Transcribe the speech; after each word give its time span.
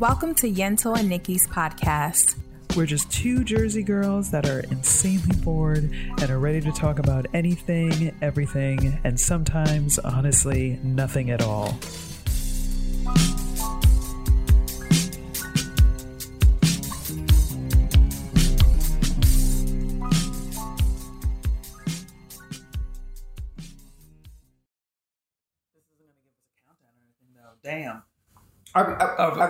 Welcome 0.00 0.34
to 0.36 0.50
Yentl 0.50 0.98
and 0.98 1.10
Nikki's 1.10 1.46
podcast. 1.46 2.34
We're 2.74 2.86
just 2.86 3.12
two 3.12 3.44
Jersey 3.44 3.82
girls 3.82 4.30
that 4.30 4.48
are 4.48 4.60
insanely 4.60 5.36
bored 5.42 5.92
and 5.92 6.30
are 6.30 6.38
ready 6.38 6.62
to 6.62 6.72
talk 6.72 6.98
about 6.98 7.26
anything, 7.34 8.16
everything, 8.22 8.98
and 9.04 9.20
sometimes, 9.20 9.98
honestly, 9.98 10.80
nothing 10.82 11.30
at 11.30 11.42
all. 11.42 11.78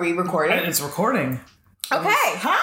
Are, 0.01 0.03
we 0.03 0.13
recording? 0.13 0.57
It's 0.59 0.81
recording. 0.81 1.41
Okay. 1.93 2.15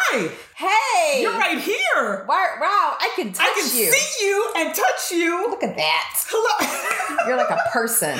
Hi! 0.09 0.29
Hey. 0.55 1.21
You're 1.21 1.33
right 1.37 1.57
here! 1.59 2.25
Wow, 2.27 2.53
wow, 2.61 2.95
I 2.99 3.11
can 3.15 3.33
touch 3.33 3.45
I 3.45 3.53
can 3.53 3.77
you. 3.77 3.91
see 3.91 4.25
you 4.25 4.53
and 4.55 4.73
touch 4.73 5.11
you! 5.11 5.49
Look 5.49 5.63
at 5.63 5.75
that. 5.75 6.23
Hello! 6.29 7.27
You're 7.27 7.35
like 7.37 7.49
a 7.49 7.59
person. 7.71 8.17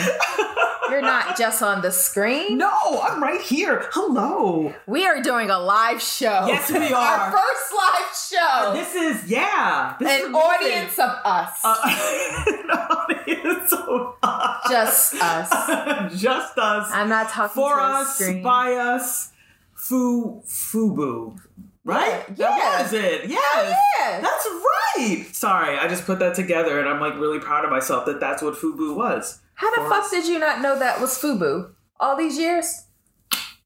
You're 0.89 1.01
not 1.01 1.37
just 1.37 1.61
on 1.61 1.81
the 1.81 1.91
screen. 1.91 2.57
no, 2.57 3.01
I'm 3.01 3.21
right 3.23 3.41
here. 3.41 3.85
Hello! 3.93 4.73
We 4.85 5.05
are 5.05 5.21
doing 5.21 5.49
a 5.49 5.59
live 5.59 6.01
show. 6.01 6.45
Yes, 6.47 6.69
we 6.71 6.91
are. 6.91 6.93
Our 6.93 7.31
first 7.31 7.73
live 7.73 8.15
show. 8.31 8.73
This 8.73 8.95
is, 9.23 9.29
yeah. 9.29 9.95
This 9.99 10.09
An 10.23 10.29
amazing. 10.29 10.35
audience 10.35 10.99
of 10.99 11.09
us. 11.23 11.59
Uh, 11.63 12.43
an 12.47 12.69
audience 12.69 13.73
of 13.73 14.15
us. 14.23 14.69
just 14.69 15.13
us. 15.21 16.11
Just 16.21 16.57
us. 16.57 16.89
I'm 16.91 17.07
not 17.09 17.29
talking 17.29 17.53
For 17.61 17.79
us, 17.79 18.15
screen. 18.17 18.43
by 18.43 18.73
us, 18.73 19.31
Fu 19.73 20.41
Fubu. 20.45 21.39
Right? 21.87 22.25
Yeah. 22.35 22.47
That 22.47 22.79
was 22.83 22.93
it. 22.93 23.29
Yes. 23.29 23.77
yeah. 23.99 24.19
That's 24.19 24.45
right. 24.45 25.25
Sorry, 25.31 25.77
I 25.77 25.87
just 25.87 26.05
put 26.05 26.19
that 26.19 26.35
together 26.35 26.81
and 26.81 26.89
I'm 26.89 26.99
like 26.99 27.15
really 27.17 27.39
proud 27.39 27.63
of 27.63 27.71
myself 27.71 28.05
that 28.07 28.19
that's 28.19 28.41
what 28.41 28.55
Fubu 28.55 28.93
was. 28.93 29.39
How 29.53 29.73
the 29.73 29.89
fuck 29.89 30.03
us. 30.03 30.11
did 30.11 30.27
you 30.27 30.37
not 30.37 30.59
know 30.59 30.77
that 30.77 30.99
was 30.99 31.17
Fubu 31.17 31.71
all 31.97 32.17
these 32.17 32.37
years? 32.37 32.87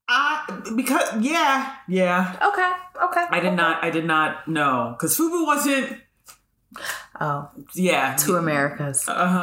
I 0.08 0.62
because 0.76 1.02
yeah, 1.20 1.74
yeah. 1.88 2.36
Okay, 2.40 3.04
okay. 3.06 3.24
I 3.28 3.40
did 3.40 3.54
not 3.54 3.82
I 3.82 3.90
did 3.90 4.04
not 4.04 4.46
know 4.46 4.96
cuz 5.00 5.18
Fubu 5.18 5.44
wasn't 5.44 5.98
Oh, 7.24 7.48
yeah. 7.74 8.16
two 8.16 8.34
Americas. 8.36 9.04
Uh-huh. 9.06 9.42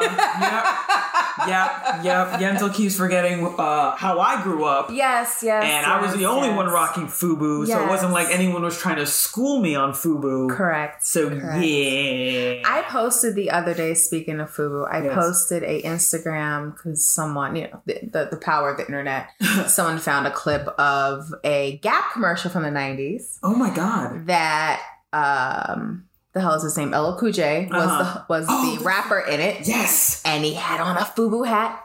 Yep. 1.47 1.47
yep. 1.47 2.03
Yep. 2.03 2.41
Yentl 2.41 2.73
keeps 2.73 2.97
forgetting 2.97 3.45
uh, 3.58 3.95
how 3.95 4.19
I 4.19 4.44
grew 4.44 4.66
up. 4.66 4.89
Yes, 4.91 5.39
yes. 5.41 5.63
And 5.63 5.85
I 5.85 6.02
was 6.02 6.13
the 6.13 6.25
only 6.25 6.50
yes. 6.50 6.57
one 6.57 6.67
rocking 6.67 7.07
FUBU, 7.07 7.67
so 7.67 7.81
it 7.81 7.88
wasn't 7.88 8.11
like 8.11 8.27
anyone 8.31 8.63
was 8.63 8.77
trying 8.77 8.97
to 8.97 9.05
school 9.05 9.61
me 9.61 9.75
on 9.75 9.94
FUBU. 9.94 10.50
Correct. 10.50 11.05
So 11.05 11.30
correct. 11.30 11.63
yeah. 11.63 12.61
I 12.66 12.83
posted 12.89 13.35
the 13.35 13.50
other 13.52 13.73
day. 13.73 13.94
Speaking 13.94 14.41
of 14.41 14.50
Fubu, 14.52 14.85
I 14.91 15.02
Yes. 15.03 15.16
posted 15.16 15.63
a 15.63 15.81
Instagram 15.83 16.75
because 16.75 17.05
someone, 17.05 17.55
you 17.55 17.63
know, 17.69 17.81
the, 17.85 18.00
the 18.11 18.27
the 18.31 18.38
power 18.38 18.72
of 18.72 18.77
the 18.77 18.85
internet. 18.85 19.30
someone 19.67 20.00
found 20.00 20.27
a 20.27 20.31
clip 20.31 20.67
of 20.77 21.33
a 21.45 21.77
Gap 21.77 22.11
commercial 22.11 22.52
from 22.52 22.63
the 22.63 22.69
'90s 22.69 23.39
oh 23.44 23.55
my 23.55 23.73
god. 23.73 24.25
that 24.27 24.81
um 25.13 26.08
the 26.39 26.43
hell 26.47 26.55
is 26.55 26.63
his 26.63 26.77
name? 26.77 26.91
LL 26.91 27.17
Cool 27.19 27.31
J 27.31 27.67
was 27.71 27.83
Uh-huh. 27.83 28.13
the 28.19 28.25
was 28.29 28.45
Oh, 28.49 28.75
the 28.77 28.83
rapper 28.83 29.19
in 29.19 29.39
it, 29.39 29.67
Yes. 29.67 30.22
and 30.25 30.44
he 30.44 30.53
had 30.55 30.79
on 30.81 30.97
a 30.97 31.01
Fubu 31.01 31.45
hat, 31.47 31.79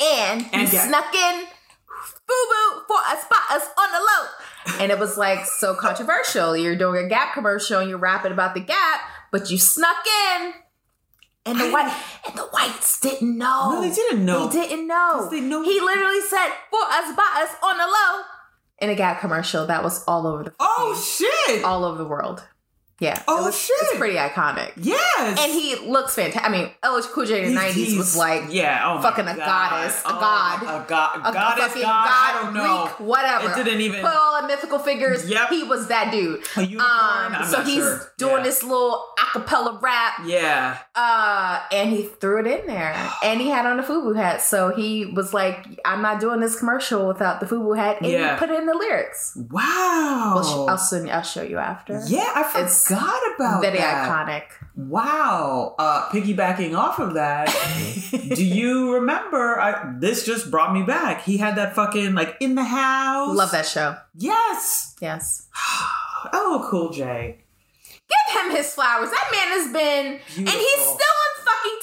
and 0.00 0.42
he 0.42 0.48
And 0.52 0.70
Gap. 0.70 0.88
snuck 0.88 1.14
in 1.14 1.46
Fubu 2.28 2.86
for 2.86 2.98
a 3.12 3.16
spot 3.20 3.50
us 3.50 3.64
on 3.78 3.90
the 3.92 3.98
low. 3.98 4.80
And 4.82 4.92
it 4.92 4.98
was 4.98 5.16
like 5.18 5.44
so 5.44 5.74
controversial. 5.74 6.56
You're 6.56 6.76
doing 6.76 7.04
a 7.04 7.08
Gap 7.08 7.34
commercial 7.34 7.80
and 7.80 7.90
you're 7.90 7.98
rapping 7.98 8.32
about 8.32 8.54
the 8.54 8.60
Gap, 8.60 9.00
but 9.32 9.50
you 9.50 9.58
snuck 9.58 9.96
in. 10.36 10.54
And 11.44 11.58
the 11.58 11.64
I- 11.66 11.70
white 11.70 11.92
and 12.28 12.36
the 12.38 12.42
whites 12.44 13.00
didn't 13.00 13.36
know. 13.36 13.72
No, 13.72 13.80
they 13.80 13.90
didn't 13.92 14.24
know. 14.24 14.46
They 14.46 14.68
didn't 14.68 14.86
know. 14.86 15.28
they 15.28 15.40
know- 15.40 15.62
He 15.64 15.80
literally 15.80 16.20
said, 16.20 16.50
"For 16.70 16.80
us, 16.84 17.16
by 17.16 17.42
us, 17.42 17.50
on 17.62 17.78
the 17.78 17.84
low," 17.86 18.22
in 18.78 18.90
a 18.90 18.94
Gap 18.94 19.20
commercial 19.20 19.66
that 19.66 19.82
was 19.82 20.04
all 20.06 20.26
over 20.28 20.44
the 20.44 20.54
Oh 20.60 20.94
shit. 20.94 21.64
all 21.64 21.84
over 21.84 21.98
the 21.98 22.04
world. 22.08 22.44
Yeah. 23.02 23.20
Oh, 23.26 23.42
it 23.42 23.44
was, 23.46 23.58
shit. 23.58 23.76
It's 23.82 23.96
pretty 23.98 24.16
iconic. 24.16 24.72
yes. 24.76 25.38
And 25.42 25.52
he 25.52 25.76
looks 25.90 26.14
fantastic. 26.14 26.48
I 26.48 26.52
mean, 26.52 26.70
LL 26.84 27.00
Cool 27.12 27.26
J 27.26 27.42
in 27.42 27.48
the 27.48 27.54
nineties 27.60 27.96
was 27.96 28.16
like 28.16 28.44
yeah, 28.50 28.82
oh 28.86 29.02
fucking 29.02 29.26
a 29.26 29.34
God. 29.36 29.44
goddess, 29.44 30.02
a 30.04 30.08
Oh, 30.08 30.20
god. 30.20 30.62
a 30.62 30.88
god, 30.88 31.16
a 31.16 31.32
goddess, 31.32 31.64
fucking 31.66 31.82
god. 31.82 32.08
I 32.08 32.40
don't 32.42 32.52
Greek, 32.52 32.64
know. 32.64 32.86
whatever. 33.06 33.50
It 33.60 33.64
didn't 33.64 33.80
even- 33.80 34.00
put 34.02 34.14
all 34.14 34.40
the 34.42 34.46
mythical 34.48 34.78
figures. 34.78 35.28
Yep. 35.28 35.48
He 35.50 35.62
was 35.64 35.88
that 35.88 36.10
dude. 36.12 36.44
A 36.56 36.62
unicorn? 36.62 37.34
Um, 37.34 37.44
so 37.44 37.62
he's 37.62 37.74
sure. 37.82 38.12
doing 38.18 38.36
Yeah. 38.38 38.42
this 38.44 38.62
little 38.62 39.04
acapella 39.18 39.80
rap, 39.82 40.14
Yeah. 40.24 40.78
uh, 40.94 41.60
and 41.72 41.90
he 41.90 42.02
threw 42.04 42.40
it 42.40 42.46
in 42.46 42.66
there, 42.66 42.94
and 43.24 43.40
he 43.40 43.48
had 43.48 43.66
on 43.66 43.78
a 43.80 43.82
FUBU 43.82 44.14
hat. 44.16 44.42
So 44.42 44.70
he 44.74 45.06
was 45.06 45.34
like, 45.34 45.66
"I'm 45.84 46.02
not 46.02 46.20
doing 46.20 46.40
this 46.40 46.58
commercial 46.58 47.08
without 47.08 47.40
the 47.40 47.46
FUBU 47.46 47.76
hat," 47.76 47.96
and 48.00 48.10
Yeah. 48.10 48.34
he 48.34 48.38
put 48.38 48.50
it 48.50 48.58
in 48.60 48.66
the 48.66 48.74
lyrics. 48.74 49.36
Wow. 49.50 50.32
Well, 50.36 50.68
I'll, 50.70 50.78
send, 50.78 51.10
I'll 51.10 51.22
show 51.22 51.42
you 51.42 51.58
after. 51.58 52.00
yeah, 52.06 52.30
I 52.34 52.42
forgot 52.44 52.66
It's 52.66 52.88
about 52.98 53.62
Very 53.62 53.78
that. 53.78 54.08
iconic. 54.08 54.44
Wow. 54.76 55.74
Uh, 55.78 56.08
piggybacking 56.10 56.76
off 56.76 56.98
of 56.98 57.14
that, 57.14 57.48
do 58.34 58.44
you 58.44 58.94
remember? 58.94 59.60
I, 59.60 59.94
this 59.98 60.24
just 60.24 60.50
brought 60.50 60.72
me 60.72 60.82
back. 60.82 61.22
He 61.24 61.36
had 61.36 61.56
that 61.56 61.74
fucking 61.74 62.14
like 62.14 62.36
in 62.40 62.54
the 62.54 62.64
house. 62.64 63.36
Love 63.36 63.50
that 63.52 63.66
show. 63.66 63.96
Yes. 64.16 64.94
Yes. 65.00 65.48
Oh, 66.34 66.64
cool, 66.70 66.90
Jay. 66.90 67.38
Give 68.08 68.42
him 68.44 68.52
his 68.56 68.72
flowers. 68.72 69.10
That 69.10 69.28
man 69.32 69.48
has 69.58 69.72
been, 69.72 70.06
and 70.36 70.48
he's 70.48 70.80
still 70.80 70.92
on 70.94 71.44
fucking 71.44 71.78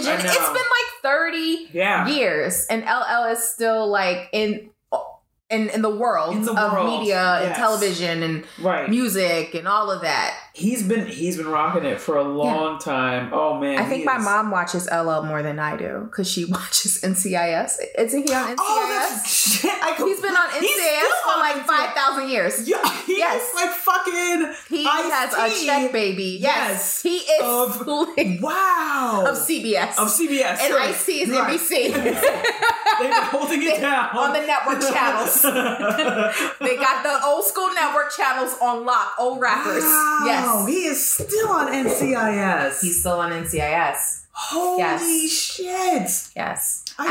television. 0.00 0.26
It's 0.30 0.46
been 0.46 0.54
like 0.54 1.02
30 1.02 1.68
Yeah. 1.74 2.06
years, 2.08 2.66
and 2.70 2.84
LL 2.84 3.30
is 3.32 3.46
still 3.46 3.86
like 3.88 4.30
in 4.32 4.70
in, 5.50 5.68
in 5.68 5.82
the 5.82 5.94
world 5.94 6.34
In 6.36 6.42
the 6.46 6.54
of 6.58 6.72
world, 6.72 7.00
media 7.00 7.20
and 7.42 7.54
television 7.54 8.22
and 8.22 8.44
Right. 8.62 8.88
music 8.88 9.54
and 9.54 9.68
all 9.68 9.90
of 9.90 10.00
that. 10.00 10.34
He's 10.54 10.82
been 10.82 11.06
he's 11.06 11.38
been 11.38 11.48
rocking 11.48 11.84
it 11.86 11.98
for 11.98 12.18
a 12.18 12.22
long 12.24 12.78
time. 12.78 13.30
Oh 13.32 13.58
man. 13.58 13.78
I 13.78 13.86
think 13.86 14.04
my 14.04 14.18
is- 14.18 14.24
mom 14.24 14.50
watches 14.50 14.86
LL 14.92 15.22
more 15.22 15.42
than 15.42 15.58
I 15.58 15.78
do 15.78 16.02
because 16.10 16.30
she 16.30 16.44
watches 16.56 17.00
NCIS. 17.02 17.78
Isn't 17.98 18.28
he 18.28 18.34
on 18.34 18.48
NCIS? 18.50 18.56
Oh, 18.60 19.22
shit. 19.26 19.70
I 19.82 19.94
He's 19.96 20.20
been 20.20 20.36
on 20.36 20.48
NCIS 20.50 21.22
for 21.24 21.40
like 21.40 21.56
NCIS. 21.56 21.94
5,000 21.94 22.28
years. 22.28 22.68
Yeah, 22.68 22.82
Yes. 23.08 23.48
is 23.48 23.54
like 23.54 23.70
fucking 23.70 24.52
He 24.68 24.84
has 24.84 25.32
a 25.32 25.64
check 25.66 25.90
baby. 25.90 26.38
Yes. 26.40 26.52
Yes. 26.68 27.02
He 27.02 27.16
is 27.16 27.42
Of- 27.42 27.86
like, 28.16 28.38
Wow. 28.42 29.24
of 29.28 29.38
CBS. 29.38 29.96
Of 29.98 30.08
CBS. 30.08 30.58
and 30.60 30.60
sure. 30.60 30.80
Ice 30.80 31.08
is 31.08 31.30
Right. 31.30 31.58
NBC. 31.58 31.92
They've 33.00 33.10
been 33.10 33.22
holding 33.24 33.62
it 33.62 33.76
They- 33.76 33.80
down 33.80 34.14
on 34.16 34.32
the 34.34 34.40
network 34.46 34.80
channels. 34.92 35.40
they 35.42 36.76
got 36.76 37.02
the 37.02 37.26
old 37.26 37.44
school 37.46 37.72
network 37.74 38.12
channels 38.14 38.54
on 38.60 38.84
lock. 38.84 39.14
Old 39.18 39.40
rappers. 39.40 39.82
Wow, 39.82 40.22
Yes. 40.26 40.41
He 40.66 40.84
is 40.86 41.06
still 41.08 41.48
on 41.48 41.68
NCIS. 41.72 42.80
He's 42.80 43.00
still 43.00 43.18
on 43.20 43.32
NCIS. 43.32 44.18
Holy 44.34 44.78
Yes. 44.78 45.30
shit! 45.30 46.32
Yes. 46.36 46.84
I- 46.98 47.06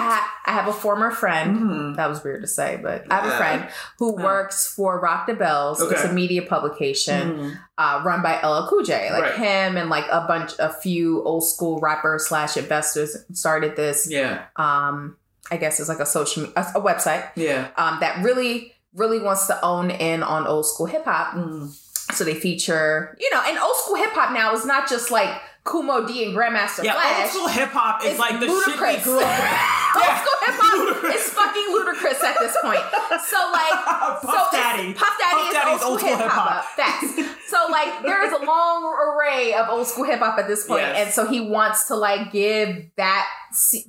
I, 0.46 0.52
I 0.52 0.53
have 0.53 0.68
a 0.68 0.74
former 0.74 1.12
friend. 1.12 1.58
Mhm. 1.58 1.96
That 1.96 2.09
was 2.09 2.24
weird 2.24 2.41
to 2.41 2.47
say, 2.47 2.80
but 2.81 3.06
I 3.12 3.16
have 3.16 3.25
a 3.25 3.38
friend 3.38 3.68
who 4.00 4.16
Yeah. 4.18 4.24
works 4.25 4.68
for 4.74 5.00
Rock 5.00 5.28
the 5.28 5.34
Bells. 5.35 5.82
It's 5.82 6.03
a 6.03 6.11
media 6.14 6.41
publication 6.44 7.38
Mhm. 7.38 7.58
uh, 7.78 8.02
run 8.03 8.22
by 8.23 8.40
LL 8.41 8.67
Cool 8.67 8.84
J. 8.84 9.11
Like 9.11 9.22
Right. 9.23 9.34
him 9.35 9.78
and 9.78 9.90
like 9.90 10.06
a 10.11 10.22
bunch, 10.22 10.53
a 10.59 10.70
few 10.70 11.23
old 11.23 11.44
school 11.47 11.79
rappers 11.79 12.28
slash 12.28 12.58
investors 12.58 13.16
started 13.34 13.76
this. 13.76 14.08
Yeah, 14.09 14.44
Um, 14.56 15.16
I 15.52 15.58
guess 15.58 15.79
it's 15.79 15.90
like 15.90 16.00
a 16.00 16.06
social, 16.06 16.46
a, 16.56 16.61
a 16.76 16.82
website 16.82 17.26
yeah. 17.35 17.67
um, 17.78 17.97
that 18.00 18.23
really, 18.23 18.73
really 18.96 19.20
wants 19.20 19.47
to 19.47 19.59
own 19.64 19.91
in 19.91 20.23
on 20.23 20.47
old 20.47 20.66
school 20.66 20.85
hip 20.88 21.06
hop. 21.06 21.34
Mm. 21.35 21.76
So 22.22 22.26
they 22.26 22.35
feature, 22.40 23.18
you 23.20 23.32
know, 23.32 23.41
and 23.44 23.58
old 23.58 23.76
school 23.78 23.96
hip 23.96 24.12
hop 24.12 24.32
now 24.32 24.53
is 24.53 24.64
not 24.64 24.88
just 24.88 25.09
like 25.09 25.41
Kool 25.64 25.82
Moe 25.82 26.06
Dee 26.06 26.23
and 26.23 26.38
Grandmaster 26.38 26.84
Yeah, 26.84 26.94
Flash. 26.94 27.22
old 27.23 27.29
school 27.32 27.47
hip 27.47 27.70
hop 27.70 28.03
is 28.06 28.12
It's 28.12 28.20
like 28.20 28.40
the 28.40 28.46
Ludacris. 28.46 28.64
shit 28.94 28.97
we 29.00 29.03
grew 29.03 29.20
up 29.22 29.40
with. 29.41 29.50
old 29.97 30.06
Yeah. 30.06 30.22
school 30.22 30.38
hip 30.46 30.56
hop 30.62 31.16
is 31.16 31.29
fucking 31.34 31.68
Ludacris 31.73 32.23
at 32.23 32.38
this 32.40 32.56
point. 32.62 32.85
So 33.26 33.38
like, 33.52 33.73
Puff 34.22 34.22
so 34.22 34.56
Daddy. 34.56 34.94
Puff 34.94 35.18
Daddy 35.18 35.34
Puff 35.34 35.47
is 35.47 35.53
Daddy's 35.53 35.82
old 35.82 36.00
school 36.00 36.16
hip 36.16 36.28
hop. 36.29 36.64
Facts. 36.78 37.16
So 37.50 37.58
like, 37.72 38.03
there 38.03 38.23
is 38.23 38.34
a 38.34 38.46
long 38.46 38.84
array 38.85 39.56
of 39.56 39.68
old 39.70 39.88
school 39.88 40.03
hip 40.03 40.20
hop 40.20 40.38
at 40.38 40.47
this 40.47 40.68
point, 40.68 40.82
Yes. 40.84 41.06
and 41.08 41.14
so 41.16 41.26
he 41.26 41.41
wants 41.41 41.85
to 41.88 41.96
like 41.96 42.32
give 42.32 42.85
that 42.97 43.26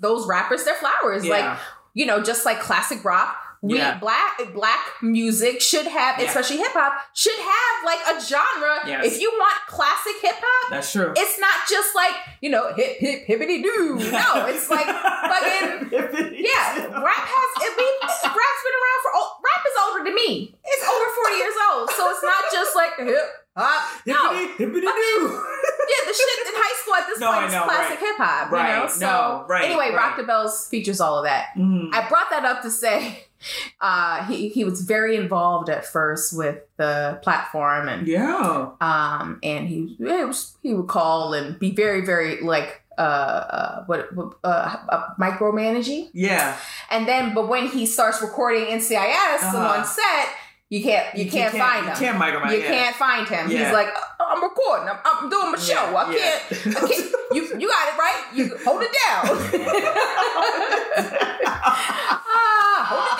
those 0.00 0.26
rappers 0.26 0.64
their 0.64 0.76
flowers, 0.76 1.26
Yeah. 1.26 1.32
like 1.50 1.58
you 1.92 2.06
know, 2.06 2.22
just 2.22 2.46
like 2.46 2.60
classic 2.60 3.04
rock. 3.04 3.36
We 3.62 3.78
Yeah. 3.78 3.94
black 3.98 4.38
black 4.52 4.80
music 5.02 5.60
should 5.62 5.86
have, 5.86 6.18
Yeah. 6.18 6.26
especially 6.26 6.56
hip 6.58 6.72
hop, 6.74 6.98
should 7.14 7.38
have 7.38 7.74
like 7.86 8.00
a 8.10 8.20
genre. 8.20 8.80
Yes. 8.86 9.06
If 9.06 9.20
you 9.20 9.30
want 9.38 9.54
classic 9.68 10.16
hip 10.20 10.34
hop, 10.42 10.70
That's 10.70 10.90
true. 10.90 11.14
it's 11.16 11.38
not 11.38 11.54
just 11.70 11.94
like 11.94 12.14
you 12.40 12.50
know 12.50 12.74
hip 12.74 12.96
hip 12.98 13.22
hippity 13.24 13.62
doo. 13.62 13.98
No, 14.10 14.46
it's 14.50 14.68
like 14.68 14.86
fucking 14.86 15.90
yeah. 16.42 16.90
Rap 16.90 17.24
has 17.34 17.50
it 17.62 17.76
been 17.78 17.94
rap's 18.02 18.62
been 18.66 18.76
around 18.82 19.00
for 19.06 19.12
oh, 19.14 19.28
rap 19.46 19.62
is 19.64 19.76
older 19.86 20.04
than 20.10 20.14
me. 20.16 20.54
It's 20.64 20.82
over 20.82 21.06
40 21.22 21.36
years 21.36 21.54
old. 21.70 21.90
So 21.90 22.10
it's 22.10 22.22
not 22.24 22.42
just 22.50 22.74
like 22.74 22.96
hip 22.98 23.30
hop. 23.56 23.82
No. 24.06 24.34
Hippity 24.58 24.80
doo. 24.80 25.44
Yeah, 25.92 26.06
the 26.08 26.14
shit 26.14 26.46
in 26.46 26.52
high 26.54 26.80
school 26.80 26.94
at 26.94 27.06
this 27.06 27.18
No, 27.20 27.32
point 27.32 27.44
is 27.46 27.52
classic 27.52 27.98
hip 28.00 28.16
hop. 28.16 28.50
You 28.50 28.56
Right, 28.56 28.78
know? 28.82 28.88
So 28.88 29.06
no, 29.06 29.44
right, 29.48 29.64
anyway, 29.64 29.88
right. 29.90 29.96
Rock 29.96 30.16
the 30.16 30.22
Bells 30.24 30.68
features 30.68 31.00
all 31.00 31.18
of 31.18 31.24
that. 31.24 31.48
Mhm. 31.56 31.94
I 31.94 32.08
brought 32.08 32.30
that 32.30 32.44
up 32.44 32.62
to 32.62 32.70
say 32.70 33.24
uh, 33.80 34.24
he 34.26 34.48
he 34.48 34.64
was 34.64 34.82
very 34.82 35.16
involved 35.16 35.68
at 35.68 35.84
first 35.84 36.36
with 36.36 36.58
the 36.76 37.18
platform 37.22 37.88
and 37.88 38.06
Yeah. 38.06 38.70
um 38.80 39.38
and 39.42 39.68
he 39.68 39.96
was, 39.98 40.56
he 40.62 40.72
would 40.74 40.88
call 40.88 41.34
and 41.34 41.58
be 41.58 41.70
very 41.72 42.00
very 42.02 42.40
like 42.40 42.78
uh 42.98 43.00
uh 43.00 43.84
what 43.86 44.14
what, 44.14 44.34
uh, 44.44 44.76
uh 44.88 45.02
micromanaging 45.18 46.10
Yeah. 46.12 46.56
and 46.90 47.08
then 47.08 47.34
but 47.34 47.48
when 47.48 47.66
he 47.68 47.86
starts 47.86 48.20
recording 48.22 48.66
NCIS 48.66 49.42
Uh-huh. 49.42 49.78
on 49.78 49.84
set 49.84 50.28
you 50.72 50.82
can't 50.82 51.14
you, 51.18 51.30
can't, 51.30 51.52
find 51.54 51.84
you 51.84 51.90
him 51.92 51.98
can't 51.98 52.18
micromanage. 52.18 52.52
you 52.52 52.60
yeah. 52.62 52.68
can't 52.68 52.96
find 52.96 53.28
him 53.28 53.50
Yeah. 53.50 53.64
he's 53.64 53.72
like 53.74 53.88
"Uh, 53.88 54.24
I'm 54.26 54.42
recording 54.42 54.88
I'm, 54.88 54.98
I'm 55.04 55.28
doing 55.28 55.50
my 55.52 55.58
show 55.58 55.74
Yeah, 55.74 55.96
I 55.98 56.04
can't. 56.14 56.76
I 56.76 56.80
can't 56.88 57.12
you 57.32 57.42
you 57.60 57.68
got 57.68 57.88
it 57.88 57.96
right 57.98 58.24
you 58.34 58.56
hold 58.64 58.80
it 58.82 58.92
down 59.04 59.22
hold 61.64 63.06
it 63.12 63.18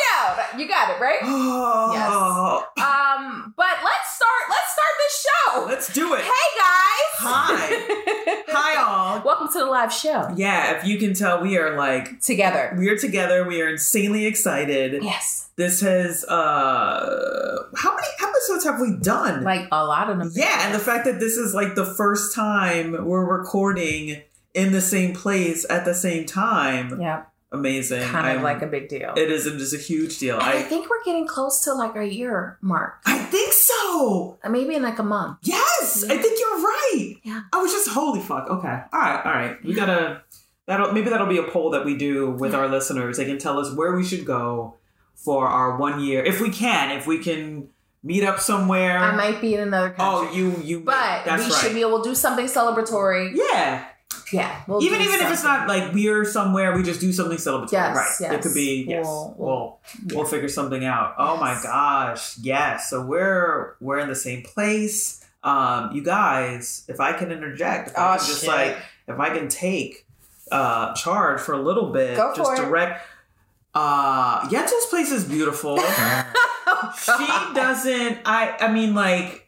down 0.50 0.60
you 0.60 0.68
got 0.68 0.90
it 0.90 1.00
right 1.00 1.18
Oh, 1.24 2.66
um 2.78 3.54
but 3.56 3.76
let's 3.84 4.16
start 4.16 4.42
let's 4.50 4.72
start 4.72 4.94
this 4.98 5.26
show 5.26 5.64
Let's 5.66 5.92
do 5.92 6.14
it. 6.14 6.20
hey 6.22 6.58
guys 6.58 7.08
Hi. 7.24 8.42
Hi, 8.54 8.82
all. 8.82 9.22
welcome 9.24 9.48
to 9.48 9.58
the 9.60 9.66
live 9.66 9.92
show 9.92 10.28
Yeah, 10.36 10.76
if 10.78 10.84
you 10.84 10.98
can 10.98 11.14
tell, 11.14 11.40
we 11.40 11.56
are 11.56 11.76
like, 11.76 12.20
together 12.20 12.74
we 12.78 12.88
are 12.88 12.96
together. 12.98 13.44
We 13.46 13.62
are 13.62 13.68
insanely 13.68 14.26
excited. 14.26 15.02
yes 15.02 15.48
This 15.56 15.80
has, 15.80 16.24
uh, 16.24 17.62
how 17.76 17.94
many 17.94 18.08
episodes 18.22 18.64
have 18.64 18.80
we 18.80 18.96
done? 19.00 19.44
like 19.44 19.68
a 19.70 19.84
lot 19.84 20.10
of 20.10 20.18
them 20.18 20.30
yeah, 20.34 20.66
and 20.66 20.74
the 20.74 20.78
fact 20.80 21.04
that 21.04 21.20
this 21.20 21.36
is 21.36 21.54
like 21.54 21.74
the 21.74 21.86
first 21.86 22.34
time 22.34 23.04
we're 23.06 23.24
recording 23.24 24.22
in 24.54 24.72
the 24.72 24.80
same 24.80 25.14
place 25.14 25.64
at 25.70 25.84
the 25.84 25.94
same 25.94 26.26
time. 26.26 27.00
yeah 27.00 27.24
Amazing. 27.52 28.02
kind 28.02 28.26
of 28.26 28.32
I'm- 28.32 28.42
like 28.42 28.62
a 28.62 28.66
big 28.66 28.88
deal 28.88 29.12
It 29.16 29.30
is 29.30 29.44
just 29.44 29.74
a 29.74 29.78
huge 29.78 30.18
deal. 30.18 30.38
I, 30.40 30.58
I, 30.58 30.62
think 30.62 30.88
we're 30.90 31.04
getting 31.04 31.26
close 31.26 31.62
to 31.64 31.74
like 31.74 31.94
our 31.94 32.02
year 32.02 32.58
mark 32.60 33.00
I 33.06 33.18
think 33.18 33.52
so. 33.52 34.38
Maybe 34.48 34.74
in 34.74 34.82
like 34.82 34.98
a 34.98 35.02
month 35.02 35.38
Yes, 35.42 36.04
Yeah. 36.06 36.14
I 36.14 36.18
think 36.18 36.38
you're 36.40 36.58
right. 36.62 37.14
Yeah. 37.22 37.40
I 37.52 37.60
was 37.62 37.72
just 37.72 37.88
holy 37.90 38.20
fuck. 38.20 38.48
Okay. 38.48 38.80
All 38.92 39.00
right. 39.00 39.22
All 39.24 39.32
right. 39.32 39.64
We 39.64 39.74
gotta. 39.74 40.22
That'll 40.66 40.92
maybe 40.92 41.10
that'll 41.10 41.26
be 41.26 41.38
a 41.38 41.42
poll 41.42 41.70
that 41.70 41.84
we 41.84 41.96
do 41.96 42.30
with 42.30 42.54
our 42.54 42.68
listeners. 42.68 43.16
They 43.16 43.24
can 43.24 43.38
tell 43.38 43.58
us 43.58 43.74
where 43.74 43.94
we 43.96 44.04
should 44.04 44.24
go 44.24 44.76
for 45.16 45.46
our 45.48 45.76
one 45.76 46.00
year, 46.00 46.22
if 46.24 46.40
we 46.40 46.50
can. 46.50 46.96
If 46.96 47.06
we 47.06 47.18
can 47.18 47.68
meet 48.04 48.24
up 48.24 48.38
somewhere. 48.40 48.98
I 48.98 49.14
might 49.14 49.40
be 49.40 49.54
in 49.54 49.60
another 49.60 49.90
country 49.90 50.28
Oh, 50.28 50.32
you 50.32 50.56
you. 50.62 50.80
but 50.80 51.24
we 51.26 51.30
right. 51.32 51.52
should 51.52 51.74
be 51.74 51.80
able 51.80 52.02
to 52.02 52.10
do 52.10 52.14
something 52.14 52.46
celebratory 52.46 53.32
yeah. 53.34 53.86
Yeah 54.32 54.62
we'll 54.66 54.82
even 54.82 54.98
do 54.98 55.04
even 55.04 55.20
if 55.20 55.30
it's 55.32 55.44
not 55.44 55.68
like 55.68 55.92
we're 55.92 56.24
somewhere, 56.24 56.74
we 56.76 56.82
just 56.82 57.00
do 57.00 57.12
something 57.12 57.36
celebratory. 57.38 57.72
Yes, 57.72 58.20
right. 58.20 58.32
It 58.34 58.42
could 58.42 58.54
be 58.54 58.84
yes. 58.88 59.04
We'll- 59.04 59.34
We'll 59.36 59.48
we'll- 59.48 59.78
we'll, 60.14 60.24
figure 60.24 60.48
something 60.48 60.84
out. 60.84 61.14
Oh 61.18 61.36
my 61.36 61.58
gosh. 61.62 62.38
Yes. 62.38 62.88
So 62.90 63.04
we're 63.04 63.74
we're 63.80 63.98
in 63.98 64.08
the 64.08 64.14
same 64.14 64.42
place. 64.42 65.24
Um, 65.44 65.90
you 65.92 66.02
guys, 66.02 66.84
if 66.88 67.00
I 67.00 67.12
can 67.12 67.32
interject, 67.32 67.88
if 67.90 67.98
I 67.98 68.14
Oh, 68.14 68.18
can 68.18 68.26
just 68.26 68.40
shit. 68.40 68.48
like 68.48 68.76
if 69.08 69.18
I 69.18 69.30
can 69.36 69.48
take 69.48 70.06
uh 70.50 70.92
charge 70.94 71.40
for 71.40 71.52
a 71.54 71.60
little 71.62 71.90
bit, 71.92 72.16
Go 72.16 72.32
just 72.34 72.50
for 72.56 72.62
it. 72.62 72.66
direct 72.66 73.06
uh 73.74 74.48
Yentl's 74.48 74.86
place 74.86 75.10
is 75.10 75.24
beautiful. 75.24 75.78
she 77.04 77.54
doesn't 77.54 78.18
I 78.24 78.56
I 78.60 78.72
mean 78.72 78.94
like 78.94 79.38
I- 79.38 79.41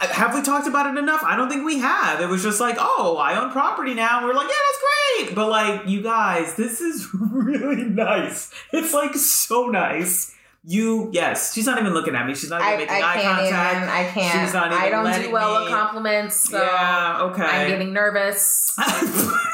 have 0.00 0.34
we 0.34 0.42
talked 0.42 0.66
about 0.66 0.86
it 0.94 0.98
enough? 0.98 1.22
I 1.24 1.36
don't 1.36 1.48
think 1.48 1.64
we 1.64 1.78
have. 1.78 2.20
It 2.20 2.26
was 2.26 2.42
just 2.42 2.60
like, 2.60 2.76
oh, 2.78 3.16
I 3.18 3.38
own 3.42 3.50
property 3.52 3.94
now. 3.94 4.24
We're 4.24 4.34
like, 4.34 4.48
yeah, 4.48 4.54
that's 4.54 5.24
great. 5.26 5.34
But 5.34 5.48
like, 5.48 5.88
you 5.88 6.02
guys, 6.02 6.54
this 6.56 6.80
is 6.80 7.08
really 7.14 7.84
nice. 7.84 8.50
It's 8.72 8.92
like 8.94 9.14
so 9.14 9.66
nice. 9.66 10.34
You, 10.62 11.08
yes, 11.12 11.54
she's 11.54 11.64
not 11.64 11.78
even 11.80 11.94
looking 11.94 12.14
at 12.14 12.26
me. 12.26 12.34
She's 12.34 12.50
not 12.50 12.60
even 12.60 12.74
I, 12.74 12.76
making 12.76 12.94
I 12.94 12.98
eye 12.98 13.22
contact. 13.22 13.76
even 13.76 13.88
I 13.88 14.04
can't 14.10 14.44
She's 14.46 14.52
not 14.54 14.66
even 14.72 14.78
I 14.78 14.90
don't 14.90 15.22
do 15.22 15.30
well 15.30 15.54
me- 15.60 15.64
with 15.64 15.72
compliments 15.74 16.36
so 16.50 16.62
yeah, 16.62 17.22
okay. 17.30 17.42
I'm 17.42 17.68
getting 17.68 17.94
nervous 17.94 18.76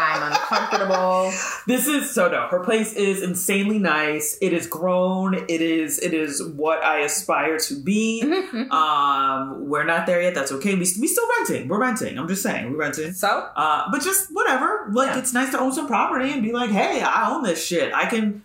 I'm 0.00 0.32
uncomfortable 0.32 1.30
this 1.66 1.86
is 1.86 2.10
so 2.10 2.28
no. 2.30 2.46
Her 2.48 2.60
place 2.60 2.92
is 2.94 3.22
insanely 3.22 3.78
nice. 3.78 4.36
It 4.40 4.52
is 4.52 4.66
grown. 4.66 5.34
It 5.34 5.60
is. 5.60 5.98
It 5.98 6.14
is 6.14 6.42
what 6.42 6.82
I 6.82 7.00
aspire 7.00 7.58
to 7.58 7.74
be. 7.82 8.22
Um, 8.70 9.68
we're 9.68 9.84
not 9.84 10.06
there 10.06 10.22
yet. 10.22 10.34
That's 10.34 10.52
okay. 10.52 10.72
We 10.74 10.80
we 10.80 11.06
still 11.06 11.28
renting. 11.38 11.68
We're 11.68 11.80
renting. 11.80 12.18
I'm 12.18 12.28
just 12.28 12.42
saying, 12.42 12.70
we're 12.70 12.78
renting. 12.78 13.12
so 13.12 13.48
Uh, 13.54 13.90
but 13.92 14.02
just 14.02 14.28
whatever. 14.34 14.88
Like 14.92 15.08
Yeah. 15.08 15.18
it's 15.18 15.32
nice 15.34 15.50
to 15.52 15.60
own 15.60 15.72
some 15.72 15.86
property 15.86 16.32
and 16.32 16.42
be 16.42 16.52
like, 16.52 16.70
hey, 16.70 17.02
I 17.02 17.30
own 17.30 17.42
this 17.42 17.64
shit. 17.64 17.92
I 17.94 18.06
can. 18.06 18.42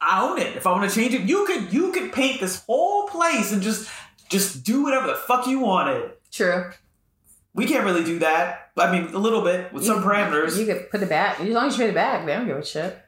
I 0.00 0.22
own 0.28 0.38
it. 0.38 0.56
If 0.56 0.66
I 0.66 0.72
want 0.72 0.90
to 0.90 0.94
change 0.94 1.14
it, 1.14 1.22
you 1.22 1.46
could 1.46 1.72
you 1.72 1.92
could 1.92 2.12
paint 2.12 2.40
this 2.40 2.64
whole 2.66 3.06
place 3.08 3.52
and 3.52 3.62
just 3.62 3.88
just 4.28 4.64
do 4.64 4.82
whatever 4.82 5.06
the 5.06 5.14
fuck 5.14 5.46
you 5.46 5.60
wanted. 5.60 6.10
true 6.32 6.70
We 7.54 7.66
can't 7.66 7.84
really 7.84 8.04
do 8.04 8.18
that. 8.20 8.61
I 8.76 8.90
mean, 8.90 9.14
a 9.14 9.18
little 9.18 9.42
bit 9.42 9.72
with 9.72 9.84
some 9.84 10.02
parameters. 10.02 10.58
you 10.58 10.66
could 10.66 10.90
put 10.90 11.02
it 11.02 11.08
back 11.08 11.40
as 11.40 11.48
long 11.48 11.66
as 11.68 11.76
you 11.76 11.84
put 11.84 11.90
it 11.90 11.94
back 11.94 12.24
they 12.24 12.32
don't 12.32 12.46
give 12.46 12.56
a 12.56 12.64
shit 12.64 12.98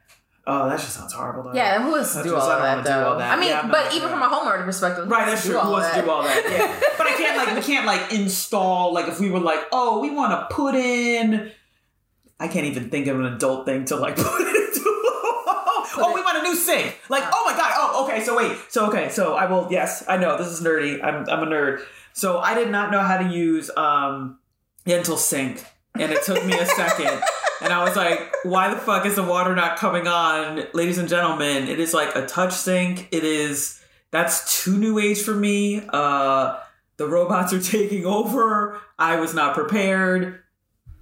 oh, 0.47 0.69
that 0.69 0.79
just 0.79 0.95
sounds 0.95 1.13
horrible. 1.15 1.45
Though. 1.45 1.55
yeah 1.57 1.83
who 1.83 1.93
wants 1.93 2.15
to 2.15 2.23
do 2.23 2.37
all 2.37 2.49
that 2.49 2.85
do 2.85 2.91
though 2.91 3.09
all 3.13 3.19
that. 3.19 3.37
I 3.37 3.41
mean 3.41 3.49
Yeah, 3.49 3.67
but 3.71 3.95
even 3.95 4.09
from 4.11 4.23
a 4.23 4.27
homeowner 4.29 4.65
perspective 4.65 5.09
Right, 5.09 5.25
who 5.25 5.31
that's 5.31 5.47
wants 5.47 5.47
true. 5.47 5.59
Who 5.59 5.71
wants 5.73 5.95
to 5.95 6.03
do 6.03 6.11
all 6.11 6.23
that? 6.23 6.45
Yeah, 6.51 6.89
but 6.99 7.07
I 7.07 7.13
can't 7.17 7.37
like 7.37 7.57
we 7.57 7.63
can't 7.63 7.87
like 7.87 8.13
install 8.13 8.93
like 8.93 9.09
if 9.09 9.19
we 9.21 9.31
were 9.31 9.41
like 9.41 9.61
oh 9.73 10.01
we 10.01 10.11
want 10.11 10.33
to 10.33 10.55
put 10.55 10.75
in. 10.75 11.51
I 12.39 12.49
can't 12.49 12.67
even 12.67 12.91
think 12.91 13.07
of 13.07 13.19
an 13.19 13.27
adult 13.27 13.65
thing 13.65 13.85
to 13.87 13.97
like 13.97 14.17
put 14.19 14.41
into. 14.41 14.83
oh, 15.97 16.13
we 16.15 16.21
want 16.21 16.39
a 16.39 16.43
new 16.43 16.55
sink. 16.57 16.99
Like 17.09 17.23
oh 17.25 17.43
my 17.47 17.57
god. 17.57 17.73
Oh 17.77 18.07
okay. 18.07 18.23
So 18.23 18.37
wait. 18.37 18.57
So 18.69 18.89
okay. 18.89 19.09
So 19.09 19.35
I 19.35 19.47
will. 19.47 19.69
Yes, 19.71 20.05
I 20.09 20.17
know 20.19 20.37
this 20.37 20.49
is 20.49 20.61
nerdy. 20.61 21.03
I'm 21.03 21.27
I'm 21.29 21.43
a 21.43 21.47
nerd. 21.47 21.83
So 22.13 22.39
I 22.39 22.55
did 22.55 22.71
not 22.71 22.91
know 22.91 23.01
how 23.01 23.17
to 23.17 23.33
use 23.33 23.71
um 23.77 24.39
Yentl 24.87 25.17
sink, 25.17 25.65
and 25.95 26.13
it 26.13 26.23
took 26.25 26.45
me 26.45 26.59
a 26.59 26.67
second. 26.67 27.23
And 27.61 27.73
I 27.73 27.83
was 27.85 27.97
like, 27.97 28.35
why 28.43 28.73
the 28.73 28.77
fuck 28.79 29.07
is 29.07 29.17
the 29.17 29.23
water 29.23 29.55
not 29.55 29.79
coming 29.79 30.07
on? 30.07 30.65
Ladies 30.75 30.99
and 30.99 31.09
gentlemen, 31.09 31.69
it 31.69 31.81
is 31.81 31.95
like 31.95 32.15
a 32.15 32.27
touch 32.27 32.53
sink. 32.53 33.09
It 33.11 33.25
is 33.25 33.81
that's 34.11 34.63
too 34.63 34.77
new 34.77 34.99
age 34.99 35.23
for 35.23 35.35
me. 35.35 35.83
Uh 35.93 36.59
the 36.97 37.07
robots 37.07 37.53
are 37.53 37.61
taking 37.77 38.05
over. 38.05 38.81
I 38.99 39.17
was 39.17 39.35
not 39.35 39.55
prepared. 39.55 40.41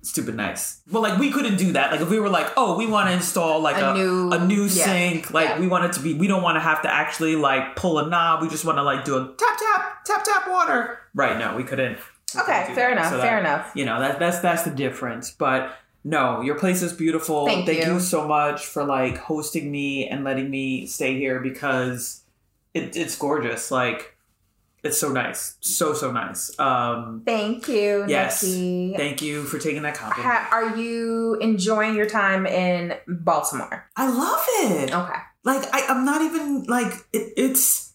Stupid 0.02 0.34
nice. 0.34 0.80
Well, 0.90 1.02
like 1.02 1.18
we 1.18 1.30
couldn't 1.30 1.56
do 1.56 1.72
that. 1.72 1.92
Like 1.92 2.00
if 2.00 2.10
we 2.10 2.18
were 2.18 2.28
like, 2.28 2.52
oh, 2.56 2.76
we 2.76 2.86
want 2.86 3.08
to 3.08 3.14
install 3.14 3.60
like 3.60 3.76
A 3.76 3.92
a, 3.92 3.94
new- 3.94 4.30
a 4.32 4.44
new 4.44 4.62
yeah, 4.62 4.84
sink. 4.84 5.30
Like 5.32 5.48
yeah. 5.48 5.60
we 5.60 5.68
want 5.68 5.84
it 5.84 5.92
to 5.94 6.00
be. 6.00 6.14
We 6.14 6.26
don't 6.26 6.42
want 6.42 6.56
to 6.56 6.60
have 6.60 6.82
to 6.82 6.92
actually 6.92 7.36
like 7.36 7.76
pull 7.76 7.98
a 7.98 8.08
knob. 8.08 8.42
We 8.42 8.48
just 8.48 8.64
want 8.64 8.78
to 8.78 8.82
like 8.82 9.04
do 9.04 9.16
a 9.16 9.34
tap 9.36 9.58
tap 9.58 10.04
tap 10.04 10.24
tap 10.24 10.48
water. 10.48 10.98
Right? 11.14 11.38
No, 11.38 11.56
we 11.56 11.62
couldn't. 11.64 11.98
Okay 12.36 12.72
fair 12.74 12.92
enough 12.92 13.10
So 13.12 13.20
fair 13.20 13.32
that- 13.32 13.40
enough. 13.40 13.72
you 13.74 13.84
know 13.84 14.00
that 14.00 14.18
that's 14.18 14.40
that's 14.40 14.62
the 14.62 14.70
difference. 14.70 15.30
But 15.30 15.72
no 16.04 16.40
your 16.40 16.56
place 16.56 16.82
is 16.82 16.92
beautiful. 16.92 17.46
Thank 17.46 17.68
you. 17.68 18.00
so 18.00 18.26
much 18.26 18.66
for 18.66 18.84
like 18.84 19.16
hosting 19.18 19.70
me 19.70 20.06
and 20.08 20.24
letting 20.24 20.50
me 20.50 20.86
stay 20.86 21.16
here 21.18 21.40
because 21.40 22.22
it, 22.74 22.96
it's 22.96 23.16
gorgeous. 23.16 23.70
Like 23.70 24.16
it's 24.82 24.98
so 24.98 25.12
nice. 25.12 25.56
So 25.60 25.94
so 25.94 26.10
nice. 26.10 26.58
Um 26.58 27.22
thank 27.24 27.68
you 27.68 28.04
yes. 28.08 28.42
Nikki. 28.42 28.94
thank 28.96 29.22
you 29.22 29.44
for 29.44 29.58
taking 29.58 29.82
that 29.82 29.94
compliment 29.94 30.32
Ha- 30.32 30.48
are 30.50 30.76
you 30.76 31.36
enjoying 31.40 31.94
your 31.94 32.06
time 32.08 32.46
in 32.46 32.94
Baltimore? 33.06 33.86
i 33.96 34.08
love 34.08 34.44
it. 34.64 34.92
Okay. 34.92 35.18
like 35.44 35.64
I, 35.72 35.86
i'm 35.88 36.04
not 36.04 36.22
even 36.22 36.64
like 36.64 36.92
it, 37.12 37.32
it's 37.36 37.91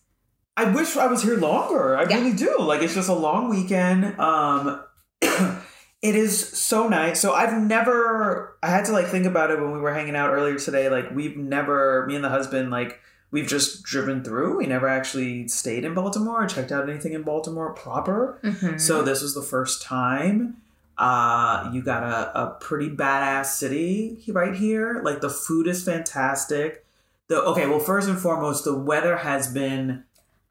i 0.57 0.65
wish 0.65 0.97
i 0.97 1.07
was 1.07 1.23
here 1.23 1.37
longer 1.37 1.95
i 1.97 2.03
Yeah. 2.09 2.17
really 2.17 2.33
do 2.33 2.57
like 2.59 2.81
it's 2.81 2.93
just 2.95 3.07
a 3.09 3.13
long 3.13 3.49
weekend 3.49 4.19
um 4.19 4.83
it 5.21 6.15
is 6.15 6.47
so 6.57 6.87
nice 6.87 7.19
so 7.21 7.33
i've 7.33 7.59
never 7.61 8.57
i 8.61 8.67
had 8.69 8.85
to 8.85 8.91
like 8.91 9.07
think 9.07 9.25
about 9.25 9.51
it 9.51 9.59
when 9.61 9.71
we 9.71 9.79
were 9.79 9.93
hanging 9.93 10.15
out 10.15 10.29
earlier 10.31 10.57
today 10.59 10.89
like 10.89 11.09
we've 11.11 11.37
never 11.37 12.05
me 12.07 12.15
and 12.15 12.23
the 12.23 12.29
husband 12.29 12.69
like 12.69 12.99
we've 13.31 13.47
just 13.47 13.83
driven 13.83 14.23
through 14.23 14.57
we 14.57 14.65
never 14.65 14.87
actually 14.87 15.47
stayed 15.47 15.83
in 15.85 15.93
baltimore 15.93 16.43
or 16.43 16.47
checked 16.47 16.71
out 16.71 16.89
anything 16.89 17.13
in 17.13 17.23
baltimore 17.23 17.73
proper 17.73 18.39
Mhm. 18.43 18.79
so 18.79 19.01
this 19.01 19.21
was 19.21 19.33
the 19.33 19.41
first 19.41 19.81
time. 19.81 20.57
Uh, 20.99 21.69
you 21.73 21.83
got 21.83 22.01
a, 22.01 22.41
a 22.41 22.47
pretty 22.59 22.89
badass 22.89 23.45
city 23.47 24.17
right 24.29 24.55
here. 24.55 24.99
Like 25.03 25.21
the 25.21 25.29
food 25.29 25.67
is 25.67 25.83
fantastic. 25.85 26.83
The 27.27 27.39
okay, 27.43 27.67
well, 27.67 27.77
first 27.77 28.09
and 28.09 28.17
foremost, 28.17 28.63
the 28.63 28.73
weather 28.75 29.17
has 29.17 29.47
been 29.53 30.05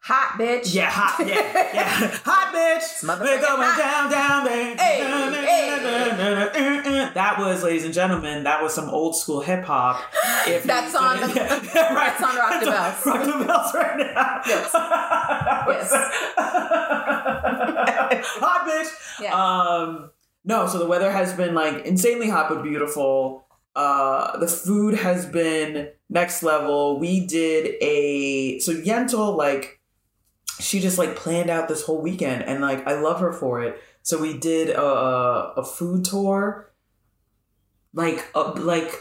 Hot 0.07 0.37
bitch. 0.39 0.73
Yeah, 0.73 0.89
hot. 0.89 1.19
Yeah, 1.27 1.35
yeah. 1.73 2.17
hot 2.23 2.53
bitch. 2.55 3.03
Motherfucking 3.03 3.19
We're 3.19 3.41
going 3.41 3.61
hot. 3.61 3.77
down, 3.77 4.09
down, 4.11 4.45
down. 4.45 4.77
Hey, 4.77 5.01
That 7.13 7.37
was, 7.39 7.61
ladies 7.63 7.83
and 7.83 7.93
gentlemen, 7.93 8.43
that 8.43 8.61
was 8.63 8.73
some 8.73 8.87
old 8.89 9.17
school 9.17 9.41
hip 9.41 9.65
hop. 9.65 9.99
If 10.47 10.63
you- 10.63 10.67
That's 10.67 10.95
on 10.95 11.19
the- 11.19 11.27
Yeah, 11.35 11.93
right. 11.93 12.17
that's 12.17 12.23
on 12.23 12.35
Rock 12.37 12.59
the 12.61 12.65
That's 12.69 13.03
Bells. 13.03 13.17
Rock 13.17 13.25
the 13.25 13.31
bells 13.45 13.73
right 13.73 13.97
now. 13.97 14.41
Yes. 14.47 14.71
yes. 15.67 15.91
hot 18.39 18.67
bitch. 18.67 18.89
Yeah. 19.21 19.33
Um, 19.35 20.11
no, 20.45 20.67
so 20.67 20.79
the 20.79 20.85
weather 20.85 21.11
has 21.11 21.33
been 21.33 21.53
like 21.53 21.85
insanely 21.85 22.29
hot 22.29 22.47
but 22.49 22.63
beautiful. 22.63 23.45
Uh, 23.75 24.37
the 24.37 24.47
food 24.47 24.95
has 24.95 25.25
been 25.25 25.89
next 26.09 26.43
level. 26.43 26.97
We 26.99 27.25
did 27.27 27.75
a 27.81 28.59
so 28.59 28.73
Yentl 28.73 29.35
like 29.35 29.76
she 30.59 30.79
just 30.79 30.97
like 30.97 31.15
planned 31.15 31.49
out 31.49 31.67
this 31.67 31.83
whole 31.83 32.01
weekend 32.01 32.43
and 32.43 32.61
like 32.61 32.85
I 32.87 32.99
love 32.99 33.19
her 33.19 33.31
for 33.33 33.61
it. 33.63 33.81
So 34.01 34.17
we 34.19 34.37
did 34.37 34.69
a 34.69 34.81
a 34.83 35.63
food 35.63 36.05
tour, 36.05 36.71
like 37.93 38.25
uh, 38.35 38.53
like 38.55 38.93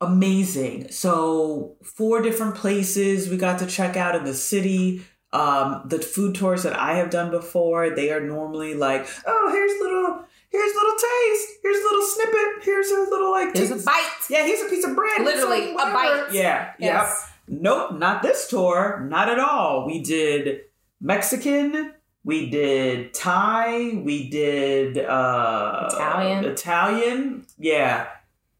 amazing. 0.00 0.90
So 0.90 1.76
four 1.82 2.22
different 2.22 2.54
places 2.54 3.28
we 3.28 3.36
got 3.36 3.58
to 3.60 3.66
check 3.66 3.96
out 3.96 4.14
in 4.14 4.24
the 4.24 4.34
city. 4.34 5.02
Um, 5.30 5.82
the 5.84 5.98
food 5.98 6.34
tours 6.36 6.62
that 6.62 6.74
I 6.78 6.94
have 6.96 7.10
done 7.10 7.30
before, 7.30 7.90
they 7.90 8.10
are 8.10 8.20
normally 8.20 8.72
like, 8.74 9.06
oh, 9.26 9.50
here's 9.52 9.78
little, 9.78 10.24
here's 10.48 10.74
little 10.74 10.92
taste, 10.96 11.48
here's 11.62 11.76
a 11.76 11.82
little 11.82 12.02
snippet, 12.02 12.64
here's 12.64 12.90
a 12.90 13.10
little 13.10 13.30
like, 13.30 13.52
There's 13.52 13.70
a 13.70 13.76
bite. 13.84 14.10
yeah, 14.30 14.46
here's 14.46 14.62
a 14.62 14.70
piece 14.70 14.86
of 14.86 14.96
bread, 14.96 15.20
Literally, 15.22 15.72
a 15.72 15.76
bite. 15.76 16.28
Yeah, 16.32 16.72
Yes. 16.78 17.30
yep. 17.46 17.60
Nope, 17.60 17.98
not 17.98 18.22
this 18.22 18.48
tour, 18.48 19.06
not 19.06 19.28
at 19.28 19.38
all. 19.38 19.84
We 19.86 20.02
did 20.02 20.60
Mexican, 21.00 21.92
we 22.24 22.50
did 22.50 23.14
Thai, 23.14 24.00
we 24.04 24.28
did 24.28 24.98
uh 24.98 25.88
Italian. 25.92 26.44
Italian, 26.44 27.46
yeah. 27.58 28.08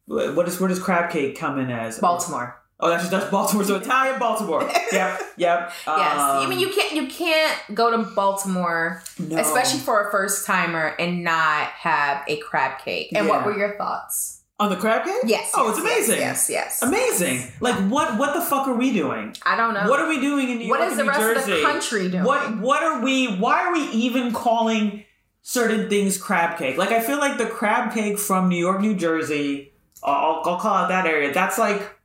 What 0.07 0.49
is 0.49 0.59
where 0.61 0.69
does 0.69 0.79
crab 0.79 1.11
cake 1.11 1.37
come 1.39 1.59
in 1.59 1.71
as? 1.71 1.99
Baltimore. 1.99 2.61
Oh, 2.81 2.89
that's 2.89 3.09
that's 3.09 3.29
Baltimore. 3.31 3.65
So 3.65 3.75
Italian 3.77 4.19
Baltimore. 4.21 4.63
yep, 4.93 5.21
yep. 5.37 5.73
Yes. 5.75 5.75
I 5.87 6.45
Um, 6.45 6.49
mean, 6.49 6.61
you 6.61 6.71
can't 6.71 6.93
you 6.95 7.09
can't 7.09 7.61
go 7.75 7.91
to 7.91 7.99
Baltimore, 8.15 9.03
no. 9.19 9.37
especially 9.37 9.81
for 9.81 10.09
a 10.09 10.11
first 10.13 10.47
timer, 10.47 10.95
and 10.99 11.25
not 11.25 11.67
have 11.69 12.25
a 12.29 12.37
crab 12.39 12.79
cake. 12.83 13.09
And 13.15 13.29
what 13.29 13.45
were 13.45 13.57
your 13.59 13.77
thoughts? 13.77 14.38
On 14.61 14.71
the 14.71 14.77
crab 14.77 15.05
cake. 15.05 15.15
Yes. 15.25 15.53
Oh, 15.55 15.69
yes, 15.69 15.71
it's 15.77 15.79
amazing. 15.81 16.19
Yes. 16.19 16.51
Yes. 16.51 16.79
yes. 16.81 16.83
Amazing. 16.83 17.53
Like 17.61 17.77
what? 17.91 18.19
What 18.19 18.35
the 18.35 18.41
fuck 18.41 18.67
are 18.67 18.75
we 18.75 18.93
doing? 18.93 19.35
I 19.45 19.57
don't 19.57 19.75
know. 19.75 19.89
What 19.89 20.01
are 20.01 20.09
we 20.09 20.21
doing 20.21 20.49
in 20.51 20.59
New 20.59 20.69
What 20.69 20.81
York 20.81 20.81
What 20.81 20.91
is 20.91 20.97
the 20.97 21.03
New 21.05 21.09
rest 21.11 21.21
Jersey? 21.21 21.53
of 21.53 21.59
the 21.59 21.65
country 21.65 22.11
doing? 22.11 22.25
What 22.25 22.59
what 22.59 22.83
are 22.83 23.01
we 23.03 23.37
why 23.37 23.63
are 23.67 23.73
we 23.73 23.89
even 23.91 24.33
calling 24.33 25.05
certain 25.43 25.89
things 25.89 26.19
crab 26.19 26.59
cake? 26.59 26.77
Like 26.77 26.91
I 26.91 27.01
feel 27.01 27.19
like 27.19 27.39
the 27.39 27.47
crab 27.47 27.93
cake 27.95 28.19
from 28.19 28.49
New 28.49 28.59
York, 28.59 28.81
New 28.81 28.95
Jersey, 28.95 29.73
I'll, 30.03 30.43
I'll 30.45 30.59
call 30.59 30.75
out 30.75 30.89
that 30.89 31.07
area. 31.07 31.33
That's 31.33 31.59
like 31.59 31.98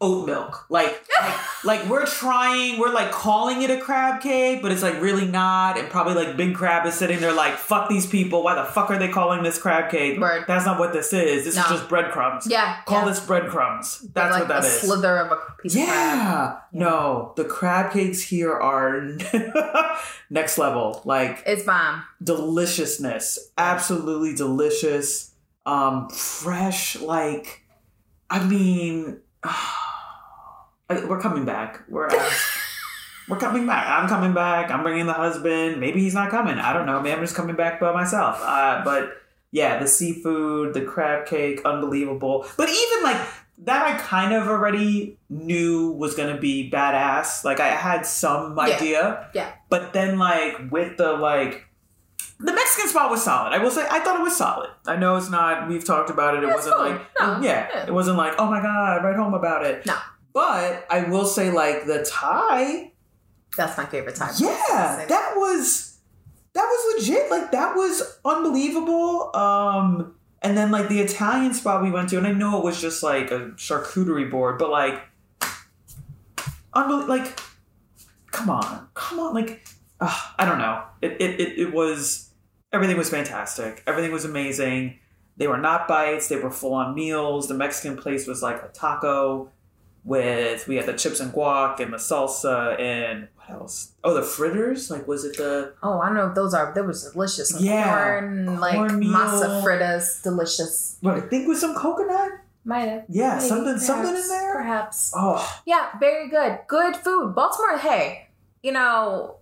oat 0.00 0.26
milk. 0.26 0.66
Like 0.68 1.04
like 1.22 1.64
like 1.64 1.88
we're 1.88 2.04
trying, 2.04 2.78
we're 2.78 2.92
like 2.92 3.10
calling 3.10 3.62
it 3.62 3.70
a 3.70 3.80
crab 3.80 4.20
cake, 4.20 4.60
but 4.60 4.70
it's 4.70 4.82
like 4.82 5.00
really 5.00 5.26
not. 5.26 5.78
And 5.78 5.88
probably 5.88 6.14
like 6.14 6.36
Big 6.36 6.54
Crab 6.54 6.84
is 6.86 6.94
sitting 6.94 7.20
there 7.20 7.32
like, 7.32 7.54
fuck 7.56 7.88
these 7.88 8.06
people. 8.06 8.42
Why 8.42 8.54
the 8.54 8.64
fuck 8.64 8.90
are 8.90 8.98
they 8.98 9.08
calling 9.08 9.42
this 9.42 9.58
crab 9.58 9.90
cake? 9.90 10.18
Word. 10.20 10.44
That's 10.46 10.66
not 10.66 10.78
what 10.78 10.92
this 10.92 11.12
is. 11.14 11.44
This 11.44 11.56
No. 11.56 11.62
is 11.62 11.68
just 11.68 11.88
breadcrumbs. 11.88 12.46
Yeah. 12.46 12.82
Call 12.84 13.02
yeah. 13.02 13.08
this 13.08 13.20
breadcrumbs. 13.20 14.00
That's 14.12 14.32
like 14.32 14.40
what 14.40 14.48
that 14.48 14.64
a 14.64 14.66
is. 14.66 14.80
slither 14.82 15.16
of 15.18 15.32
a 15.32 15.36
piece 15.62 15.74
of 15.76 15.84
crab. 15.84 15.88
Yeah. 15.88 16.56
No, 16.72 17.32
the 17.36 17.44
crab 17.44 17.92
cakes 17.92 18.20
here 18.20 18.52
are 18.52 19.00
next 20.30 20.58
level. 20.58 21.00
Like 21.06 21.42
It's 21.46 21.62
bomb. 21.62 22.02
deliciousness. 22.22 23.38
Absolutely 23.56 24.34
delicious. 24.34 25.30
Um 25.66 26.10
fresh 26.10 26.96
like 27.00 27.62
I 28.28 28.44
mean 28.44 29.20
we're 30.90 31.20
coming 31.20 31.44
back. 31.44 31.82
We're 31.88 32.08
we're 33.28 33.38
coming 33.38 33.66
back. 33.66 33.86
I'm 33.88 34.08
coming 34.08 34.34
back. 34.34 34.70
I'm 34.70 34.82
bringing 34.82 35.06
the 35.06 35.12
husband. 35.12 35.80
Maybe 35.80 36.00
he's 36.00 36.14
not 36.14 36.30
coming. 36.30 36.58
I 36.58 36.72
don't 36.72 36.86
know. 36.86 37.00
Maybe 37.00 37.14
I'm 37.14 37.20
just 37.22 37.34
coming 37.34 37.56
back 37.56 37.80
by 37.80 37.92
myself. 37.92 38.38
Uh, 38.42 38.82
but 38.84 39.12
yeah, 39.50 39.78
the 39.78 39.88
seafood, 39.88 40.74
the 40.74 40.82
crab 40.82 41.26
cake, 41.26 41.62
unbelievable. 41.64 42.46
But 42.56 42.68
even 42.68 43.02
like 43.02 43.20
that, 43.58 43.86
I 43.86 43.98
kind 43.98 44.32
of 44.34 44.46
already 44.48 45.18
knew 45.30 45.92
was 45.92 46.14
gonna 46.14 46.38
be 46.38 46.70
badass. 46.70 47.44
Like 47.44 47.60
I 47.60 47.68
had 47.68 48.04
some 48.04 48.58
idea. 48.58 49.30
Yeah. 49.34 49.52
But 49.70 49.92
then 49.92 50.18
like 50.18 50.70
with 50.70 50.96
the 50.98 51.12
like. 51.12 51.66
The 52.40 52.52
Mexican 52.52 52.88
spot 52.90 53.10
was 53.12 53.22
solid. 53.22 53.52
I 53.52 53.58
will 53.58 53.70
say, 53.70 53.86
I 53.88 54.00
thought 54.00 54.18
it 54.18 54.22
was 54.22 54.36
solid. 54.36 54.68
I 54.88 54.96
know 54.96 55.16
it's 55.16 55.30
not. 55.30 55.68
We've 55.68 55.84
talked 55.84 56.10
about 56.10 56.34
it. 56.34 56.42
It 56.42 56.46
It's 56.48 56.56
wasn't 56.56 56.78
like, 56.78 57.00
No, 57.18 57.40
yeah, 57.40 57.68
yeah. 57.72 57.86
it 57.86 57.94
wasn't 57.94 58.18
like, 58.18 58.34
oh 58.38 58.46
my 58.50 58.60
god, 58.60 59.04
write 59.04 59.14
home 59.14 59.34
about 59.34 59.64
it. 59.64 59.86
No. 59.86 59.96
But 60.34 60.84
I 60.90 61.04
will 61.08 61.24
say, 61.24 61.50
like 61.52 61.86
the 61.86 62.04
Thai, 62.04 62.92
That's 63.56 63.78
my 63.78 63.86
favorite 63.86 64.16
type. 64.16 64.32
yeah, 64.38 65.06
that 65.08 65.32
was 65.36 65.98
that 66.54 66.64
was 66.64 66.96
legit. 66.96 67.30
Like 67.30 67.52
that 67.52 67.74
was 67.76 68.18
unbelievable. 68.24 69.34
Um, 69.34 70.14
and 70.42 70.56
then 70.58 70.70
like 70.72 70.88
the 70.88 71.00
Italian 71.00 71.54
spot 71.54 71.82
we 71.82 71.90
went 71.90 72.08
to, 72.10 72.18
and 72.18 72.26
I 72.26 72.32
know 72.32 72.58
it 72.58 72.64
was 72.64 72.80
just 72.80 73.02
like 73.02 73.30
a 73.30 73.50
charcuterie 73.56 74.30
board, 74.30 74.58
but 74.58 74.70
like, 74.70 75.00
unbel- 76.74 77.08
like, 77.08 77.38
come 78.30 78.50
on, 78.50 78.88
come 78.94 79.20
on, 79.20 79.34
like, 79.34 79.64
uh, 80.00 80.20
I 80.38 80.44
don't 80.44 80.58
know. 80.58 80.82
It, 81.00 81.12
it 81.20 81.40
it 81.40 81.58
it 81.58 81.72
was 81.72 82.30
everything 82.72 82.96
was 82.96 83.08
fantastic. 83.08 83.82
Everything 83.86 84.12
was 84.12 84.24
amazing. 84.24 84.98
They 85.36 85.46
were 85.46 85.58
not 85.58 85.88
bites. 85.88 86.28
They 86.28 86.36
were 86.36 86.50
full 86.50 86.74
on 86.74 86.94
meals. 86.94 87.48
The 87.48 87.54
Mexican 87.54 87.96
place 87.96 88.26
was 88.26 88.42
like 88.42 88.62
a 88.62 88.68
taco 88.68 89.50
with 90.04 90.66
we 90.68 90.76
had 90.76 90.86
the 90.86 90.92
chips 90.92 91.20
and 91.20 91.32
guac 91.32 91.80
and 91.80 91.92
the 91.92 91.96
salsa 91.96 92.78
and 92.80 93.28
what 93.36 93.50
else? 93.50 93.92
Oh, 94.02 94.14
the 94.14 94.22
fritters. 94.22 94.90
Like, 94.90 95.06
was 95.08 95.24
it 95.24 95.36
the? 95.36 95.74
Oh, 95.82 96.00
I 96.00 96.06
don't 96.06 96.16
know 96.16 96.28
if 96.28 96.34
those 96.34 96.54
are. 96.54 96.72
They 96.74 96.80
was 96.82 97.10
delicious. 97.12 97.50
Some 97.50 97.64
Yeah. 97.64 98.20
Corn, 98.20 98.60
like 98.60 98.74
Cornmeal. 98.76 99.10
masa 99.12 99.62
fritters, 99.62 100.20
delicious. 100.22 100.96
What 101.00 101.14
I 101.14 101.20
think 101.20 101.48
was 101.48 101.60
some 101.60 101.74
coconut. 101.74 102.32
Might 102.66 102.88
have. 102.88 103.04
Yeah, 103.10 103.34
Maybe, 103.36 103.48
something 103.48 103.78
something 103.78 104.14
in 104.16 104.28
there. 104.28 104.54
Perhaps. 104.54 105.12
Oh, 105.14 105.60
Yeah, 105.66 105.88
very 106.00 106.28
good. 106.30 106.60
Good 106.66 106.96
food. 106.96 107.34
Baltimore, 107.34 107.76
hey, 107.76 108.28
you 108.62 108.72
know, 108.72 109.36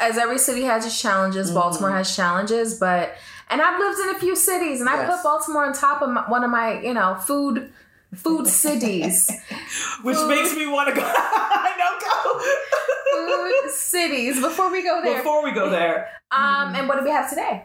as 0.00 0.16
every 0.16 0.38
city 0.38 0.62
has 0.62 0.86
its 0.86 0.98
challenges, 0.98 1.50
Mhm. 1.50 1.54
Baltimore 1.54 1.90
has 1.90 2.14
challenges, 2.16 2.78
but 2.78 3.12
and 3.50 3.60
I've 3.60 3.78
lived 3.78 3.98
in 4.00 4.08
a 4.16 4.18
few 4.18 4.34
cities, 4.36 4.80
and 4.80 4.88
I 4.88 5.04
put 5.06 5.22
Baltimore 5.22 5.64
on 5.66 5.72
top 5.74 6.00
of 6.02 6.08
my, 6.10 6.22
one 6.30 6.44
of 6.44 6.50
my, 6.50 6.80
you 6.80 6.92
know, 6.94 7.14
food 7.16 7.70
food 8.14 8.46
cities. 8.48 9.30
which 10.02 10.16
Food. 10.16 10.28
makes 10.28 10.54
me 10.56 10.66
want 10.66 10.88
to 10.88 10.94
go. 10.94 11.02
I 11.16 11.74
know, 11.78 11.92
go. 12.06 13.62
food 13.64 13.70
cities. 13.72 14.40
Before 14.40 14.70
we 14.70 14.82
go. 14.82 15.02
Go. 15.02 15.04
there, 15.04 15.18
Before 15.18 15.42
we 15.44 15.52
go 15.52 15.70
there. 15.70 16.08
um, 16.30 16.74
and 16.74 16.88
what 16.88 16.98
do 16.98 17.04
we 17.04 17.10
have 17.10 17.28
today? 17.28 17.64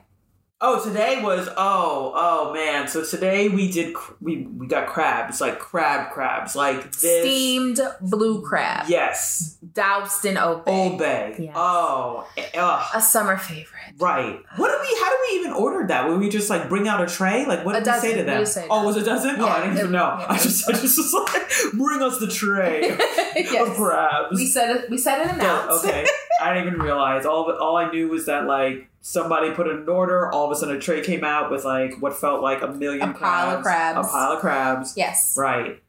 Oh, 0.66 0.82
today 0.82 1.22
was 1.22 1.50
oh 1.58 2.14
oh 2.16 2.54
man. 2.54 2.88
So 2.88 3.04
today 3.04 3.50
we 3.50 3.70
did 3.70 3.98
we 4.22 4.44
we 4.48 4.66
got 4.66 4.88
crabs 4.88 5.42
like 5.42 5.60
crab 5.60 6.12
crabs 6.14 6.56
like 6.56 6.84
this. 6.94 7.00
Steamed 7.22 7.82
blue 8.00 8.42
crab, 8.42 8.86
Yes, 8.88 9.58
doused 9.74 10.24
in 10.24 10.38
Old 10.38 10.64
Bay. 10.64 11.36
Yes. 11.38 11.54
Oh, 11.54 12.26
eh, 12.38 12.46
ugh. 12.58 12.86
a 12.96 13.02
summer 13.02 13.36
favorite. 13.36 13.68
Right. 14.00 14.40
What 14.56 14.70
do 14.70 14.78
we? 14.80 15.00
How 15.02 15.10
do 15.10 15.18
we 15.30 15.40
even 15.42 15.52
order 15.52 15.86
that? 15.88 16.08
Would 16.08 16.20
we 16.22 16.30
just 16.30 16.50
like 16.50 16.70
bring 16.70 16.88
out 16.88 17.02
a 17.02 17.08
tray? 17.14 17.46
Like 17.46 17.66
what 17.66 17.76
A 17.76 17.84
did 17.84 17.94
we 17.96 18.00
say 18.00 18.18
to 18.20 18.24
them? 18.24 18.46
say 18.46 18.66
oh, 18.70 18.86
was 18.86 18.96
it 18.96 19.02
a 19.04 19.06
dozen? 19.06 19.36
oh, 19.42 19.46
I 19.46 19.64
didn't 19.66 19.80
even 19.80 19.92
know. 19.92 20.16
yeah, 20.18 20.28
I 20.30 20.38
just, 20.38 20.70
I 20.70 20.72
just 20.72 20.98
was 20.98 21.14
like, 21.14 21.74
bring 21.74 22.02
us 22.02 22.20
the 22.20 22.28
tray 22.28 22.84
yes. 23.36 23.68
of 23.70 23.76
crabs. 23.76 24.38
We 24.38 24.48
said 24.48 24.78
it. 24.78 24.90
We 24.90 24.98
said 24.98 25.24
it 25.24 25.28
Yeah, 25.28 25.64
announced. 25.66 25.84
okay. 25.86 26.06
I 26.44 26.54
didn't 26.54 26.68
even 26.68 26.82
realize. 26.82 27.26
All 27.26 27.50
it, 27.50 27.58
all 27.60 27.76
I 27.78 27.92
knew 27.92 28.08
was 28.10 28.26
that 28.26 28.46
like 28.46 28.90
somebody 29.02 29.52
put 29.52 29.68
in 29.68 29.78
an 29.78 29.90
order. 29.90 30.32
All 30.32 30.46
of 30.46 30.52
a 30.52 30.56
sudden, 30.56 30.76
a 30.76 30.80
tray 30.80 31.02
came 31.02 31.24
out 31.24 31.52
with 31.52 31.64
like 31.66 32.02
what 32.02 32.16
felt 32.16 32.42
like 32.42 32.62
a 32.62 32.68
million 32.68 33.10
A 33.10 33.14
pile 33.14 33.58
of 33.58 33.64
crabs, 33.64 33.94
crabs. 33.96 34.08
a 34.08 34.12
pile 34.12 34.32
of 34.34 34.40
crabs. 34.40 34.94
yes. 34.98 35.36
Right. 35.38 35.82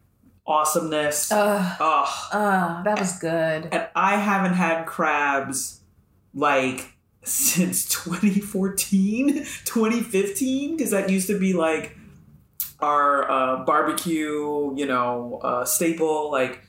Awesomeness. 0.47 1.33
Ugh. 1.33 1.77
oh, 1.81 2.29
Ugh, 2.33 2.85
that 2.85 2.99
was 2.99 3.19
good. 3.19 3.69
and 3.73 3.89
I 3.97 4.17
haven't 4.17 4.53
had 4.55 4.85
crabs 4.87 5.81
like 6.35 6.93
since 7.23 7.89
2014, 8.05 9.29
2015, 9.65 10.77
because 10.77 10.91
that 10.91 11.09
used 11.09 11.27
to 11.29 11.39
be 11.39 11.55
like 11.55 11.97
our 12.81 13.31
uh, 13.31 13.65
barbecue, 13.65 14.75
you 14.77 14.85
know, 14.87 15.41
uh, 15.43 15.65
staple. 15.65 16.31
Like 16.31 16.61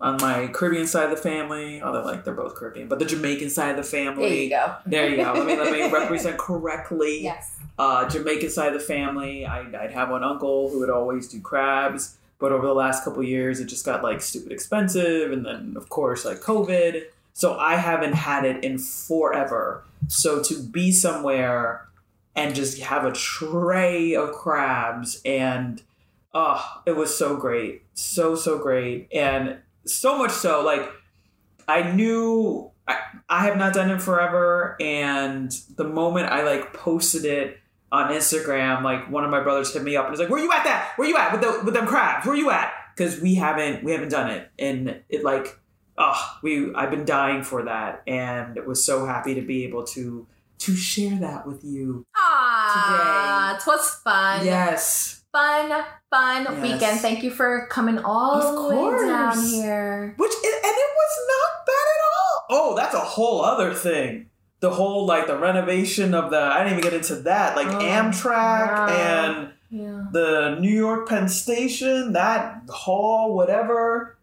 on 0.00 0.16
my 0.20 0.46
Caribbean 0.48 0.86
side 0.86 1.04
of 1.04 1.10
the 1.10 1.16
family, 1.16 1.82
although 1.82 2.02
like 2.02 2.24
they're 2.24 2.34
both 2.34 2.54
Caribbean, 2.54 2.88
but 2.88 2.98
the 2.98 3.04
Jamaican 3.04 3.50
side 3.50 3.70
of 3.70 3.76
the 3.76 3.82
family. 3.82 4.28
There 4.28 4.38
you 4.38 4.50
go. 4.50 4.76
There 4.86 5.08
you 5.08 5.16
go. 5.16 5.32
Let 5.32 5.46
me 5.46 5.56
let 5.56 5.72
me 5.72 5.90
represent 5.92 6.38
correctly. 6.38 7.22
Yes. 7.22 7.58
Uh, 7.78 8.08
Jamaican 8.08 8.50
side 8.50 8.72
of 8.72 8.80
the 8.80 8.86
family, 8.86 9.44
I, 9.44 9.60
I'd 9.60 9.92
have 9.92 10.10
one 10.10 10.24
uncle 10.24 10.68
who 10.70 10.80
would 10.80 10.90
always 10.90 11.28
do 11.28 11.40
crabs, 11.40 12.16
but 12.38 12.52
over 12.52 12.66
the 12.66 12.74
last 12.74 13.04
couple 13.04 13.22
years, 13.22 13.60
it 13.60 13.66
just 13.66 13.84
got 13.84 14.02
like 14.02 14.20
stupid 14.20 14.52
expensive, 14.52 15.32
and 15.32 15.44
then 15.44 15.74
of 15.76 15.88
course 15.88 16.24
like 16.24 16.38
COVID. 16.38 17.04
So 17.32 17.56
I 17.56 17.76
haven't 17.76 18.14
had 18.14 18.44
it 18.44 18.64
in 18.64 18.78
forever. 18.78 19.84
So 20.08 20.42
to 20.42 20.60
be 20.60 20.90
somewhere 20.90 21.86
and 22.34 22.54
just 22.54 22.80
have 22.80 23.04
a 23.04 23.12
tray 23.12 24.14
of 24.14 24.32
crabs 24.32 25.20
and 25.24 25.82
oh, 26.34 26.82
it 26.86 26.96
was 26.96 27.16
so 27.16 27.36
great. 27.36 27.82
So 27.94 28.34
so 28.34 28.58
great. 28.58 29.08
And 29.12 29.58
so 29.88 30.18
much 30.18 30.30
so 30.30 30.62
like 30.62 30.88
I 31.66 31.92
knew 31.92 32.70
I, 32.86 32.98
I 33.28 33.44
have 33.44 33.56
not 33.56 33.74
done 33.74 33.90
it 33.90 34.00
forever 34.00 34.76
and 34.80 35.50
the 35.76 35.84
moment 35.84 36.26
I 36.26 36.42
like 36.44 36.72
posted 36.72 37.24
it 37.24 37.58
on 37.90 38.12
Instagram, 38.12 38.82
like 38.82 39.10
one 39.10 39.24
of 39.24 39.30
my 39.30 39.40
brothers 39.40 39.72
hit 39.72 39.82
me 39.82 39.96
up 39.96 40.04
and 40.04 40.10
was 40.10 40.20
like, 40.20 40.28
"Where 40.28 40.42
you 40.42 40.52
at? 40.52 40.64
That? 40.64 40.92
Where 40.96 41.08
you 41.08 41.16
at 41.16 41.32
with 41.32 41.40
the 41.40 41.62
with 41.64 41.74
them 41.74 41.86
crabs? 41.86 42.26
Where 42.26 42.36
you 42.36 42.50
at?" 42.50 42.72
Because 42.94 43.20
we 43.20 43.34
haven't 43.34 43.82
we 43.84 43.92
haven't 43.92 44.10
done 44.10 44.30
it, 44.30 44.50
and 44.58 45.00
it 45.08 45.24
like, 45.24 45.58
oh, 45.96 46.38
we 46.42 46.74
I've 46.74 46.90
been 46.90 47.04
dying 47.04 47.42
for 47.42 47.64
that, 47.64 48.02
and 48.06 48.56
was 48.66 48.84
so 48.84 49.06
happy 49.06 49.34
to 49.34 49.42
be 49.42 49.64
able 49.64 49.84
to 49.84 50.26
to 50.58 50.76
share 50.76 51.18
that 51.20 51.46
with 51.46 51.64
you. 51.64 52.04
Ah, 52.16 53.56
it 53.56 53.66
was 53.66 53.94
fun. 54.04 54.44
Yes, 54.44 55.17
Fun, 55.32 55.84
fun 56.10 56.44
Yes. 56.44 56.62
weekend. 56.62 57.00
Thank 57.00 57.22
you 57.22 57.30
for 57.30 57.66
coming 57.70 57.98
all 57.98 58.34
Of 58.40 58.54
the 58.54 58.76
way 58.76 59.06
down 59.08 59.38
here. 59.44 60.14
which 60.16 60.32
and 60.32 60.42
it 60.44 60.90
was 60.96 61.18
not 61.28 61.66
bad 61.66 61.72
at 61.94 62.02
all. 62.16 62.46
Oh, 62.50 62.76
that's 62.76 62.94
a 62.94 63.00
whole 63.00 63.42
other 63.44 63.74
thing. 63.74 64.30
The 64.60 64.70
whole 64.70 65.06
like 65.06 65.26
the 65.26 65.36
renovation 65.38 66.14
of 66.14 66.30
the 66.30 66.38
I 66.40 66.64
didn't 66.64 66.78
even 66.78 66.82
get 66.90 66.94
into 66.94 67.16
that 67.22 67.56
like 67.56 67.66
Oh, 67.68 67.78
Amtrak 67.78 68.26
wow. 68.72 68.88
and 68.88 69.52
Yeah. 69.70 70.04
the 70.12 70.56
New 70.60 70.72
York 70.74 71.08
Penn 71.08 71.28
Station, 71.28 72.14
that 72.14 72.62
hall, 72.70 73.34
whatever. 73.34 74.16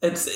It's 0.00 0.28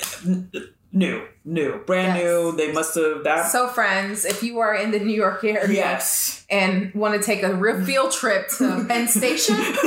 new, 0.92 1.22
new, 1.44 1.78
brand 1.86 2.16
Yes. 2.18 2.24
new. 2.24 2.52
They 2.56 2.72
must 2.72 2.94
have 2.94 3.24
that. 3.24 3.50
So, 3.50 3.68
friends, 3.68 4.24
if 4.24 4.42
you 4.42 4.58
are 4.60 4.74
in 4.74 4.90
the 4.90 4.98
New 5.00 5.14
York 5.14 5.42
area 5.44 5.72
yes. 5.72 6.44
and 6.50 6.92
want 6.94 7.20
to 7.20 7.24
take 7.24 7.42
a 7.42 7.54
real 7.54 7.84
field 7.84 8.12
trip 8.12 8.48
to 8.58 8.84
Penn 8.88 9.08
Station, 9.08 9.56
if 9.58 9.82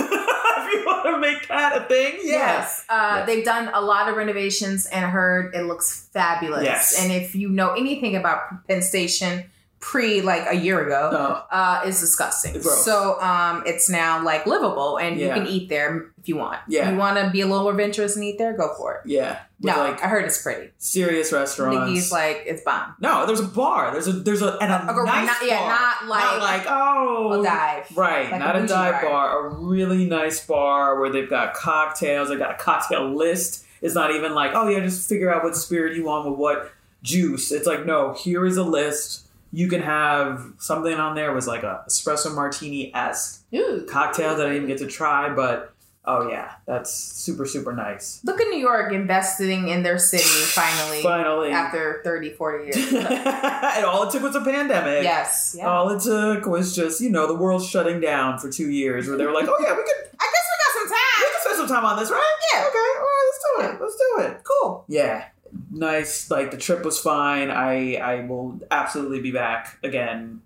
you 0.73 0.83
want 0.85 1.05
to 1.05 1.17
make 1.19 1.47
that 1.47 1.81
a 1.81 1.85
thing, 1.85 2.19
yes. 2.23 2.85
Uh, 2.89 3.03
Yes. 3.17 3.27
They've 3.27 3.45
done 3.45 3.69
a 3.73 3.81
lot 3.81 4.09
of 4.09 4.15
renovations 4.17 4.85
and 4.87 5.05
I 5.05 5.09
heard 5.09 5.53
it 5.55 5.63
looks 5.63 6.09
fabulous. 6.11 6.63
Yes. 6.63 7.01
And 7.01 7.11
if 7.11 7.35
you 7.35 7.49
know 7.49 7.73
anything 7.73 8.15
about 8.15 8.67
Penn 8.67 8.81
Station 8.81 9.45
pre 9.79 10.21
like 10.21 10.45
a 10.49 10.55
year 10.55 10.83
ago, 10.83 11.09
No. 11.11 11.41
uh, 11.55 11.81
it's 11.85 11.99
disgusting. 11.99 12.53
Gross. 12.53 12.83
So 12.83 13.21
um, 13.21 13.61
it's 13.67 13.87
now 13.89 14.23
like 14.23 14.47
livable 14.47 14.97
and 14.97 15.19
Yeah. 15.19 15.27
you 15.27 15.33
can 15.33 15.47
eat 15.47 15.69
there 15.69 16.07
if 16.19 16.27
you 16.27 16.37
want. 16.37 16.59
Yeah. 16.67 16.89
You 16.89 16.97
want 16.97 17.17
to 17.17 17.29
be 17.29 17.41
a 17.41 17.45
little 17.45 17.61
more 17.63 17.71
adventurous 17.71 18.15
and 18.15 18.25
eat 18.25 18.39
there, 18.39 18.57
go 18.57 18.73
for 18.75 18.95
it. 18.95 19.01
Yeah. 19.05 19.39
No, 19.61 19.77
like 19.77 20.03
I 20.03 20.07
heard 20.07 20.25
it's 20.25 20.41
pretty. 20.41 20.71
serious 20.77 21.31
restaurants. 21.31 21.87
Nikki's 21.87 22.11
like, 22.11 22.43
it's 22.45 22.61
bomb. 22.63 22.93
no, 22.99 23.25
there's 23.25 23.39
a 23.39 23.47
bar. 23.47 23.91
There's 23.93 24.07
a 24.07 24.11
there's 24.11 24.41
a 24.41 24.57
and 24.61 24.71
a, 24.71 24.81
A 24.91 25.05
nice 25.05 25.27
not- 25.27 25.47
yeah, 25.47 25.59
not 25.67 26.07
like- 26.09 26.23
not 26.23 26.39
like 26.41 26.63
oh 26.67 27.39
A 27.39 27.43
dive. 27.43 27.87
Right, 27.97 28.29
Like 28.31 28.39
not 28.39 28.55
a, 28.55 28.59
bougie 28.59 28.67
dive 28.73 29.01
bar. 29.01 29.11
bar. 29.11 29.47
A 29.47 29.49
really 29.55 30.05
nice 30.05 30.45
bar 30.45 30.99
where 30.99 31.09
they've 31.09 31.29
got 31.29 31.53
cocktails. 31.53 32.29
They've 32.29 32.37
got 32.39 32.51
a 32.51 32.57
cocktail 32.57 33.15
list. 33.15 33.63
It's 33.81 33.95
not 33.95 34.13
even 34.13 34.33
like, 34.33 34.51
oh 34.55 34.67
yeah, 34.67 34.79
just 34.81 35.07
figure 35.07 35.33
out 35.33 35.43
what 35.43 35.55
spirit 35.55 35.95
you 35.95 36.03
want 36.05 36.29
with 36.29 36.37
what 36.39 36.71
juice. 37.03 37.51
It's 37.51 37.67
like, 37.67 37.85
no, 37.85 38.13
here 38.13 38.45
is 38.45 38.57
a 38.57 38.63
list. 38.63 39.21
You 39.53 39.69
can 39.69 39.81
have 39.81 40.43
something 40.57 40.93
on 40.95 41.15
there 41.15 41.31
was 41.31 41.47
like 41.47 41.63
a 41.63 41.83
espresso 41.87 42.33
martini 42.35 42.93
esque 42.93 43.43
cocktail 43.87 44.35
that 44.35 44.47
I 44.47 44.53
didn't 44.53 44.67
get 44.67 44.79
to 44.79 44.87
try, 44.87 45.29
but 45.33 45.73
oh 46.07 46.29
yeah, 46.29 46.53
that's 46.65 46.93
super 46.93 47.45
super 47.45 47.73
nice. 47.73 48.19
Look 48.23 48.39
at 48.41 48.47
New 48.47 48.59
York 48.59 48.91
investing 48.93 49.67
in 49.69 49.83
their 49.83 49.97
city 49.97 50.23
finally, 50.23 51.01
Finally, 51.01 51.51
after 51.51 52.01
30, 52.03 52.31
40 52.31 52.63
years. 52.65 52.93
and 52.93 53.85
all 53.85 54.07
it 54.07 54.11
took 54.11 54.23
was 54.23 54.35
a 54.35 54.41
pandemic. 54.41 55.03
yes. 55.03 55.55
Yeah. 55.57 55.67
All 55.67 55.89
it 55.89 56.01
took 56.01 56.45
was 56.45 56.75
just 56.75 57.01
you 57.01 57.09
know 57.09 57.27
the 57.27 57.35
world 57.35 57.63
shutting 57.63 57.99
down 57.99 58.39
for 58.39 58.49
two 58.51 58.69
years, 58.69 59.07
where 59.07 59.17
they 59.17 59.25
were 59.25 59.33
like, 59.33 59.47
oh 59.47 59.57
yeah, 59.59 59.71
we 59.75 59.83
could 59.83 60.09
I 60.19 60.31
guess 60.31 60.45
we 60.51 60.55
got 60.63 60.73
some 60.79 60.87
time. 60.89 61.19
We 61.19 61.25
can 61.31 61.41
spend 61.41 61.57
some 61.57 61.67
time 61.67 61.85
on 61.85 61.99
this, 61.99 62.11
right? 62.11 62.33
Yeah. 62.53 62.61
Okay. 62.67 62.77
All 62.97 63.03
right. 63.03 63.31
Let's 63.31 63.43
do 63.43 63.75
it. 63.75 63.81
Let's 63.81 63.95
do 63.95 64.23
it. 64.23 64.43
Cool. 64.43 64.85
Yeah. 64.87 65.25
Nice. 65.71 66.29
Like 66.29 66.51
the 66.51 66.57
trip 66.57 66.83
was 66.83 66.99
fine. 66.99 67.49
I 67.49 67.95
I 67.95 68.21
will 68.25 68.59
absolutely 68.71 69.21
be 69.21 69.31
back 69.31 69.77
again. 69.83 70.41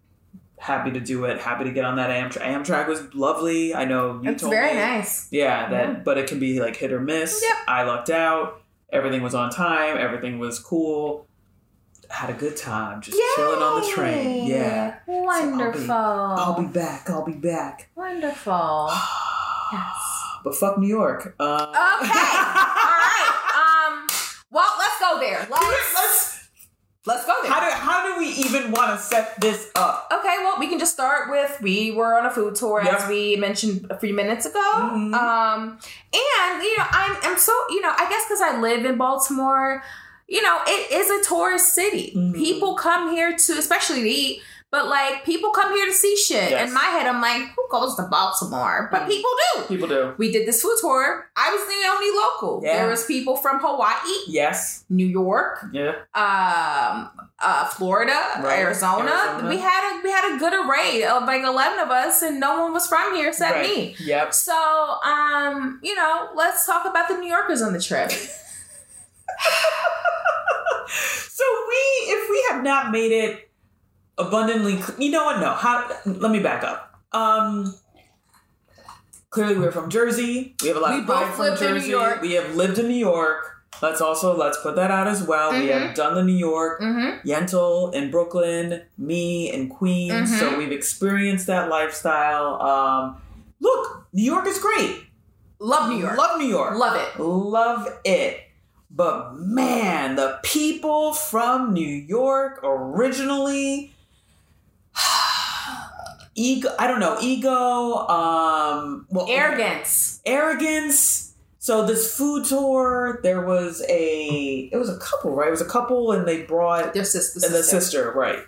Happy 0.60 0.91
to 0.91 1.00
do 1.00 1.24
it. 1.26 1.39
Happy 1.39 1.63
to 1.63 1.72
get 1.72 1.86
on 1.86 1.95
that 1.95 2.10
Amtrak. 2.10 2.41
Amtrak 2.41 2.88
was 2.88 3.13
lovely. 3.15 3.74
I 3.74 3.86
know 3.86 4.19
you 4.22 4.32
It's 4.32 4.41
told 4.41 4.54
very 4.54 4.74
me. 4.74 4.80
nice. 4.80 5.28
Yeah. 5.32 5.69
That. 5.69 5.88
Yeah. 5.88 5.93
But 6.04 6.17
it 6.17 6.28
can 6.28 6.38
be 6.39 6.60
like 6.60 6.76
hit 6.76 6.91
or 6.91 7.00
miss. 7.00 7.41
Yep. 7.48 7.58
I 7.67 7.84
lucked 7.84 8.10
out. 8.10 8.62
Everything 8.91 9.22
was 9.22 9.34
on 9.34 9.50
time. 9.52 9.98
Everything 9.98 10.38
was 10.38 10.60
cool. 10.60 11.26
Had 12.10 12.30
a 12.30 12.34
good 12.34 12.58
time. 12.58 13.02
Just 13.02 13.17
chilling 13.36 13.62
on 13.62 13.82
the 13.82 13.88
train. 13.88 14.48
Yeah. 14.48 14.95
Wonderful. 15.06 15.91
I'll 15.91 16.60
be 16.60 16.67
back. 16.67 17.10
I'll 17.10 17.26
be 17.26 17.34
back. 17.34 17.89
Wonderful. 17.95 18.89
Yes. 19.72 20.24
But 20.43 20.56
fuck 20.56 20.80
New 20.80 20.88
York. 20.88 21.36
Uh, 21.39 21.45
Okay. 21.45 22.10
All 22.10 22.10
right. 22.10 23.88
Um. 23.91 24.08
Well, 24.50 24.72
let's 24.80 25.00
go 25.00 25.19
there. 25.19 25.48
Let's 25.48 25.93
Let's 25.93 26.28
let's 27.05 27.25
go 27.25 27.33
there. 27.41 27.51
How 27.51 27.59
do 27.59 27.71
how 27.75 28.05
do 28.13 28.19
we 28.19 28.27
even 28.27 28.71
want 28.71 28.97
to 28.97 29.03
set 29.03 29.39
this 29.39 29.69
up? 29.75 30.07
Okay, 30.12 30.35
well, 30.39 30.59
we 30.59 30.67
can 30.67 30.79
just 30.79 30.93
start 30.93 31.29
with 31.29 31.57
we 31.62 31.91
were 31.91 32.17
on 32.17 32.25
a 32.25 32.31
food 32.31 32.55
tour 32.55 32.81
Yep. 32.83 32.93
as 33.01 33.07
we 33.09 33.35
mentioned 33.35 33.88
a 33.89 33.97
few 33.99 34.13
minutes 34.13 34.45
ago. 34.45 34.59
Mhm. 34.75 35.13
Um, 35.13 35.79
and 36.13 36.63
you 36.63 36.77
know, 36.77 36.85
I'm 36.91 37.15
I'm 37.23 37.38
so 37.38 37.53
you 37.69 37.81
know, 37.81 37.91
I 37.95 38.09
guess 38.09 38.25
because 38.25 38.41
I 38.41 38.59
live 38.59 38.85
in 38.85 38.97
Baltimore, 38.97 39.83
you 40.27 40.41
know, 40.41 40.59
it 40.67 40.91
is 40.91 41.09
a 41.09 41.27
tourist 41.27 41.73
city. 41.73 42.13
Mhm. 42.15 42.35
People 42.35 42.75
come 42.75 43.12
here 43.12 43.35
to, 43.35 43.53
especially 43.57 44.01
to 44.01 44.09
eat. 44.09 44.41
But 44.71 44.88
like 44.88 45.25
people 45.25 45.49
come 45.49 45.73
here 45.73 45.88
to 45.88 45.91
see 45.93 46.15
shit. 46.15 46.51
Yes. 46.51 46.67
In 46.67 46.73
my 46.75 46.82
head, 46.84 47.08
I'm 47.08 47.19
like, 47.21 47.41
who 47.55 47.65
goes 47.71 47.95
to 47.95 48.03
Baltimore? 48.03 48.88
But 48.91 49.01
Mhm. 49.03 49.08
people 49.08 49.32
do. 49.55 49.62
People 49.63 49.88
do. 49.88 50.13
We 50.19 50.32
did 50.32 50.47
this 50.47 50.62
food 50.62 50.77
tour. 50.79 51.27
I 51.36 51.49
was 51.51 51.65
the 51.65 51.88
only 51.89 52.12
local. 52.15 52.62
Yeah. 52.63 52.77
There 52.77 52.88
was 52.89 53.03
people 53.05 53.36
from 53.36 53.60
Hawaii, 53.60 53.95
Yes. 54.27 54.84
New 54.89 55.08
York, 55.08 55.65
Yeah. 55.71 55.93
um, 56.13 57.10
uh, 57.41 57.65
Florida, 57.65 58.13
Right. 58.43 58.60
Arizona. 58.60 59.10
Arizona. 59.12 59.49
We 59.49 59.58
had 59.58 59.82
a 59.91 60.01
we 60.03 60.12
had 60.12 60.36
a 60.36 60.38
good 60.38 60.53
array 60.53 61.03
of 61.03 61.23
like 61.25 61.41
eleven 61.43 61.79
of 61.79 61.89
us, 61.89 62.21
and 62.21 62.39
no 62.39 62.62
one 62.62 62.71
was 62.71 62.86
from 62.88 63.15
here 63.15 63.29
except 63.29 63.55
Right. 63.55 63.69
me. 63.69 63.95
Yep. 63.99 64.34
So, 64.36 64.53
um, 64.53 65.79
you 65.82 65.95
know, 65.95 66.29
let's 66.36 66.65
talk 66.67 66.86
about 66.86 67.08
the 67.08 67.15
New 67.17 67.27
Yorkers 67.27 67.63
on 67.63 67.73
the 67.73 67.82
trip. 67.82 68.12
So 71.32 71.43
we, 71.69 71.75
if 72.12 72.29
we 72.29 72.45
have 72.49 72.63
not 72.63 72.91
made 72.91 73.12
it 73.12 73.48
abundantly, 74.19 74.82
cl- 74.82 74.99
you 74.99 75.12
know 75.12 75.25
what? 75.25 75.39
No. 75.39 75.53
How? 75.53 75.89
Let 76.05 76.32
me 76.32 76.39
back 76.39 76.63
up. 76.63 76.99
Um. 77.13 77.73
Clearly, 79.32 79.60
we're 79.60 79.71
from 79.71 79.89
Jersey. 79.91 80.55
We 80.62 80.69
have 80.69 80.77
a 80.77 80.79
lot 80.79 80.93
We 80.95 81.01
of 81.01 81.05
pride 81.05 81.34
from 81.34 81.45
lived 81.45 81.62
in 81.62 81.67
New 81.73 81.79
Jersey. 81.79 81.91
York. 81.91 82.21
We 82.21 82.34
have 82.34 82.55
lived 82.55 82.79
in 82.79 82.88
New 82.88 82.95
York. 82.95 83.58
Let's 83.82 84.01
also 84.01 84.36
let's 84.36 84.58
put 84.62 84.75
that 84.75 84.89
out 84.91 85.08
as 85.08 85.21
well. 85.23 85.51
We 85.51 85.67
Mhm. 85.67 85.82
have 85.88 85.95
done 85.95 86.15
the 86.15 86.23
New 86.23 86.34
York. 86.36 86.82
mm-hmm. 86.82 87.27
Yentl 87.29 87.93
in 87.93 88.10
Brooklyn, 88.12 88.82
me 88.97 89.51
in 89.53 89.69
Queens. 89.69 90.32
Mhm. 90.32 90.39
So 90.39 90.58
we've 90.58 90.71
experienced 90.71 91.45
that 91.47 91.69
lifestyle. 91.69 92.60
Um, 92.62 93.17
look, 93.62 94.08
New 94.12 94.23
York 94.23 94.47
is 94.47 94.58
great. 94.58 95.03
Love 95.60 95.89
New 95.89 95.97
York. 95.97 96.17
Love 96.17 96.39
New 96.39 96.47
York. 96.47 96.75
Love 96.77 96.95
it. 96.95 97.19
Love 97.19 97.88
it. 98.03 98.39
But 98.89 99.36
man, 99.36 100.15
the 100.15 100.39
people 100.41 101.13
from 101.13 101.71
New 101.73 101.88
York 101.88 102.60
originally 102.63 103.93
ego 106.35 106.69
I 106.79 106.88
don't 106.88 106.99
know, 106.99 107.17
ego, 107.21 108.07
um 108.07 109.05
well 109.09 109.27
Arrogance. 109.29 110.21
arrogance. 110.25 111.33
So 111.62 111.85
this 111.85 112.15
food 112.15 112.45
tour, 112.45 113.19
there 113.21 113.45
was 113.45 113.83
a 113.89 114.69
it 114.71 114.77
was 114.77 114.89
a 114.89 114.97
couple, 114.97 115.35
right? 115.35 115.47
It 115.49 115.51
was 115.51 115.62
a 115.62 115.65
couple 115.65 116.12
and 116.13 116.27
they 116.27 116.43
brought 116.43 116.93
Their 116.93 117.03
sister. 117.03 117.45
and 117.45 117.53
the 117.53 117.63
sister, 117.63 118.12
right? 118.12 118.39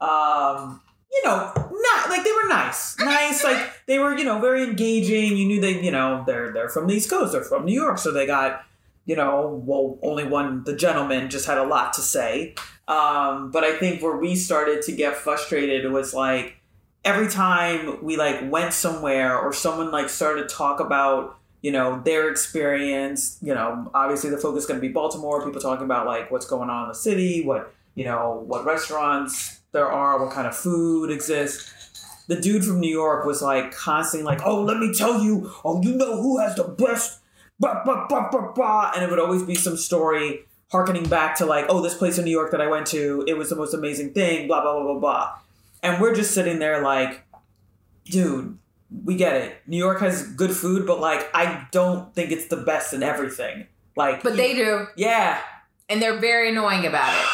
Um, 0.00 0.80
you 1.12 1.22
know, 1.24 1.52
not 1.54 2.10
like 2.10 2.24
they 2.24 2.32
were 2.32 2.48
nice, 2.48 2.98
nice. 3.00 3.42
like 3.44 3.58
they 3.86 3.98
were, 3.98 4.16
you 4.18 4.24
know, 4.24 4.40
very 4.40 4.64
engaging. 4.64 5.36
You 5.36 5.46
knew 5.46 5.60
they, 5.60 5.80
you 5.80 5.90
know, 5.92 6.24
they're 6.26 6.52
they're 6.52 6.68
from 6.68 6.86
the 6.88 6.94
East 6.94 7.08
Coast, 7.08 7.32
they're 7.32 7.44
from 7.44 7.64
New 7.64 7.72
York, 7.72 7.96
so 7.98 8.10
they 8.12 8.26
got, 8.26 8.62
you 9.06 9.16
know, 9.16 9.62
well, 9.64 9.98
only 10.02 10.24
one. 10.24 10.64
The 10.64 10.74
gentleman 10.76 11.30
just 11.30 11.46
had 11.46 11.56
a 11.58 11.64
lot 11.64 11.94
to 11.94 12.02
say. 12.02 12.54
Um, 12.88 13.50
but 13.50 13.64
I 13.64 13.76
think 13.78 14.00
where 14.00 14.16
we 14.16 14.36
started 14.36 14.82
to 14.82 14.92
get 14.92 15.16
frustrated 15.16 15.90
was 15.90 16.14
like 16.14 16.56
every 17.04 17.28
time 17.28 18.02
we 18.04 18.16
like 18.16 18.50
went 18.50 18.72
somewhere 18.72 19.38
or 19.38 19.52
someone 19.52 19.90
like 19.90 20.08
started 20.08 20.48
to 20.48 20.54
talk 20.54 20.80
about 20.80 21.38
you 21.62 21.72
know 21.72 22.00
their 22.04 22.30
experience 22.30 23.38
you 23.42 23.54
know 23.54 23.90
obviously 23.94 24.30
the 24.30 24.36
focus 24.36 24.64
is 24.64 24.66
going 24.66 24.78
to 24.78 24.86
be 24.86 24.92
baltimore 24.92 25.44
people 25.44 25.60
talking 25.60 25.84
about 25.84 26.06
like 26.06 26.30
what's 26.30 26.46
going 26.46 26.68
on 26.68 26.84
in 26.84 26.88
the 26.88 26.94
city 26.94 27.44
what 27.44 27.72
you 27.94 28.04
know 28.04 28.44
what 28.46 28.64
restaurants 28.64 29.60
there 29.72 29.90
are 29.90 30.24
what 30.24 30.32
kind 30.32 30.46
of 30.46 30.56
food 30.56 31.10
exists 31.10 31.72
the 32.28 32.40
dude 32.40 32.64
from 32.64 32.80
new 32.80 32.90
york 32.90 33.24
was 33.24 33.40
like 33.40 33.72
constantly 33.72 34.24
like 34.24 34.40
oh 34.44 34.62
let 34.62 34.78
me 34.78 34.92
tell 34.92 35.22
you 35.22 35.50
oh 35.64 35.80
you 35.82 35.92
know 35.92 36.20
who 36.20 36.38
has 36.38 36.54
the 36.56 36.64
best 36.64 37.20
blah, 37.58 37.82
blah, 37.84 38.06
blah, 38.06 38.30
blah, 38.30 38.52
blah. 38.52 38.92
and 38.94 39.02
it 39.02 39.10
would 39.10 39.18
always 39.18 39.42
be 39.42 39.54
some 39.54 39.76
story 39.76 40.45
harkening 40.70 41.08
back 41.08 41.36
to 41.36 41.46
like, 41.46 41.66
oh, 41.68 41.80
this 41.80 41.94
place 41.94 42.18
in 42.18 42.24
New 42.24 42.30
York 42.30 42.50
that 42.50 42.60
I 42.60 42.66
went 42.66 42.86
to, 42.88 43.24
it 43.26 43.36
was 43.36 43.50
the 43.50 43.56
most 43.56 43.74
amazing 43.74 44.12
thing, 44.12 44.46
blah 44.46 44.62
blah 44.62 44.74
blah 44.74 44.92
blah 44.92 44.98
blah. 45.00 45.38
And 45.82 46.00
we're 46.00 46.14
just 46.14 46.32
sitting 46.34 46.58
there 46.58 46.82
like, 46.82 47.24
dude, 48.04 48.58
we 49.04 49.16
get 49.16 49.34
it. 49.36 49.56
New 49.66 49.76
York 49.76 50.00
has 50.00 50.26
good 50.32 50.50
food, 50.52 50.86
but 50.86 51.00
like 51.00 51.28
I 51.34 51.66
don't 51.72 52.14
think 52.14 52.30
it's 52.32 52.46
the 52.48 52.56
best 52.56 52.92
in 52.92 53.02
everything. 53.02 53.66
Like 53.96 54.22
But 54.22 54.36
they 54.36 54.54
do. 54.54 54.86
Yeah. 54.96 55.40
And 55.88 56.02
they're 56.02 56.18
very 56.18 56.50
annoying 56.50 56.84
about 56.86 57.12
it. 57.14 57.26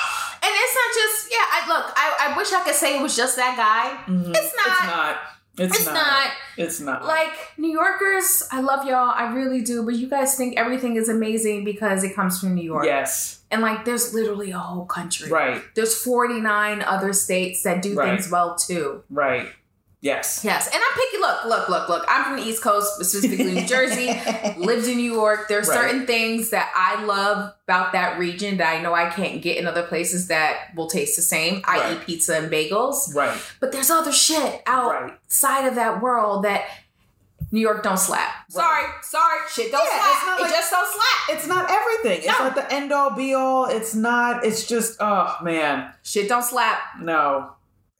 And 0.44 0.50
it's 0.52 0.74
not 0.74 0.94
just 0.94 1.30
yeah, 1.30 1.46
I 1.50 1.68
look, 1.68 1.92
I, 1.96 2.28
I 2.32 2.36
wish 2.36 2.52
I 2.52 2.62
could 2.62 2.74
say 2.74 2.98
it 2.98 3.02
was 3.02 3.16
just 3.16 3.36
that 3.36 3.56
guy. 3.56 4.12
Mhm. 4.12 4.30
It's 4.30 4.54
not. 4.56 4.66
It's 4.66 4.86
not. 4.86 5.16
It's, 5.58 5.76
It's 5.76 5.84
not. 5.86 5.94
not. 5.94 6.30
It's 6.56 6.80
not. 6.80 7.04
Like 7.04 7.30
New 7.58 7.70
Yorkers, 7.70 8.42
I 8.50 8.60
love 8.60 8.86
y'all, 8.86 9.12
I 9.14 9.32
really 9.34 9.60
do, 9.62 9.82
but 9.84 9.94
you 9.94 10.08
guys 10.08 10.34
think 10.34 10.56
everything 10.56 10.96
is 10.96 11.08
amazing 11.10 11.64
because 11.64 12.04
it 12.04 12.14
comes 12.14 12.40
from 12.40 12.54
New 12.54 12.64
York. 12.64 12.86
Yes. 12.86 13.40
And 13.50 13.60
like 13.60 13.84
there's 13.84 14.14
literally 14.14 14.50
a 14.52 14.58
whole 14.58 14.86
country. 14.86 15.30
Right. 15.30 15.60
There's 15.74 15.94
49 16.02 16.80
other 16.82 17.12
states 17.12 17.62
that 17.64 17.82
do 17.82 17.94
Right. 17.94 18.08
things 18.18 18.30
well 18.30 18.54
too. 18.56 19.02
Right. 19.10 19.48
Yes. 20.02 20.40
Yes. 20.44 20.66
And 20.66 20.74
I'm 20.76 20.94
picky. 20.94 21.18
Look, 21.20 21.44
look, 21.46 21.68
look, 21.68 21.88
look. 21.88 22.04
I'm 22.08 22.24
from 22.24 22.36
the 22.36 22.42
East 22.42 22.60
Coast, 22.60 22.96
specifically 22.96 23.52
New 23.52 23.64
Jersey. 23.66 24.08
lived 24.56 24.88
in 24.88 24.96
New 24.96 25.12
York. 25.12 25.46
There 25.48 25.58
are 25.58 25.62
Right. 25.62 25.78
certain 25.80 26.06
things 26.06 26.50
that 26.50 26.72
I 26.76 27.04
love 27.04 27.52
about 27.68 27.92
that 27.92 28.18
region 28.18 28.56
that 28.58 28.68
I 28.68 28.82
know 28.82 28.92
I 28.94 29.08
can't 29.10 29.40
get 29.40 29.58
in 29.58 29.66
other 29.68 29.84
places 29.84 30.26
that 30.26 30.74
will 30.74 30.88
taste 30.88 31.14
the 31.14 31.22
same, 31.22 31.62
i.e., 31.66 31.78
Right. 31.80 32.04
pizza 32.04 32.36
and 32.36 32.50
bagels. 32.50 33.14
Right. 33.14 33.38
But 33.60 33.70
there's 33.70 33.90
other 33.90 34.10
shit 34.12 34.42
Right. 34.42 34.62
outside 34.66 35.66
of 35.68 35.76
that 35.76 36.02
world 36.02 36.42
that 36.44 36.64
New 37.52 37.60
York 37.60 37.84
don't 37.84 37.98
slap. 37.98 38.28
Sorry, 38.50 38.84
sorry, 39.02 39.38
shit 39.52 39.70
don't 39.70 39.84
Yeah, 39.86 39.98
slap. 40.00 40.10
it's 40.16 40.26
not 40.26 40.40
it 40.40 40.52
just 40.52 40.70
don't 40.72 40.92
slap. 40.92 41.36
It's 41.36 41.46
not 41.46 41.70
everything. 41.70 42.18
It's 42.28 42.38
not 42.40 42.54
the 42.56 42.72
end 42.72 42.92
all 42.92 43.10
be 43.10 43.34
all. 43.34 43.66
It's 43.66 43.94
not. 43.94 44.44
It's 44.44 44.66
just. 44.66 44.96
Oh 45.00 45.36
man. 45.42 45.92
Shit 46.02 46.28
don't 46.28 46.42
slap. 46.42 46.78
No. 46.98 47.52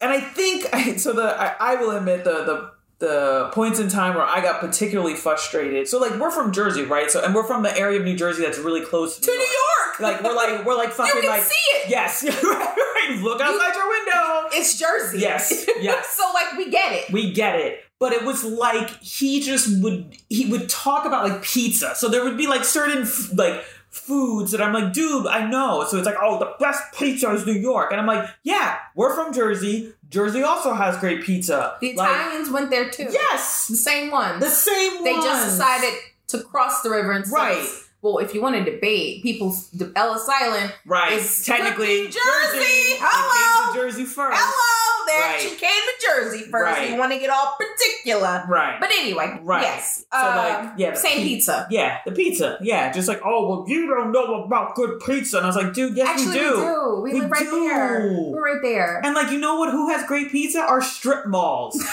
And 0.02 0.10
I 0.10 0.20
think 0.20 0.64
so. 0.98 1.12
The 1.12 1.22
I, 1.22 1.74
I 1.74 1.76
will 1.76 1.92
admit 1.92 2.24
the 2.24 2.44
the 2.44 2.72
the 2.98 3.50
points 3.52 3.80
in 3.80 3.88
time 3.88 4.14
where 4.14 4.24
I 4.24 4.40
got 4.40 4.60
particularly 4.60 5.14
frustrated. 5.14 5.88
So 5.88 5.98
like 5.98 6.18
we're 6.20 6.30
from 6.30 6.52
Jersey, 6.52 6.82
right? 6.82 7.10
So 7.10 7.24
and 7.24 7.34
we're 7.34 7.46
from 7.46 7.62
the 7.62 7.76
area 7.76 7.98
of 7.98 8.04
New 8.04 8.16
Jersey 8.16 8.42
that's 8.42 8.58
really 8.58 8.84
close 8.84 9.16
to, 9.16 9.22
To 9.22 9.30
New 9.30 9.38
York. 9.38 10.00
Like 10.00 10.22
we're 10.22 10.34
like 10.34 10.64
we're 10.64 10.76
like 10.76 10.88
you 10.90 10.94
fucking 10.94 11.20
can 11.22 11.30
like 11.30 11.42
see 11.42 11.76
it. 11.76 11.90
yes, 11.90 12.24
right. 12.24 13.18
Look 13.22 13.40
outside 13.40 13.74
your 13.74 13.88
window. 13.88 14.48
It's 14.52 14.78
Jersey. 14.78 15.18
Yes, 15.18 15.66
yes. 15.80 16.08
so 16.10 16.30
like 16.32 16.56
we 16.56 16.70
get 16.70 16.92
it. 16.92 17.12
We 17.12 17.32
get 17.32 17.58
it. 17.58 17.80
But 17.98 18.12
it 18.12 18.24
was 18.24 18.42
like 18.44 18.90
he 19.00 19.40
just 19.40 19.82
would 19.82 20.16
he 20.28 20.46
would 20.46 20.68
talk 20.68 21.04
about 21.04 21.28
like 21.28 21.42
pizza. 21.42 21.94
So 21.94 22.08
there 22.08 22.24
would 22.24 22.36
be 22.36 22.46
like 22.46 22.64
certain 22.64 23.06
like 23.36 23.64
foods 23.92 24.50
that 24.50 24.60
I'm 24.60 24.72
like, 24.72 24.92
dude, 24.92 25.26
I 25.26 25.46
know. 25.48 25.84
So 25.88 25.98
it's 25.98 26.06
like, 26.06 26.16
oh, 26.20 26.38
the 26.38 26.52
best 26.58 26.82
pizza 26.98 27.30
is 27.32 27.46
New 27.46 27.52
York, 27.52 27.92
and 27.92 28.00
I'm 28.00 28.06
like, 28.06 28.28
yeah, 28.42 28.78
we're 28.96 29.14
from 29.14 29.32
Jersey. 29.32 29.92
Jersey 30.08 30.42
also 30.42 30.74
has 30.74 30.96
great 30.98 31.22
pizza. 31.22 31.76
The 31.80 31.94
Like, 31.94 32.10
Italians 32.10 32.50
went 32.50 32.70
there 32.70 32.90
too. 32.90 33.06
yes, 33.10 33.68
The 33.68 33.76
same 33.76 34.10
ones. 34.10 34.40
the 34.40 34.50
same. 34.50 35.04
they 35.04 35.14
just 35.14 35.50
decided 35.50 35.94
to 36.28 36.42
cross 36.42 36.82
the 36.82 36.90
river 36.90 37.12
and 37.12 37.30
Right. 37.30 37.66
Well, 38.02 38.18
if 38.18 38.34
you 38.34 38.42
want 38.42 38.56
to 38.56 38.64
debate, 38.70 39.22
people's 39.22 39.70
Ellis 39.96 40.28
Island 40.28 40.72
right? 40.84 41.12
is 41.12 41.44
Technically, 41.46 42.06
Jersey. 42.08 42.18
Jersey. 42.18 42.96
Hello. 43.00 43.72
It 43.72 43.74
came 43.74 43.74
to 43.74 43.80
Jersey 43.90 44.04
first. 44.04 44.36
Hello, 44.40 45.06
there 45.06 45.20
Right. 45.32 45.40
she 45.40 45.48
came 45.50 45.68
to 45.68 46.06
Jersey 46.06 46.50
first. 46.50 46.78
Right. 46.78 46.90
You 46.90 46.96
want 46.98 47.12
to 47.12 47.18
get 47.18 47.30
all 47.30 47.56
particular, 47.58 48.44
Right. 48.48 48.78
but 48.80 48.90
anyway, 48.90 49.38
Right. 49.42 49.62
yes. 49.62 50.04
So, 50.12 50.18
Um, 50.18 50.36
like, 50.36 50.72
yeah, 50.78 50.94
same 50.94 51.18
pi- 51.18 51.22
pizza. 51.22 51.66
Yeah, 51.70 51.98
the 52.04 52.12
pizza. 52.12 52.58
Yeah, 52.60 52.90
just 52.92 53.08
like, 53.08 53.20
oh, 53.24 53.48
well, 53.48 53.64
you 53.68 53.86
don't 53.86 54.10
know 54.12 54.42
about 54.44 54.74
good 54.74 55.00
pizza. 55.06 55.36
And 55.38 55.46
I 55.46 55.48
was 55.48 55.56
like, 55.56 55.72
dude, 55.72 55.96
yes, 55.96 56.08
Actually, 56.08 56.38
we 56.38 56.38
do. 56.38 56.50
we 56.50 56.60
do. 56.64 57.00
We, 57.02 57.12
We 57.14 57.20
live 57.20 57.30
right 57.30 57.40
do. 57.44 57.68
there. 57.68 58.12
We're 58.32 58.42
right 58.54 58.62
there. 58.62 59.00
And 59.04 59.14
like, 59.14 59.30
you 59.30 59.38
know 59.38 59.56
what? 59.56 59.70
Who 59.70 59.88
has 59.90 60.04
great 60.06 60.30
pizza? 60.32 60.60
Our 60.60 60.80
strip 60.82 61.26
malls. 61.26 61.82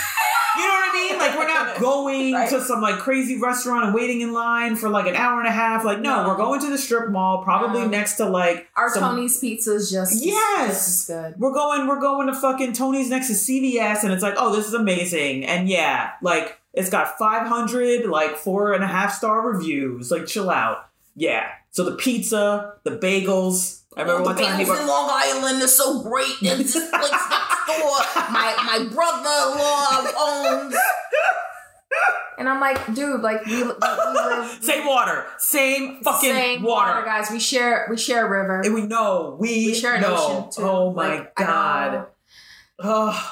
you 0.57 0.61
know 0.67 0.73
what 0.73 0.89
I 0.89 0.93
mean? 0.93 1.17
Like, 1.19 1.37
we're 1.37 1.47
not 1.47 1.79
going 1.79 2.33
Right. 2.33 2.49
to 2.49 2.61
some 2.61 2.81
like 2.81 2.99
crazy 2.99 3.39
restaurant 3.39 3.85
and 3.85 3.93
waiting 3.93 4.21
in 4.21 4.33
line 4.33 4.75
for 4.75 4.89
like 4.89 5.07
an 5.07 5.15
hour 5.15 5.39
and 5.39 5.47
a 5.47 5.51
half. 5.51 5.83
Like, 5.85 5.99
no, 5.99 6.23
No. 6.23 6.29
we're 6.29 6.37
going 6.37 6.59
to 6.61 6.69
the 6.69 6.77
strip 6.77 7.09
mall, 7.09 7.43
probably 7.43 7.81
No. 7.81 7.87
next 7.87 8.15
to 8.17 8.25
like 8.25 8.67
Our 8.75 8.89
some- 8.93 9.03
Tony's 9.03 9.37
pizza 9.39 9.75
is 9.75 9.91
just 9.91 10.23
Yes. 10.23 10.85
just 10.85 11.07
good. 11.07 11.35
We're 11.37 11.53
going. 11.53 11.87
We're 11.87 11.99
going 11.99 12.27
to 12.27 12.33
fucking 12.33 12.73
Tony's 12.73 13.09
next 13.09 13.27
to 13.27 13.33
CVS, 13.33 14.03
and 14.03 14.11
it's 14.13 14.23
like, 14.23 14.35
oh, 14.37 14.55
this 14.55 14.67
is 14.67 14.73
amazing. 14.73 15.45
And 15.45 15.67
yeah, 15.69 16.11
like 16.21 16.57
it's 16.73 16.89
got 16.89 17.17
500 17.17 18.05
like 18.05 18.37
four 18.37 18.73
and 18.73 18.83
a 18.83 18.87
half 18.87 19.13
star 19.13 19.41
reviews. 19.41 20.11
Like, 20.11 20.25
chill 20.27 20.49
out. 20.49 20.85
Yeah. 21.15 21.47
So 21.71 21.83
the 21.83 21.95
pizza, 21.95 22.73
the 22.83 22.91
bagels. 22.91 23.81
I 23.97 24.01
remember 24.01 24.21
oh, 24.21 24.25
one 24.25 24.35
time 24.37 24.57
he 24.59 24.65
bagels 24.65 24.81
in 24.81 24.87
Long 24.87 25.09
Island 25.11 25.61
is 25.61 25.75
so 25.75 26.01
great. 26.03 26.31
There's 26.41 26.73
this 26.73 26.91
door. 27.77 27.99
My 28.31 28.53
my 28.65 28.89
brother-in-law 28.93 30.11
owns. 30.17 30.75
And 32.37 32.47
I'm 32.47 32.61
like, 32.61 32.93
dude, 32.93 33.21
like 33.21 33.45
we, 33.45 33.63
we, 33.63 33.63
we 33.63 33.69
live 33.73 34.59
Same 34.61 34.85
water, 34.85 35.25
same 35.39 36.01
fucking 36.03 36.29
same 36.31 36.61
water. 36.61 36.91
water, 36.93 37.05
guys. 37.05 37.29
We 37.31 37.39
share 37.39 37.87
we 37.89 37.97
share 37.97 38.25
a 38.25 38.29
river. 38.29 38.61
And 38.61 38.73
we 38.73 38.83
know. 38.83 39.35
We, 39.39 39.49
we 39.67 39.73
share 39.73 39.95
an 39.95 40.01
know. 40.01 40.15
ocean 40.17 40.51
too. 40.51 40.61
Oh 40.69 40.93
my 40.93 41.17
Like, 41.17 41.35
god. 41.35 42.07
Oh. 42.79 43.31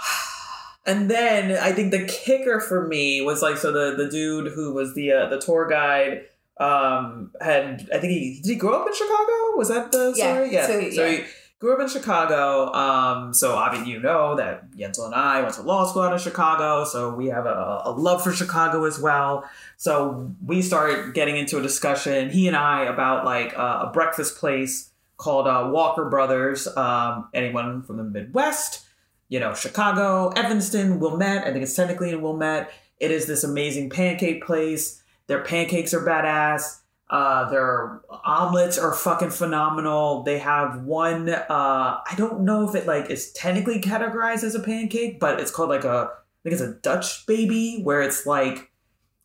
And 0.86 1.10
then 1.12 1.52
I 1.58 1.72
think 1.74 1.92
the 1.92 2.06
kicker 2.06 2.60
for 2.60 2.88
me 2.88 3.22
was 3.22 3.42
like 3.42 3.58
so 3.58 3.72
the 3.72 3.96
the 4.02 4.10
dude 4.10 4.52
who 4.54 4.74
was 4.74 4.94
the 4.96 5.12
uh, 5.12 5.30
the 5.30 5.40
tour 5.40 5.68
guide 5.70 6.24
um 6.60 7.32
had 7.40 7.88
I 7.94 8.00
think 8.00 8.12
he 8.14 8.40
did 8.42 8.50
he 8.52 8.56
grow 8.56 8.82
up 8.82 8.88
in 8.88 8.94
Chicago? 8.94 9.56
Was 9.58 9.70
that 9.70 9.92
the 9.92 10.14
Yeah, 10.16 10.34
story? 10.34 10.52
Yeah. 10.54 10.68
so, 10.68 10.90
So, 10.92 11.06
yeah. 11.06 11.18
he 11.18 11.24
grew 11.60 11.74
up 11.74 11.82
in 11.82 11.88
Chicago. 11.88 12.72
Um 12.74 13.34
so 13.34 13.56
obviously 13.56 13.92
you 13.92 14.00
know 14.00 14.36
that 14.36 14.72
Yentl 14.72 15.06
and 15.06 15.16
I 15.16 15.42
went 15.42 15.56
to 15.56 15.62
law 15.62 15.86
school 15.86 16.04
out 16.04 16.14
of 16.14 16.22
Chicago, 16.22 16.84
so 16.86 17.14
we 17.14 17.28
have 17.28 17.46
a, 17.46 17.82
a 17.86 17.92
love 17.92 18.24
for 18.24 18.32
Chicago 18.32 18.86
as 18.86 19.00
well. 19.00 19.50
So 19.78 20.34
we 20.46 20.62
started 20.62 21.14
getting 21.14 21.38
into 21.38 21.58
a 21.58 21.62
discussion, 21.62 22.30
he 22.30 22.48
and 22.48 22.56
I, 22.56 22.84
about 22.84 23.26
like 23.26 23.58
uh, 23.58 23.86
a 23.88 23.92
breakfast 23.92 24.38
place 24.38 24.92
called 25.18 25.48
uh, 25.48 25.70
Walker 25.72 26.06
Brothers. 26.10 26.68
Um, 26.78 27.30
anyone 27.34 27.82
from 27.84 27.98
the 27.98 28.04
Midwest, 28.04 28.86
you 29.30 29.40
know, 29.40 29.54
Chicago, 29.54 30.30
Evanston, 30.30 31.00
Wilmette. 31.00 31.46
I 31.46 31.52
think 31.52 31.64
it's 31.64 31.76
technically 31.76 32.12
in 32.12 32.22
Wilmette. 32.22 32.72
It 33.00 33.12
is 33.12 33.26
this 33.26 33.44
amazing 33.44 33.90
pancake 33.90 34.44
place. 34.44 35.02
Their 35.28 35.44
pancakes 35.44 35.94
are 35.94 36.06
badass. 36.06 36.80
Uh, 37.10 37.50
their 37.50 38.02
omelets 38.26 38.78
are 38.78 38.94
fucking 38.94 39.30
phenomenal. 39.30 40.24
They 40.24 40.40
have 40.40 40.84
one. 40.84 41.30
Uh, 41.30 41.46
I 41.50 42.14
don't 42.18 42.42
know 42.42 42.68
if 42.68 42.76
it 42.76 42.86
like 42.86 43.10
is 43.10 43.32
technically 43.32 43.80
categorized 43.80 44.44
as 44.44 44.56
a 44.56 44.60
pancake, 44.60 45.20
but 45.20 45.40
it's 45.40 45.52
called 45.52 45.70
like 45.70 45.86
a. 45.86 46.12
I 46.12 46.50
think 46.50 46.54
it's 46.54 46.62
a 46.62 46.74
Dutch 46.76 47.26
baby, 47.26 47.82
where 47.84 48.02
it's 48.02 48.26
like, 48.26 48.72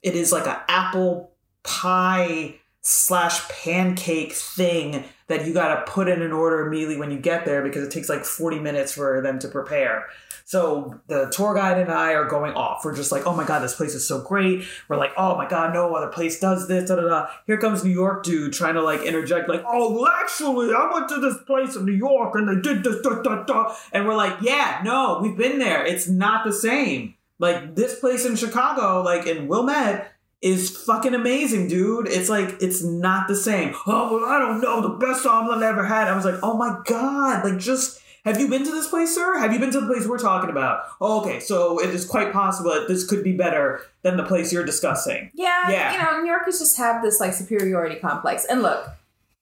it 0.03 0.17
is 0.17 0.33
like 0.33 0.47
an 0.47 0.57
apple 0.67 1.33
pie 1.63 2.57
slash 2.81 3.49
pancake 3.49 4.33
thing 4.33 5.05
that 5.29 5.47
you 5.47 5.55
got 5.55 5.75
to 5.75 5.91
put 5.91 6.09
in 6.09 6.21
an 6.21 6.33
order 6.33 6.67
immediately 6.67 6.97
when 6.97 7.11
you 7.11 7.19
get 7.19 7.45
there 7.45 7.63
because 7.63 7.87
it 7.87 7.93
takes 7.93 8.09
like 8.09 8.25
40 8.25 8.59
minutes 8.59 8.93
for 8.93 9.21
them 9.21 9.39
to 9.39 9.49
prepare. 9.49 10.07
So 10.45 11.01
the 11.07 11.31
tour 11.35 11.55
guide 11.55 11.79
and 11.79 11.91
I 11.91 12.15
are 12.15 12.25
going 12.25 12.55
off. 12.55 12.85
We're 12.85 12.95
just 12.95 13.13
like, 13.13 13.27
oh 13.27 13.35
my 13.35 13.45
God, 13.45 13.61
this 13.61 13.75
place 13.75 13.95
is 13.95 14.07
so 14.07 14.21
great. 14.21 14.65
We're 14.89 14.97
like, 14.97 15.13
oh 15.17 15.37
my 15.37 15.49
God, 15.49 15.73
no 15.73 15.95
other 15.95 16.09
place 16.09 16.39
does 16.41 16.69
this. 16.69 16.89
Da, 16.89 16.97
da, 16.97 17.03
da. 17.03 17.27
Here 17.47 17.59
comes 17.59 17.85
New 17.85 17.91
York 17.91 18.25
dude 18.25 18.53
trying 18.53 18.75
to 18.75 18.83
like 18.83 19.03
interject, 19.03 19.49
like, 19.49 19.65
oh, 19.67 20.09
actually, 20.21 20.75
I 20.75 20.91
went 20.93 21.09
to 21.11 21.21
this 21.21 21.37
place 21.47 21.77
in 21.77 21.85
New 21.85 21.93
York 21.93 22.35
and 22.35 22.49
they 22.49 22.61
did 22.61 22.85
this, 22.85 23.01
da, 23.03 23.23
da, 23.23 23.45
da. 23.45 23.75
And 23.93 24.07
we're 24.07 24.17
like, 24.17 24.37
yeah, 24.41 24.81
no, 24.85 25.21
we've 25.23 25.37
been 25.37 25.59
there. 25.59 25.85
It's 25.85 26.09
not 26.09 26.45
the 26.45 26.53
same. 26.53 27.15
Like 27.39 27.75
this 27.75 27.99
place 27.99 28.25
in 28.25 28.37
Chicago, 28.37 29.03
like 29.03 29.27
in 29.27 29.49
Wilmette, 29.49 30.13
is 30.43 30.77
fucking 30.85 31.15
amazing, 31.15 31.69
dude. 31.69 32.09
It's 32.09 32.29
like 32.29 32.57
it's 32.61 32.83
not 32.83 33.29
the 33.29 33.37
same. 33.37 33.75
Oh 33.87 34.15
well, 34.15 34.29
I 34.29 34.39
don't 34.39 34.61
know 34.61 34.81
the 34.81 35.05
best 35.05 35.25
omelet 35.25 35.63
I 35.63 35.69
ever 35.69 35.85
had. 35.85 36.09
I 36.09 36.17
was 36.17 36.25
like, 36.25 36.41
oh 36.43 36.57
my 36.57 36.79
god, 36.85 37.45
like 37.45 37.59
just 37.59 38.01
have 38.25 38.39
you 38.41 38.49
been 38.49 38.65
to 38.65 38.71
this 38.71 38.89
place, 38.89 39.15
sir? 39.15 39.39
Have 39.39 39.53
you 39.53 39.59
been 39.59 39.71
to 39.73 39.81
the 39.81 39.87
place 39.87 40.07
we're 40.07 40.19
talking 40.19 40.51
about? 40.51 40.85
Oh, 41.01 41.21
okay, 41.23 41.41
so 41.41 41.79
it 41.81 41.91
is 41.91 42.05
quite 42.05 42.33
possible 42.33 42.71
that 42.73 42.87
this 42.89 43.07
could 43.07 43.23
be 43.25 43.33
better 43.33 43.83
than 44.03 44.17
the 44.17 44.23
place 44.25 44.53
you're 44.53 44.65
discussing. 44.65 45.31
Yeah, 45.35 45.71
Yeah. 45.71 45.93
you 45.93 45.99
know, 45.99 46.21
New 46.21 46.31
Yorkers 46.31 46.59
just 46.59 46.77
have 46.79 47.03
this 47.03 47.19
like 47.21 47.33
superiority 47.35 47.97
complex. 47.97 48.45
And 48.45 48.63
look, 48.63 48.87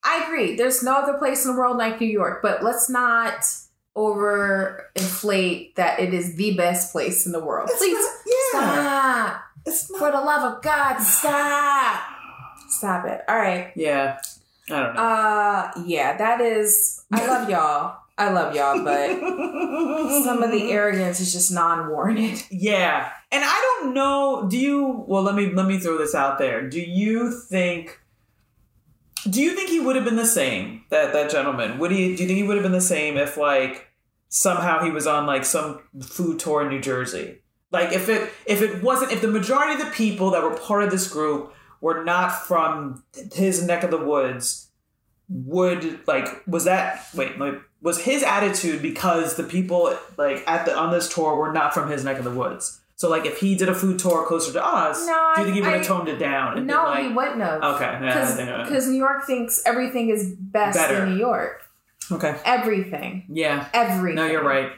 I 0.03 0.23
agree. 0.23 0.55
There's 0.55 0.81
no 0.81 0.93
other 0.95 1.13
place 1.13 1.45
in 1.45 1.51
the 1.53 1.57
world 1.59 1.77
like 1.77 2.01
New 2.01 2.07
York, 2.07 2.41
but 2.41 2.63
let's 2.63 2.89
not 2.89 3.45
overinflate 3.95 5.75
that 5.75 5.99
it 5.99 6.13
is 6.13 6.35
the 6.35 6.55
best 6.55 6.91
place 6.91 7.25
in 7.25 7.31
the 7.31 7.43
world. 7.43 7.69
Please 7.77 8.05
stop. 8.49 9.41
it's 9.65 9.85
For 9.97 10.11
the 10.11 10.21
love 10.21 10.55
of 10.55 10.61
God, 10.63 10.97
stop. 10.99 12.01
Stop 12.69 13.05
it. 13.05 13.21
All 13.27 13.35
right. 13.37 13.71
Yeah, 13.75 14.17
I 14.69 14.79
don't 14.81 14.95
know. 14.95 15.01
Uh 15.01 15.71
yeah, 15.85 16.17
that 16.17 16.41
is 16.41 17.03
I 17.11 17.27
love 17.27 17.49
y'all. 17.49 17.97
I 18.21 18.31
love 18.31 18.55
y'all, 18.55 18.83
but 18.83 19.09
some 20.23 20.43
of 20.43 20.51
the 20.51 20.71
arrogance 20.71 21.19
is 21.19 21.33
just 21.33 21.51
non-warranted. 21.51 22.43
Yeah. 22.51 23.11
And 23.31 23.43
I 23.43 23.79
don't 23.79 23.95
know, 23.95 24.47
do 24.47 24.59
you 24.59 25.03
well 25.07 25.23
let 25.23 25.33
me 25.33 25.51
let 25.51 25.65
me 25.65 25.79
throw 25.79 25.97
this 25.97 26.13
out 26.13 26.37
there. 26.37 26.69
Do 26.69 26.79
you 26.79 27.31
think 27.31 27.99
Do 29.23 29.41
you 29.41 29.55
think 29.55 29.69
he 29.69 29.79
would 29.79 29.95
have 29.95 30.05
been 30.05 30.17
the 30.17 30.25
same? 30.25 30.83
That 30.89 31.13
that 31.13 31.31
gentleman 31.31 31.79
would 31.79 31.89
he? 31.89 32.15
Do 32.15 32.21
you 32.21 32.27
think 32.27 32.37
he 32.37 32.43
would 32.43 32.57
have 32.57 32.63
been 32.63 32.71
the 32.71 32.79
same 32.81 33.17
if 33.17 33.37
like 33.37 33.87
somehow 34.29 34.83
he 34.83 34.91
was 34.91 35.07
on 35.07 35.25
like 35.25 35.43
some 35.43 35.81
food 36.03 36.37
tour 36.37 36.61
in 36.61 36.69
New 36.69 36.79
Jersey? 36.79 37.39
Like 37.71 37.91
if 37.91 38.07
it 38.07 38.29
if 38.45 38.61
it 38.61 38.83
wasn't 38.83 39.13
if 39.13 39.21
the 39.21 39.29
majority 39.29 39.73
of 39.73 39.79
the 39.79 39.91
people 39.95 40.29
that 40.31 40.43
were 40.43 40.55
part 40.55 40.83
of 40.83 40.91
this 40.91 41.11
group 41.11 41.55
were 41.79 42.03
not 42.03 42.45
from 42.45 43.03
his 43.33 43.65
neck 43.65 43.83
of 43.83 43.89
the 43.89 43.97
woods, 43.97 44.69
would 45.27 46.05
like 46.07 46.45
was 46.45 46.65
that 46.65 47.07
wait 47.15 47.39
like 47.39 47.55
was 47.81 47.99
his 48.01 48.23
attitude 48.23 48.81
because 48.81 49.35
the 49.35 49.43
people 49.43 49.95
like 50.17 50.43
at 50.47 50.65
the 50.65 50.77
on 50.77 50.91
this 50.91 51.13
tour 51.13 51.35
were 51.35 51.51
not 51.51 51.73
from 51.73 51.89
his 51.89 52.03
neck 52.03 52.17
of 52.17 52.23
the 52.23 52.31
woods? 52.31 52.79
So 52.95 53.09
like 53.09 53.25
if 53.25 53.39
he 53.39 53.55
did 53.55 53.67
a 53.69 53.73
food 53.73 53.97
tour 53.97 54.25
closer 54.27 54.53
to 54.53 54.63
us, 54.63 55.05
No, 55.07 55.31
do 55.35 55.41
you 55.41 55.45
think 55.47 55.55
he 55.55 55.61
would 55.61 55.73
have 55.73 55.85
toned 55.87 56.07
it 56.07 56.17
down? 56.19 56.57
And 56.59 56.67
No, 56.67 56.83
like, 56.85 57.07
he 57.07 57.09
wouldn't 57.13 57.41
have. 57.41 57.63
Okay, 57.63 57.85
yeah, 57.85 58.21
I 58.21 58.25
think 58.27 58.49
uh, 58.49 58.53
I- 58.53 58.63
Because 58.63 58.87
New 58.87 58.97
York 58.97 59.25
thinks 59.25 59.61
everything 59.65 60.09
is 60.09 60.35
best 60.37 60.77
Better. 60.77 61.03
in 61.05 61.13
New 61.13 61.19
York. 61.19 61.63
Okay. 62.11 62.35
Everything. 62.45 63.25
Yeah. 63.29 63.67
Everything. 63.73 64.15
No, 64.15 64.25
you're 64.27 64.43
right. 64.43 64.71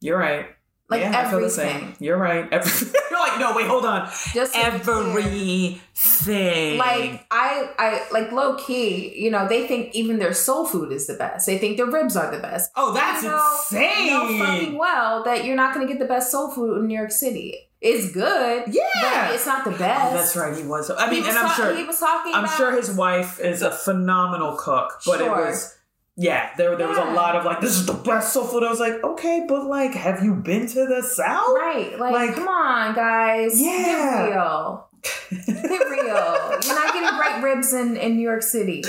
You're 0.00 0.18
right. 0.18 0.46
Like 0.90 1.00
yeah, 1.02 1.20
I 1.26 1.30
feel 1.30 1.40
the 1.40 1.48
same. 1.48 1.68
everything. 1.68 1.96
You're 2.00 2.16
right. 2.18 2.48
Every- 2.52 2.88
you're 2.88 2.92
like, 3.09 3.09
no, 3.40 3.54
wait, 3.56 3.66
hold 3.66 3.84
on. 3.84 4.06
Just 4.32 4.54
to 4.54 4.70
be 4.72 4.78
clear. 4.78 5.00
Everything. 5.08 6.78
like 6.78 7.26
I, 7.30 7.70
I 7.78 8.06
like 8.12 8.32
low 8.32 8.54
key. 8.56 9.18
You 9.22 9.30
know, 9.30 9.48
they 9.48 9.66
think 9.66 9.94
even 9.94 10.18
their 10.18 10.32
soul 10.34 10.66
food 10.66 10.92
is 10.92 11.06
the 11.06 11.14
best. 11.14 11.46
They 11.46 11.58
think 11.58 11.76
their 11.76 11.86
ribs 11.86 12.16
are 12.16 12.30
the 12.30 12.38
best. 12.40 12.70
oh, 12.76 12.92
that's 12.92 13.22
You 13.22 13.30
know- 13.30 13.56
insane. 13.58 14.06
You 14.06 14.10
know 14.38 14.44
fucking 14.46 14.78
well 14.78 15.24
that 15.24 15.44
you're 15.44 15.56
not 15.56 15.74
going 15.74 15.86
to 15.86 15.92
get 15.92 16.00
the 16.00 16.08
best 16.08 16.30
soul 16.30 16.50
food 16.50 16.78
in 16.78 16.86
New 16.86 16.96
York 16.96 17.10
City. 17.10 17.66
It's 17.80 18.12
good. 18.12 18.64
Yeah. 18.68 19.26
but 19.28 19.34
it's 19.34 19.46
not 19.46 19.64
the 19.64 19.74
oh, 19.74 19.78
best. 19.78 20.12
Oh, 20.12 20.16
that's 20.16 20.36
right. 20.36 20.54
He 20.56 20.62
was. 20.64 20.90
I 20.90 21.10
mean, 21.10 21.20
was 21.20 21.28
and 21.30 21.38
I'm 21.38 21.46
ta- 21.46 21.54
sure. 21.54 21.74
he 21.76 21.84
was 21.84 21.98
talking. 21.98 22.34
I'm 22.34 22.44
about, 22.44 22.56
sure 22.56 22.72
his 22.76 22.90
wife 22.90 23.40
is 23.40 23.62
a 23.62 23.70
phenomenal 23.70 24.56
cook, 24.56 25.00
but 25.06 25.18
Sure. 25.18 25.26
it 25.26 25.30
was. 25.30 25.76
Yeah, 26.16 26.50
there, 26.56 26.76
there 26.76 26.88
was 26.88 26.98
a 26.98 27.04
lot 27.04 27.34
of 27.36 27.44
like, 27.44 27.60
this 27.60 27.70
is 27.76 27.86
the 27.86 27.94
best 27.94 28.32
soul 28.32 28.44
food. 28.44 28.62
I 28.62 28.68
was 28.68 28.80
like, 28.80 29.02
okay, 29.02 29.44
but 29.48 29.64
like, 29.66 29.94
have 29.94 30.22
you 30.22 30.34
been 30.34 30.66
to 30.66 30.86
the 30.86 31.02
South? 31.02 31.46
Right, 31.56 31.98
like, 31.98 32.12
Like- 32.12 32.34
come 32.34 32.48
on, 32.48 32.94
guys, 32.94 33.60
Yeah. 33.60 34.26
get 34.26 34.30
real, 34.30 34.88
get 35.46 35.88
real. 35.88 36.58
You're 36.62 36.74
not 36.74 36.92
getting 36.92 37.16
great 37.18 37.42
ribs 37.42 37.72
in 37.72 37.96
in 37.96 38.16
New 38.16 38.22
York 38.22 38.42
City. 38.42 38.82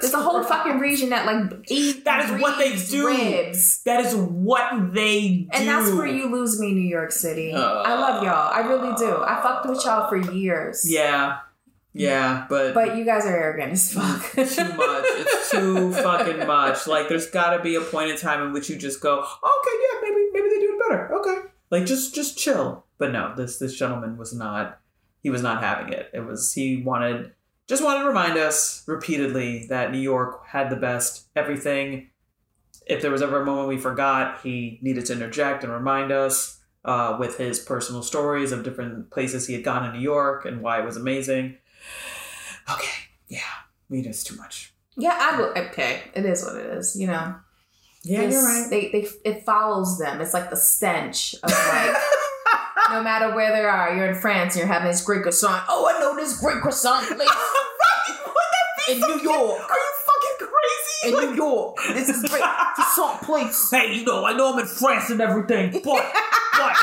There's 0.00 0.14
a 0.14 0.18
whole 0.22 0.44
fucking 0.44 0.78
region 0.78 1.10
that 1.10 1.26
like 1.26 1.52
eat. 1.70 2.04
That 2.04 2.30
is 2.30 2.40
what 2.40 2.56
they 2.56 2.76
do. 2.76 3.06
Ribs. 3.08 3.82
That 3.82 4.04
is 4.04 4.14
what 4.14 4.94
they 4.94 5.28
do. 5.38 5.48
And 5.52 5.68
that's 5.68 5.90
where 5.90 6.06
you 6.06 6.30
lose 6.30 6.60
me, 6.60 6.72
New 6.72 6.88
York 6.88 7.10
City. 7.10 7.52
I 7.52 7.58
uh, 7.94 8.00
love 8.00 8.22
y'all. 8.22 8.52
I 8.52 8.60
really 8.68 8.94
do. 8.96 9.16
I 9.24 9.40
fucked 9.42 9.68
with 9.68 9.84
y'all 9.84 10.08
for 10.08 10.16
years. 10.32 10.88
Yeah, 10.88 11.38
yeah, 11.98 12.46
but 12.48 12.74
But 12.74 12.96
you 12.96 13.04
guys 13.04 13.26
are 13.26 13.36
arrogant 13.36 13.72
as 13.72 13.92
fuck. 13.92 14.30
too 14.32 14.40
much. 14.76 15.04
It's 15.08 15.50
too 15.50 15.92
fucking 15.92 16.46
much. 16.46 16.86
Like 16.86 17.08
there's 17.08 17.26
got 17.26 17.56
to 17.56 17.62
be 17.62 17.74
a 17.74 17.80
point 17.80 18.10
in 18.10 18.16
time 18.16 18.42
in 18.42 18.52
which 18.52 18.68
you 18.70 18.76
just 18.76 19.00
go, 19.00 19.18
okay, 19.20 19.76
yeah, 19.82 20.00
maybe 20.02 20.28
maybe 20.32 20.48
they 20.48 20.60
do 20.60 20.78
it 20.78 20.88
better. 20.88 21.14
Okay, 21.18 21.48
like 21.70 21.86
just 21.86 22.14
just 22.14 22.38
chill. 22.38 22.84
But 22.98 23.12
no, 23.12 23.34
this 23.36 23.58
this 23.58 23.76
gentleman 23.76 24.16
was 24.16 24.32
not. 24.34 24.80
He 25.22 25.30
was 25.30 25.42
not 25.42 25.62
having 25.62 25.92
it. 25.92 26.10
It 26.14 26.20
was 26.20 26.52
he 26.52 26.82
wanted 26.82 27.32
just 27.66 27.84
wanted 27.84 28.00
to 28.02 28.08
remind 28.08 28.38
us 28.38 28.82
repeatedly 28.86 29.66
that 29.68 29.92
New 29.92 29.98
York 29.98 30.46
had 30.46 30.70
the 30.70 30.76
best 30.76 31.26
everything. 31.36 32.10
If 32.86 33.02
there 33.02 33.10
was 33.10 33.20
ever 33.20 33.42
a 33.42 33.44
moment 33.44 33.68
we 33.68 33.76
forgot, 33.76 34.40
he 34.42 34.78
needed 34.80 35.04
to 35.06 35.12
interject 35.12 35.62
and 35.64 35.72
remind 35.72 36.10
us 36.10 36.60
uh, 36.84 37.16
with 37.20 37.36
his 37.36 37.58
personal 37.58 38.02
stories 38.02 38.52
of 38.52 38.62
different 38.64 39.10
places 39.10 39.46
he 39.46 39.52
had 39.52 39.62
gone 39.64 39.84
in 39.84 39.92
New 39.92 40.00
York 40.00 40.46
and 40.46 40.62
why 40.62 40.80
it 40.80 40.86
was 40.86 40.96
amazing. 40.96 41.58
Okay, 42.70 43.08
yeah, 43.28 43.40
we 43.88 44.02
just 44.02 44.26
too 44.26 44.36
much. 44.36 44.74
yeah, 44.94 45.16
I 45.18 45.38
will. 45.40 45.52
Okay, 45.68 46.02
it 46.14 46.26
is 46.26 46.44
what 46.44 46.56
it 46.56 46.66
is. 46.66 46.94
You 46.96 47.06
know. 47.06 47.36
Yeah, 48.04 48.22
you're 48.22 48.44
right. 48.44 48.66
They, 48.68 48.90
they, 48.90 49.08
it 49.24 49.44
follows 49.46 49.98
them. 49.98 50.20
It's 50.20 50.34
like 50.34 50.50
the 50.50 50.56
stench 50.56 51.34
of 51.42 51.50
like, 51.50 51.96
no 52.90 53.02
matter 53.02 53.34
where 53.34 53.52
they 53.52 53.64
are, 53.64 53.94
you're 53.96 54.06
in 54.06 54.14
France 54.20 54.54
and 54.54 54.60
you're 54.60 54.72
having 54.72 54.88
this 54.88 55.02
great 55.02 55.22
croissant. 55.22 55.62
Oh, 55.68 55.90
I 55.92 55.98
know 55.98 56.14
this 56.14 56.38
great 56.38 56.60
croissant 56.60 57.06
place 57.16 57.28
in 58.90 59.00
New 59.00 59.20
York. 59.20 59.70
Are 59.70 59.78
you 59.78 59.92
fucking 60.06 60.46
crazy? 60.46 61.08
In 61.08 61.30
New 61.30 61.34
York, 61.36 61.76
this 61.94 62.08
is 62.08 62.22
great 62.28 62.42
croissant 62.74 63.22
place. 63.22 63.70
hey, 63.70 63.94
you 63.94 64.04
know, 64.04 64.24
I 64.26 64.32
know 64.34 64.52
I'm 64.52 64.58
in 64.60 64.66
France 64.66 65.10
and 65.10 65.20
everything, 65.20 65.72
but 65.72 65.82
but 66.52 66.76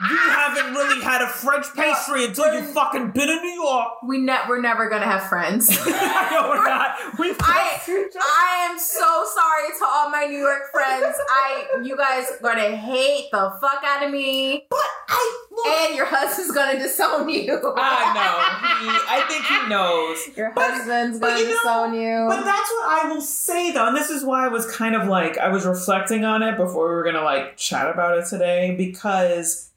you 0.00 0.16
haven't 0.16 0.74
really 0.74 1.02
had 1.02 1.22
a 1.22 1.26
French 1.28 1.66
pastry 1.74 2.26
until 2.26 2.54
you 2.54 2.62
fucking 2.62 3.10
been 3.10 3.28
in 3.28 3.42
New 3.42 3.62
York. 3.62 3.88
We 4.06 4.18
ne- 4.18 4.42
we're 4.48 4.60
never 4.60 4.88
gonna 4.88 5.04
have 5.06 5.24
friends. 5.28 5.68
I 5.80 6.28
know 6.30 6.48
we're 6.50 6.64
not. 6.64 7.18
We 7.18 7.30
I 7.40 7.80
I 8.20 8.68
am 8.70 8.78
so 8.78 9.24
sorry 9.34 9.78
to 9.78 9.84
all 9.86 10.10
my 10.10 10.26
New 10.26 10.38
York 10.38 10.70
friends. 10.72 11.16
I 11.30 11.80
you 11.82 11.96
guys 11.96 12.26
gonna 12.42 12.76
hate 12.76 13.28
the 13.32 13.52
fuck 13.60 13.82
out 13.84 14.04
of 14.04 14.10
me, 14.12 14.66
but 14.70 14.78
I 15.08 15.42
look. 15.50 15.66
and 15.66 15.96
your 15.96 16.06
husband's 16.06 16.52
gonna 16.52 16.78
disown 16.78 17.28
you. 17.28 17.52
I 17.76 18.14
know. 18.14 18.90
He, 18.92 18.98
I 19.08 19.24
think 19.28 19.44
he 19.44 19.68
knows. 19.68 20.18
Your 20.36 20.52
But- 20.54 20.70
husband's 20.70 21.18
but 21.18 21.28
gonna 21.28 21.40
you 21.40 21.48
know- 21.48 21.56
disown 21.56 21.94
you. 21.94 22.26
But 22.28 22.44
that's 22.44 22.70
what 22.70 23.04
I 23.04 23.08
will 23.12 23.20
say 23.20 23.72
though, 23.72 23.88
and 23.88 23.96
this 23.96 24.10
is 24.10 24.22
why 24.24 24.44
I 24.44 24.48
was 24.48 24.70
kind 24.70 24.94
of 24.94 25.08
like 25.08 25.38
I 25.38 25.48
was 25.48 25.66
reflecting 25.66 26.24
on 26.24 26.42
it 26.42 26.56
before 26.56 26.88
we 26.88 26.94
were 26.94 27.02
gonna 27.04 27.22
like 27.24 27.56
chat 27.56 27.90
about 27.90 28.16
it 28.18 28.26
today 28.26 28.74
because 28.76 29.70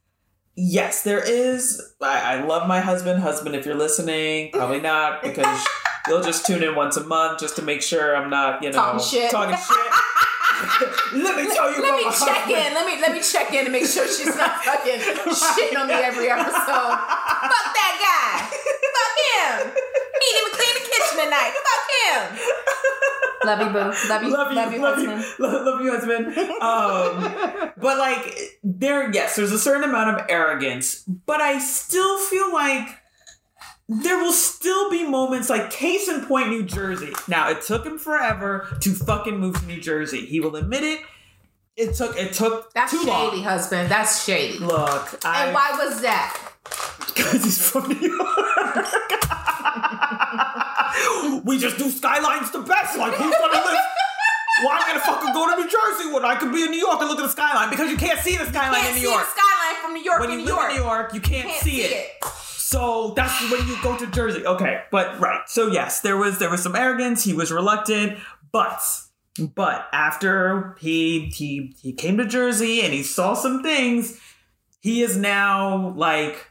yes, 0.55 1.03
there 1.03 1.23
is. 1.23 1.81
I, 2.01 2.37
I 2.37 2.43
love 2.43 2.67
my 2.67 2.79
husband. 2.79 3.21
Husband, 3.21 3.55
if 3.55 3.65
you're 3.65 3.75
listening, 3.75 4.51
probably 4.51 4.79
not 4.91 5.21
because 5.23 5.65
you'll 6.07 6.21
just 6.23 6.45
tune 6.45 6.63
in 6.63 6.75
once 6.75 6.97
a 6.97 7.03
month 7.03 7.39
just 7.39 7.55
to 7.57 7.61
make 7.61 7.81
sure 7.81 8.15
I'm 8.15 8.29
not, 8.29 8.63
you 8.63 8.69
know, 8.69 8.75
Talking 8.75 8.99
shit. 9.05 9.31
Talking 9.31 9.55
shit. 9.57 9.91
Let 11.13 11.35
me 11.35 11.49
tell 11.49 11.73
you 11.73 11.81
Let 11.81 11.89
about 11.89 11.97
me 11.97 12.05
my 12.05 12.11
check 12.13 12.37
husband. 12.45 12.61
in. 12.67 12.73
Let 12.77 12.85
me 12.85 13.01
let 13.01 13.11
me 13.13 13.21
check 13.21 13.49
in 13.53 13.65
and 13.65 13.71
make 13.73 13.85
sure 13.89 14.05
she's 14.05 14.29
not 14.37 14.61
fucking 14.65 15.01
shitting 15.33 15.73
on 15.79 15.87
me 15.89 15.95
every 15.97 16.29
episode. 16.29 16.93
Fuck 16.93 17.67
that 17.73 17.95
guy. 17.97 18.45
Fuck 18.45 19.13
him. 19.17 19.73
He 19.73 20.27
didn't 20.29 20.37
even 20.37 20.53
clean 20.53 20.73
the 20.77 20.85
kitchen 20.85 21.15
tonight. 21.25 21.53
Fuck 21.57 21.85
him. 21.97 22.21
Love 23.45 23.59
you, 23.61 23.67
boo. 23.73 23.79
Love 24.09 24.23
you. 24.23 24.29
love 24.31 24.51
you, 24.51 24.55
love 24.57 24.73
you, 24.73 24.81
love 24.81 24.99
you, 24.99 25.09
husband. 25.09 25.25
love, 25.39 25.65
love 25.65 25.81
you, 25.81 25.91
husband. 25.91 26.37
Um, 26.61 27.71
but 27.77 27.97
like, 27.97 28.59
there, 28.63 29.11
yes, 29.11 29.35
there's 29.35 29.51
a 29.51 29.59
certain 29.59 29.83
amount 29.83 30.19
of 30.19 30.25
arrogance, 30.29 31.03
but 31.03 31.41
I 31.41 31.59
still 31.59 32.19
feel 32.19 32.53
like 32.53 32.87
there 33.89 34.17
will 34.19 34.31
still 34.31 34.89
be 34.89 35.07
moments 35.07 35.49
like 35.49 35.69
case 35.71 36.07
in 36.07 36.23
point, 36.25 36.49
New 36.49 36.63
Jersey. 36.63 37.11
Now, 37.27 37.49
it 37.49 37.61
took 37.61 37.85
him 37.85 37.97
forever 37.97 38.67
to 38.81 38.93
fucking 38.93 39.37
move 39.37 39.59
to 39.59 39.65
New 39.65 39.81
Jersey. 39.81 40.25
He 40.25 40.39
will 40.39 40.55
admit 40.55 40.83
it. 40.83 41.01
It 41.75 41.95
took 41.95 42.15
it 42.17 42.33
took 42.33 42.71
That's 42.73 42.91
shady, 42.93 43.07
long. 43.07 43.43
husband. 43.43 43.89
That's 43.89 44.23
shady. 44.23 44.59
Look, 44.59 45.19
I, 45.25 45.45
And 45.45 45.53
why 45.53 45.71
was 45.77 46.01
that? 46.01 46.37
Because 47.13 47.43
he's 47.43 47.69
from 47.69 47.89
New 47.89 48.15
York. 48.15 48.50
We 51.43 51.57
just 51.59 51.77
do 51.77 51.89
skylines 51.89 52.51
the 52.51 52.59
best. 52.59 52.97
Like, 52.97 53.13
who's 53.13 53.35
gonna 53.37 53.53
live? 53.65 53.77
Why 54.63 54.75
am 54.77 54.83
I 54.83 54.87
gonna 54.87 54.99
fucking 54.99 55.33
go 55.33 55.49
to 55.49 55.55
New 55.61 55.69
Jersey 55.69 56.13
when 56.13 56.23
I 56.25 56.35
could 56.35 56.51
be 56.53 56.63
in 56.63 56.71
New 56.71 56.77
York 56.79 56.99
and 56.99 57.09
look 57.09 57.19
at 57.19 57.23
the 57.23 57.29
skyline? 57.29 57.69
Because 57.69 57.89
you 57.89 57.97
can't 57.97 58.19
see 58.19 58.37
the 58.37 58.45
skyline 58.45 58.85
in 58.87 58.93
New 58.93 58.99
see 59.01 59.09
York. 59.09 59.23
the 59.23 59.41
skyline 59.41 59.81
from 59.81 59.93
New 59.93 60.03
York 60.03 60.19
When 60.19 60.29
to 60.29 60.35
you 60.35 60.41
New 60.45 60.51
live 60.51 60.55
York. 60.59 60.69
in 60.71 60.77
New 60.77 60.83
York, 60.83 61.13
you 61.13 61.21
can't, 61.21 61.47
Can't 61.49 61.63
see, 61.63 61.81
it. 61.81 62.07
So 62.23 63.13
that's 63.15 63.51
when 63.51 63.67
you 63.67 63.75
go 63.81 63.97
to 63.97 64.07
Jersey. 64.07 64.45
Okay, 64.45 64.81
but 64.91 65.19
right. 65.19 65.41
So 65.47 65.67
yes, 65.67 66.01
there 66.01 66.15
was 66.17 66.37
there 66.39 66.49
was 66.49 66.61
some 66.61 66.75
arrogance. 66.75 67.23
He 67.23 67.33
was 67.33 67.51
reluctant, 67.51 68.17
but 68.51 68.81
but 69.55 69.87
after 69.93 70.75
he 70.79 71.25
he 71.27 71.73
he 71.81 71.93
came 71.93 72.17
to 72.17 72.25
Jersey 72.25 72.81
and 72.81 72.93
he 72.93 73.03
saw 73.03 73.33
some 73.33 73.63
things, 73.63 74.19
he 74.81 75.01
is 75.01 75.17
now 75.17 75.89
like 75.95 76.50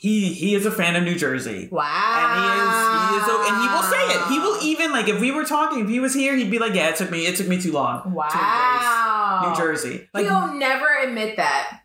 he 0.00 0.32
he 0.32 0.54
is 0.54 0.64
a 0.64 0.70
fan 0.72 0.96
of 0.96 1.02
New 1.04 1.14
Jersey. 1.14 1.68
Wow. 1.70 1.84
And 1.84 2.32
he 2.40 2.48
is, 2.56 2.72
he 3.04 3.16
is, 3.20 3.48
and 3.52 3.56
he 3.60 3.68
will 3.68 3.82
say 3.84 4.02
it. 4.16 4.20
He 4.32 4.38
will 4.38 4.58
even 4.62 4.92
like 4.92 5.08
if 5.08 5.20
we 5.20 5.30
were 5.30 5.44
talking, 5.44 5.84
if 5.84 5.90
he 5.90 6.00
was 6.00 6.14
here, 6.14 6.34
he'd 6.34 6.50
be 6.50 6.58
like, 6.58 6.72
"Yeah, 6.74 6.88
it 6.88 6.96
took 6.96 7.10
me, 7.10 7.26
it 7.26 7.36
took 7.36 7.48
me 7.48 7.60
too 7.60 7.72
long 7.72 8.02
to 8.04 8.08
Wow. 8.08 9.44
New 9.52 9.56
Jersey." 9.56 10.08
Like, 10.14 10.24
He'll 10.24 10.54
never 10.54 10.88
admit 11.04 11.36
that. 11.36 11.82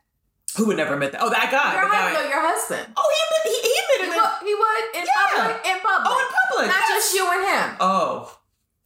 who 0.55 0.67
would 0.67 0.77
never 0.77 0.93
admit 0.93 1.11
that? 1.11 1.21
Oh, 1.21 1.29
that 1.29 1.51
guy, 1.51 1.75
Your 1.75 1.85
the 1.85 1.91
guy. 1.91 2.07
husband, 2.07 2.29
your 2.31 2.41
husband. 2.41 2.85
Oh, 2.95 3.03
he 3.03 3.51
he, 3.51 3.55
he 3.55 3.67
He 3.67 3.75
admitted 3.83 4.15
it. 4.15 4.21
would, 4.23 4.47
he 4.47 4.55
would 4.55 4.85
in 4.95 5.03
Yeah. 5.03 5.27
public. 5.35 5.55
In 5.67 5.77
public. 5.83 6.07
Oh, 6.07 6.19
in 6.23 6.29
public. 6.39 6.67
Not 6.71 6.83
yes. 6.87 6.89
just 6.95 7.07
you 7.19 7.23
and 7.27 7.43
him. 7.43 7.67
Oh, 7.83 8.31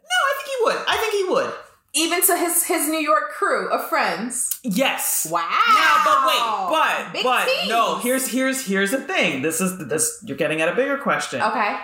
no, 0.01 0.17
I 0.25 0.31
think 0.41 0.47
he 0.49 0.57
would. 0.65 0.79
I 0.89 0.95
think 0.97 1.13
he 1.13 1.25
would. 1.29 1.53
Even 1.95 2.21
to 2.23 2.37
his 2.37 2.65
his 2.65 2.87
New 2.87 2.99
York 2.99 3.31
crew 3.31 3.69
of 3.71 3.87
friends. 3.89 4.59
Yes. 4.63 5.27
Wow. 5.29 5.39
Now, 5.41 6.01
but 6.05 6.27
wait, 6.27 6.43
but 6.69 7.13
Big 7.13 7.23
but 7.23 7.45
teams. 7.47 7.69
no. 7.69 7.97
Here's 7.97 8.27
here's 8.27 8.65
here's 8.65 8.91
the 8.91 9.01
thing. 9.01 9.41
This 9.41 9.59
is 9.59 9.77
this. 9.87 10.23
You're 10.25 10.37
getting 10.37 10.61
at 10.61 10.69
a 10.69 10.75
bigger 10.75 10.97
question. 10.97 11.41
Okay. 11.41 11.77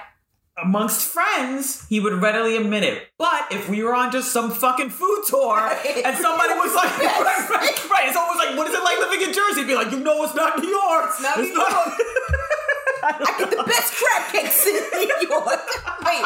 amongst 0.63 1.02
friends, 1.08 1.86
he 1.89 2.00
would 2.00 2.13
readily 2.22 2.56
admit 2.56 2.84
it. 2.84 3.08
But 3.18 3.48
if 3.52 3.68
we 3.68 3.84
were 3.84 3.94
on 3.96 4.12
just 4.12 4.32
some 4.32 4.52
fucking 4.52 4.89
food 4.89 5.24
tour 5.28 5.60
and 5.60 6.15
somebody 6.18 6.54
was 6.54 6.74
like, 6.76 6.98
right, 7.00 7.50
right, 7.50 7.89
right, 7.89 8.08
it's 8.08 8.15
almost 8.15 8.38
like, 8.38 8.56
what 8.56 8.68
is 8.68 8.74
it 8.74 8.84
like 8.84 9.00
living 9.00 9.28
in 9.28 9.34
Jersey? 9.34 9.65
Be 9.65 9.76
like, 9.76 9.91
you 9.91 10.00
know, 10.00 10.24
it's 10.24 10.36
not 10.36 10.60
New 10.60 10.70
York. 10.70 11.06
It's 11.10 11.22
not 11.22 11.38
New 11.39 11.46
York. 11.52 11.68
I 13.08 13.36
get 13.38 13.50
the 13.52 13.63
best 13.63 13.94
crab 13.94 14.32
cakes 14.32 14.65
in 14.65 14.74
New 14.74 15.28
York. 15.30 15.62
Wait, 16.06 16.24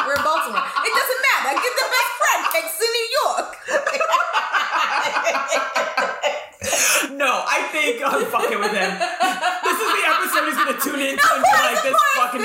think 7.72 8.02
I'm 8.04 8.24
fucking 8.26 8.58
with 8.58 8.72
him. 8.72 8.90
This 8.90 9.78
is 9.80 9.90
the 9.90 10.04
episode 10.06 10.44
he's 10.46 10.58
gonna 10.58 10.78
tune 10.78 11.00
into 11.00 11.26
and 11.26 11.42
be 11.42 11.52
like, 11.52 11.82
this 11.82 11.96
This 11.96 12.16
fucking 12.16 12.42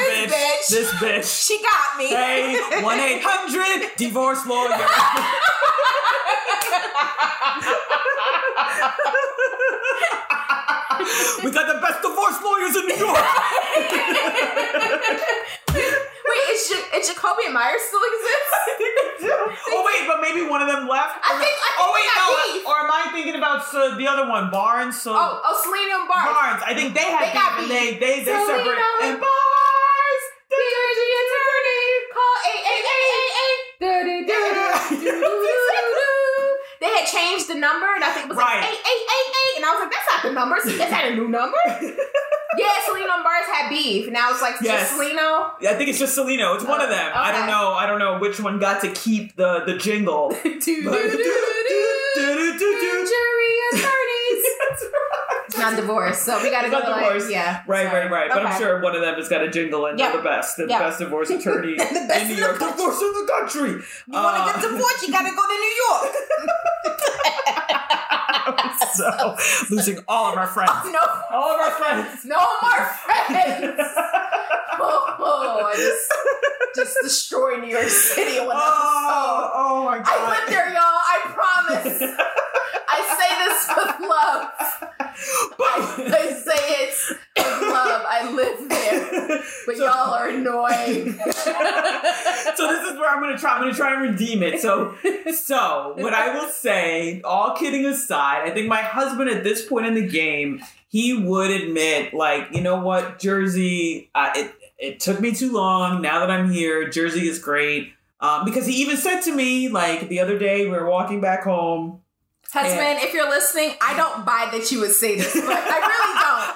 bitch, 0.65 0.69
this 0.69 0.89
bitch. 0.93 1.45
She 1.47 1.61
got 1.61 1.97
me. 1.97 2.07
Hey, 2.09 2.81
one 2.81 2.99
eight 2.99 3.21
hundred 3.23 3.95
divorce 3.97 4.45
lawyer. 4.45 4.77
we 11.43 11.51
got 11.51 11.67
the 11.67 11.79
best 11.81 12.01
divorce 12.01 12.39
lawyers 12.41 12.75
in 12.75 12.85
New 12.87 12.95
York. 13.05 13.19
Wait, 16.25 16.41
is, 16.49 16.71
is 16.71 17.07
Jacoby 17.09 17.43
and 17.45 17.53
Myers 17.53 17.81
still 17.87 18.01
exist? 18.01 18.49
oh 19.69 19.83
wait, 19.85 20.07
but 20.07 20.21
maybe 20.21 20.41
one 20.47 20.61
of 20.61 20.67
them 20.67 20.87
left. 20.87 21.19
I 21.23 21.37
think- 21.37 21.45
I 21.45 21.69
think 21.69 21.79
oh 21.79 21.91
wait, 21.93 22.09
no. 22.17 22.25
beef. 22.57 22.65
Or 22.65 22.79
am 22.81 22.89
I 22.91 23.11
thinking 23.13 23.35
about 23.35 23.61
uh, 23.75 23.95
the 23.95 24.07
other 24.07 24.27
one, 24.27 24.49
Barnes? 24.49 24.99
So 25.01 25.13
Oh, 25.13 25.41
oh, 25.43 25.61
Cellino 25.61 25.99
and 26.01 26.07
Barnes. 26.09 26.33
Barnes. 26.33 26.63
I 26.65 26.73
think 26.73 26.93
they 26.95 27.05
had 27.05 27.29
They 27.29 27.33
got 27.33 27.59
beef 27.59 27.69
and 27.69 27.79
beef. 27.79 27.99
they 27.99 28.23
they 28.23 28.23
they 28.25 28.31
Cellino 28.31 28.47
separate. 28.57 28.79
And 29.05 29.19
Barnes. 29.21 29.34
Like, 40.49 40.63
that's 40.63 40.77
not. 40.77 40.85
Is 40.85 40.91
that 40.91 41.11
a 41.11 41.15
new 41.15 41.27
number? 41.27 41.57
yeah, 42.57 42.71
Cellino 42.87 43.13
and 43.15 43.23
Barnes 43.23 43.47
had 43.51 43.69
beef. 43.69 44.09
Now 44.11 44.31
it's 44.31 44.41
like 44.41 44.55
Yes. 44.61 44.89
just 44.89 44.93
Cellino. 44.99 45.51
I 45.67 45.73
think 45.75 45.89
it's 45.89 45.99
just 45.99 46.17
Cellino. 46.17 46.55
It's 46.55 46.63
one 46.65 46.81
of 46.81 46.89
them. 46.89 47.11
I 47.13 47.31
don't 47.31 47.47
know. 47.47 47.73
I 47.73 47.85
don't 47.85 47.99
know 47.99 48.17
which 48.19 48.39
one 48.39 48.59
got 48.59 48.81
to 48.81 48.91
keep 48.91 49.35
the 49.35 49.63
the 49.65 49.77
jingle. 49.77 50.31
Jury 52.15 53.55
attorneys. 53.73 54.45
It's 55.47 55.57
not 55.59 55.75
divorce, 55.75 56.19
so 56.21 56.41
we 56.41 56.49
gotta 56.49 56.67
It's 56.67 56.75
go 56.75 56.79
not 56.81 56.89
like, 56.91 57.03
divorce. 57.13 57.29
yeah. 57.31 57.61
Right, 57.67 57.87
sorry. 57.87 58.01
right, 58.03 58.11
right. 58.11 58.29
But 58.29 58.39
I'm 58.39 58.47
Okay. 58.47 58.57
sure 58.57 58.81
one 58.81 58.95
of 58.95 59.01
them 59.01 59.15
has 59.15 59.29
got 59.29 59.41
a 59.43 59.49
jingle 59.49 59.85
and 59.85 59.97
Yeah. 59.99 60.09
they're 60.11 60.17
the 60.17 60.23
best. 60.23 60.57
They're 60.57 60.67
Yeah. 60.67 60.79
the 60.79 60.85
best 60.85 60.99
divorce 60.99 61.29
attorney 61.29 61.75
best 61.77 61.93
in 61.93 62.27
New 62.29 62.35
the 62.35 62.41
York. 62.41 62.59
Divorce 62.59 63.01
in 63.01 63.13
the 63.13 63.25
country. 63.37 63.69
You 63.71 64.13
want 64.13 64.37
to 64.37 64.43
get 64.53 64.55
uh, 64.55 64.61
divorced, 64.71 65.01
you 65.07 65.13
gotta 65.13 65.29
go 65.29 65.41
to 65.47 65.57
New 65.65 65.75
York. 65.87 66.15
so 68.93 69.35
losing 69.69 69.99
all 70.07 70.31
of 70.31 70.37
our 70.37 70.47
friends. 70.47 70.71
No, 70.85 70.99
All 71.31 71.51
of 71.55 71.59
our 71.59 71.71
friends. 71.71 72.25
no 72.25 72.37
more 72.61 72.85
friends. 72.85 73.81
Oh, 74.77 75.15
oh, 75.19 75.63
I 75.65 75.73
just 75.77 76.11
just 76.75 76.97
destroy 77.01 77.55
New 77.61 77.69
York 77.69 77.87
City 77.87 78.39
one 78.39 78.49
Oh, 78.53 79.51
oh 79.55 79.85
my 79.85 79.97
god. 79.99 80.07
I 80.07 80.37
live 80.37 80.49
there, 80.49 80.67
y'all. 80.67 80.79
I 80.81 81.21
promise. 81.23 82.01
I 82.87 82.99
say 83.17 83.31
this 83.45 83.69
with 83.77 84.09
love. 84.09 84.51
I 85.57 86.33
say 86.33 86.63
it 86.83 86.93
with 87.37 87.61
love. 87.71 88.01
I 88.05 88.31
live 88.33 88.69
there, 88.69 89.41
but 89.65 89.77
So- 89.77 89.85
y'all 89.85 90.13
are 90.13 90.27
annoying. 90.29 91.13
so 91.13 92.67
this 92.67 92.83
is 92.91 92.97
where 92.99 93.04
I'm 93.15 93.21
gonna 93.21 93.37
try. 93.37 93.55
I'm 93.55 93.61
gonna 93.61 93.73
try 93.73 93.93
and 93.93 94.11
redeem 94.11 94.43
it. 94.43 94.61
So, 94.61 94.95
so 95.33 95.93
what 95.97 96.13
I 96.13 96.35
will 96.35 96.49
say, 96.49 97.21
all 97.23 97.55
kidding 97.55 97.85
aside, 97.85 98.43
I 98.43 98.51
think 98.51 98.67
my 98.67 98.81
husband 98.81 99.29
at 99.29 99.43
this 99.43 99.65
point 99.65 99.85
in 99.85 99.93
the 99.93 100.07
game, 100.07 100.61
he 100.89 101.13
would 101.13 101.51
admit, 101.51 102.13
like, 102.13 102.47
you 102.51 102.61
know 102.61 102.79
what, 102.79 103.19
Jersey, 103.19 104.09
uh, 104.15 104.31
it 104.35 104.53
it 104.77 104.99
took 104.99 105.19
me 105.19 105.33
too 105.33 105.51
long. 105.51 106.01
Now 106.01 106.19
that 106.19 106.29
I'm 106.29 106.51
here, 106.51 106.89
Jersey 106.89 107.27
is 107.27 107.39
great. 107.39 107.93
Um, 108.19 108.45
because 108.45 108.65
he 108.65 108.81
even 108.81 108.97
said 108.97 109.21
to 109.21 109.35
me, 109.35 109.69
like 109.69 110.07
the 110.07 110.19
other 110.19 110.39
day, 110.39 110.65
we 110.65 110.71
were 110.71 110.89
walking 110.89 111.21
back 111.21 111.43
home. 111.43 112.01
Husband, 112.51 112.99
if 113.03 113.13
you're 113.13 113.29
listening, 113.29 113.73
I 113.81 113.97
don't 113.97 114.25
buy 114.25 114.47
that 114.53 114.71
you 114.71 114.79
would 114.79 114.91
say 114.91 115.17
this, 115.17 115.33
but 115.33 115.43
I 115.43 115.77
really 115.77 116.15
don't. 116.15 116.47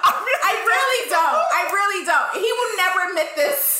I 0.50 0.54
really 0.56 1.10
don't. 1.10 1.44
I 1.52 1.62
really 1.72 2.06
don't. 2.06 2.42
He 2.42 2.50
will 2.50 2.76
never 2.76 3.10
admit 3.10 3.36
this, 3.36 3.79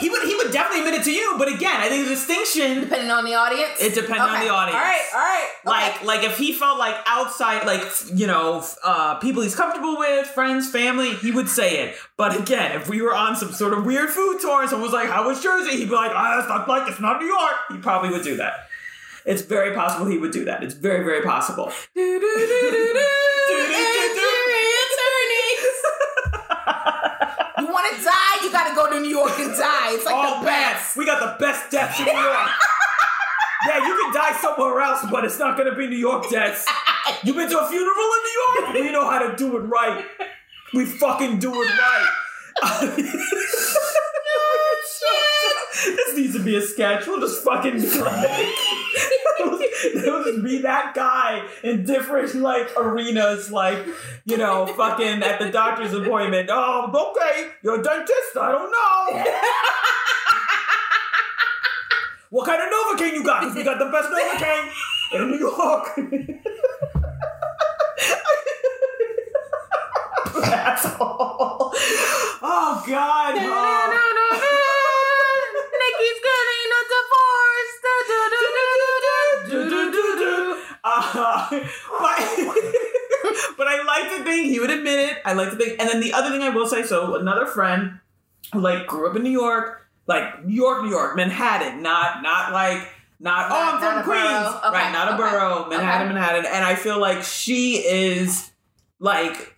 he 0.00 0.10
would. 0.10 0.22
He 0.22 0.34
would. 0.34 0.50
Definitely 0.50 0.80
admit 0.80 1.00
it 1.00 1.04
to 1.04 1.12
you. 1.12 1.36
But 1.38 1.48
again, 1.48 1.80
I 1.80 1.88
think 1.88 2.04
the 2.08 2.14
distinction. 2.14 2.80
depending 2.80 3.10
on 3.10 3.24
the 3.24 3.34
audience. 3.34 3.80
It 3.80 3.94
depends 3.94 4.20
on 4.20 4.40
the 4.40 4.48
audience. 4.48 4.74
All 4.74 4.80
right, 4.80 5.06
all 5.14 5.20
right. 5.20 5.48
Like, 5.64 5.96
okay. 5.96 6.06
like 6.06 6.24
if 6.24 6.38
he 6.38 6.52
felt 6.52 6.78
like 6.78 6.96
outside, 7.06 7.66
like 7.66 7.82
you 8.12 8.26
know, 8.26 8.64
uh, 8.84 9.16
people 9.16 9.42
he's 9.42 9.54
comfortable 9.54 9.96
with, 9.98 10.26
friends, 10.26 10.68
family, 10.70 11.14
he 11.14 11.30
would 11.30 11.48
say 11.48 11.84
it. 11.84 11.96
But 12.16 12.38
again, 12.38 12.72
if 12.72 12.88
we 12.88 13.00
were 13.00 13.14
on 13.14 13.36
some 13.36 13.52
sort 13.52 13.72
of 13.74 13.84
weird 13.84 14.10
food 14.10 14.40
tour 14.40 14.62
and 14.62 14.70
someone 14.70 14.90
was 14.90 14.92
like, 14.92 15.08
"How 15.08 15.28
was 15.28 15.42
Jersey?" 15.42 15.76
He'd 15.76 15.88
be 15.88 15.94
like, 15.94 16.12
"Ah, 16.12 16.40
it's 16.40 16.48
not 16.48 16.68
like 16.68 16.88
it's 16.90 17.00
not 17.00 17.20
New 17.20 17.28
York." 17.28 17.54
He 17.70 17.78
probably 17.78 18.10
would 18.10 18.24
do 18.24 18.36
that. 18.38 18.68
It's 19.24 19.42
very 19.42 19.74
possible 19.74 20.06
he 20.06 20.18
would 20.18 20.32
do 20.32 20.44
that. 20.46 20.64
It's 20.64 20.74
very, 20.74 21.04
very 21.04 21.22
possible. 21.22 21.72
You 27.60 27.66
want 27.66 27.94
to 27.94 28.02
die? 28.02 28.39
You 28.50 28.56
got 28.56 28.68
to 28.68 28.74
go 28.74 28.90
to 28.90 28.98
New 29.00 29.08
York 29.08 29.38
and 29.38 29.56
die. 29.56 29.94
It's 29.94 30.04
like 30.04 30.12
All 30.12 30.40
the 30.40 30.44
man, 30.46 30.72
best. 30.74 30.96
we 30.96 31.06
got 31.06 31.20
the 31.20 31.36
best 31.38 31.70
deaths 31.70 32.00
in 32.00 32.06
New 32.06 32.10
York. 32.10 32.48
yeah, 33.68 33.86
you 33.86 33.94
can 33.94 34.12
die 34.12 34.36
somewhere 34.40 34.80
else, 34.80 35.06
but 35.08 35.24
it's 35.24 35.38
not 35.38 35.56
gonna 35.56 35.76
be 35.76 35.86
New 35.86 35.94
York 35.96 36.28
deaths. 36.30 36.66
You 37.24 37.32
been 37.34 37.48
to 37.48 37.58
a 37.58 37.68
funeral 37.68 37.96
in 37.96 38.22
New 38.22 38.36
York? 38.42 38.74
We 38.74 38.92
know 38.92 39.08
how 39.10 39.18
to 39.20 39.36
do 39.36 39.56
it 39.56 39.60
right. 39.60 40.04
We 40.74 40.84
fucking 40.84 41.38
do 41.38 41.52
it 41.62 41.68
right. 41.78 42.08
this 45.84 46.16
needs 46.16 46.34
to 46.36 46.42
be 46.42 46.56
a 46.56 46.62
sketch. 46.62 47.06
We'll 47.06 47.20
just 47.20 47.42
fucking 47.44 47.80
be 47.80 48.00
like, 48.00 48.48
we'll 49.40 50.24
just 50.24 50.44
be 50.44 50.62
that 50.62 50.92
guy 50.94 51.46
in 51.62 51.84
different 51.84 52.34
like 52.36 52.76
arenas, 52.76 53.50
like 53.50 53.86
you 54.24 54.36
know, 54.36 54.66
fucking 54.66 55.22
at 55.22 55.38
the 55.40 55.50
doctor's 55.50 55.92
appointment. 55.94 56.50
Oh, 56.52 57.12
okay, 57.12 57.50
you're 57.62 57.80
a 57.80 57.82
dentist. 57.82 58.36
I 58.38 58.52
don't 58.52 58.70
know. 58.70 59.24
What 62.30 62.46
kind 62.46 62.62
of 62.62 62.68
Novocaine 62.68 63.14
you 63.14 63.24
got? 63.24 63.54
we 63.56 63.64
got 63.64 63.80
the 63.80 63.86
best 63.86 64.08
Novocaine 64.08 64.70
in 65.14 65.30
New 65.32 65.38
York. 65.38 65.98
Asshole. 70.44 71.72
Oh 72.42 72.84
God. 72.86 74.66
Nikki's 76.00 76.20
getting 76.22 76.70
a 76.72 76.82
divorce. 76.88 77.30
Uh, 80.82 81.46
but, 81.50 81.60
but 83.58 83.66
I 83.68 83.82
like 83.86 84.16
to 84.16 84.24
think 84.24 84.46
he 84.46 84.60
would 84.60 84.70
admit 84.70 84.98
it. 84.98 85.18
I 85.24 85.34
like 85.34 85.50
to 85.50 85.56
think, 85.56 85.78
and 85.78 85.88
then 85.88 86.00
the 86.00 86.12
other 86.12 86.30
thing 86.30 86.42
I 86.42 86.48
will 86.48 86.66
say. 86.66 86.82
So 86.84 87.16
another 87.16 87.46
friend 87.46 88.00
who 88.52 88.60
like 88.60 88.86
grew 88.86 89.10
up 89.10 89.16
in 89.16 89.22
New 89.22 89.30
York, 89.30 89.86
like 90.06 90.44
New 90.44 90.54
York, 90.54 90.84
New 90.84 90.90
York, 90.90 91.16
Manhattan, 91.16 91.82
not 91.82 92.22
not 92.22 92.52
like. 92.52 92.88
Not, 93.22 93.50
oh, 93.50 93.74
I'm 93.74 93.80
not 93.82 94.04
from 94.04 94.04
Queens. 94.04 94.64
Okay, 94.64 94.78
Right, 94.78 94.92
not 94.92 95.08
a 95.08 95.10
okay, 95.12 95.18
borough. 95.18 95.68
Manhattan, 95.68 96.06
okay. 96.06 96.14
Manhattan. 96.14 96.46
And 96.46 96.64
I 96.64 96.74
feel 96.74 96.98
like 96.98 97.22
she 97.22 97.74
is 97.74 98.50
like 98.98 99.54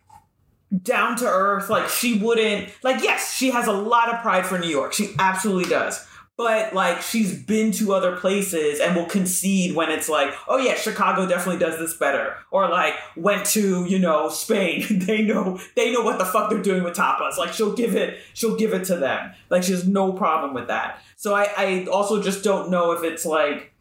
down 0.83 1.15
to 1.19 1.27
earth. 1.27 1.71
Like 1.71 1.89
she 1.89 2.19
wouldn't 2.19 2.71
like 2.83 3.05
yes, 3.05 3.33
she 3.33 3.53
has 3.53 3.69
a 3.69 3.73
lot 3.73 4.13
of 4.13 4.21
pride 4.21 4.47
for 4.47 4.59
New 4.59 4.69
York. 4.69 4.93
She 4.93 5.15
absolutely 5.17 5.71
does. 5.71 6.05
But 6.43 6.75
like 6.75 7.03
she's 7.03 7.41
been 7.41 7.71
to 7.75 7.93
other 7.93 8.17
places 8.17 8.81
and 8.81 8.97
will 8.97 9.07
concede 9.07 9.77
when 9.77 9.93
it's 9.93 10.09
like, 10.09 10.35
oh 10.49 10.59
yeah, 10.59 10.75
Chicago 10.75 11.25
definitely 11.25 11.61
does 11.61 11.79
this 11.79 11.97
better. 11.97 12.35
Or 12.51 12.69
like 12.69 12.95
went 13.15 13.47
to, 13.51 13.85
you 13.85 14.01
know, 14.01 14.29
Spain. 14.29 14.85
they 15.07 15.23
know 15.23 15.61
they 15.77 15.93
know 15.93 16.01
what 16.01 16.19
the 16.19 16.25
fuck 16.25 16.51
they're 16.51 16.61
doing 16.61 16.83
with 16.83 16.97
tapas. 16.97 17.39
Like 17.39 17.53
she'll 17.53 17.77
give 17.77 17.95
it 17.95 18.19
she'll 18.35 18.57
give 18.57 18.75
it 18.75 18.83
to 18.87 18.97
them. 18.97 19.31
Like 19.51 19.63
she 19.63 19.71
has 19.71 19.87
no 19.87 20.13
problem 20.13 20.53
with 20.53 20.67
that. 20.67 21.01
So 21.15 21.33
I, 21.33 21.49
I 21.57 21.87
also 21.87 22.21
just 22.21 22.43
don't 22.43 22.73
know 22.73 22.91
if 22.91 23.05
it's 23.05 23.25
like 23.25 23.73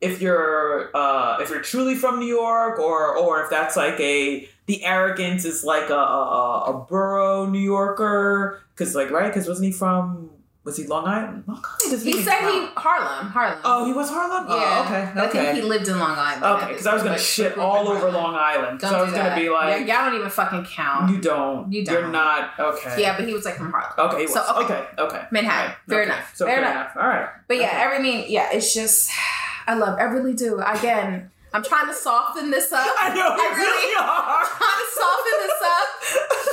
if 0.00 0.22
you're 0.22 0.96
uh, 0.96 1.38
if 1.40 1.50
you're 1.50 1.62
truly 1.62 1.96
from 1.96 2.20
New 2.20 2.26
York 2.26 2.78
or 2.78 3.18
or 3.18 3.42
if 3.42 3.50
that's 3.50 3.76
like 3.76 3.98
a 3.98 4.48
the 4.66 4.84
arrogance 4.84 5.44
is 5.44 5.64
like 5.64 5.90
a 5.90 5.94
a, 5.94 6.60
a 6.68 6.86
borough 6.88 7.46
New 7.46 7.58
Yorker 7.58 8.62
because 8.72 8.94
like 8.94 9.10
right 9.10 9.26
because 9.34 9.48
wasn't 9.48 9.66
he 9.66 9.72
from 9.72 10.30
was 10.64 10.78
he 10.78 10.86
Long 10.86 11.06
Island? 11.06 11.44
Long 11.46 11.62
Island 11.62 11.90
doesn't 11.92 12.10
He 12.10 12.22
said 12.22 12.40
he. 12.40 12.66
Harlem, 12.74 13.26
Harlem. 13.28 13.58
Oh, 13.64 13.84
he 13.84 13.92
was 13.92 14.08
Harlem. 14.08 14.46
Oh, 14.48 14.56
yeah. 14.58 14.78
Oh, 14.78 14.84
okay. 14.84 15.12
But 15.14 15.24
I 15.24 15.28
think 15.28 15.56
he 15.56 15.62
lived 15.62 15.88
in 15.88 15.98
Long 15.98 16.16
Island. 16.16 16.42
okay, 16.62 16.68
because 16.72 16.86
I 16.86 16.94
was 16.94 17.02
gonna 17.02 17.18
shit 17.18 17.58
all 17.58 17.86
over 17.88 17.98
Harlem. 17.98 18.14
Long 18.14 18.34
Island. 18.34 18.80
Don't 18.80 18.90
so 18.90 18.96
I 18.98 19.02
was 19.02 19.10
do 19.12 19.16
gonna 19.18 19.36
be 19.36 19.50
like, 19.50 19.86
yeah, 19.86 19.96
y'all 20.00 20.10
don't 20.10 20.18
even 20.18 20.30
fucking 20.30 20.64
count. 20.64 21.10
you 21.10 21.20
don't. 21.20 21.70
You 21.70 21.84
don't. 21.84 21.94
You're 21.94 22.12
don't. 22.12 22.58
Okay. 22.58 23.02
yeah, 23.02 23.16
but 23.16 23.26
he 23.28 23.34
was 23.34 23.44
like 23.44 23.56
from 23.56 23.70
Harlem. 23.70 23.92
Okay. 23.98 24.18
He 24.20 24.24
was. 24.24 24.32
So, 24.34 24.62
okay. 24.62 24.74
okay. 24.74 24.86
Okay. 24.98 25.22
Manhattan. 25.30 25.70
Right, 25.70 25.76
Fair 25.86 26.00
okay. 26.02 26.10
enough. 26.12 26.32
So 26.34 26.46
Fair 26.46 26.54
fair, 26.56 26.64
enough. 26.64 26.74
enough. 26.94 26.96
All 26.96 27.08
right. 27.08 27.28
But 27.46 27.56
yeah, 27.58 27.66
Okay. 27.68 27.82
every 27.82 27.98
mean, 28.02 28.24
yeah, 28.28 28.48
it's 28.52 28.72
just 28.72 29.10
I 29.66 29.74
love, 29.74 29.98
I 29.98 30.04
really 30.04 30.32
do. 30.34 30.60
Again, 30.60 31.30
I'm 31.52 31.62
trying 31.62 31.86
to 31.86 31.94
soften 31.94 32.50
this 32.50 32.72
up. 32.72 32.84
I 33.00 33.14
know. 33.14 33.28
I 33.30 33.54
really 33.54 33.94
are. 34.00 34.44
trying 34.58 34.80
to 34.80 34.88
soften 34.96 35.36
this 35.44 35.60
up. 35.62 35.88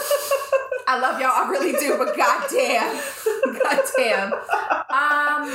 I 0.91 0.99
love 0.99 1.19
y'all, 1.21 1.31
I 1.31 1.49
really 1.49 1.71
do, 1.79 1.97
but 1.97 2.15
goddamn, 2.17 3.01
goddamn. 3.59 4.33
Um, 4.33 5.47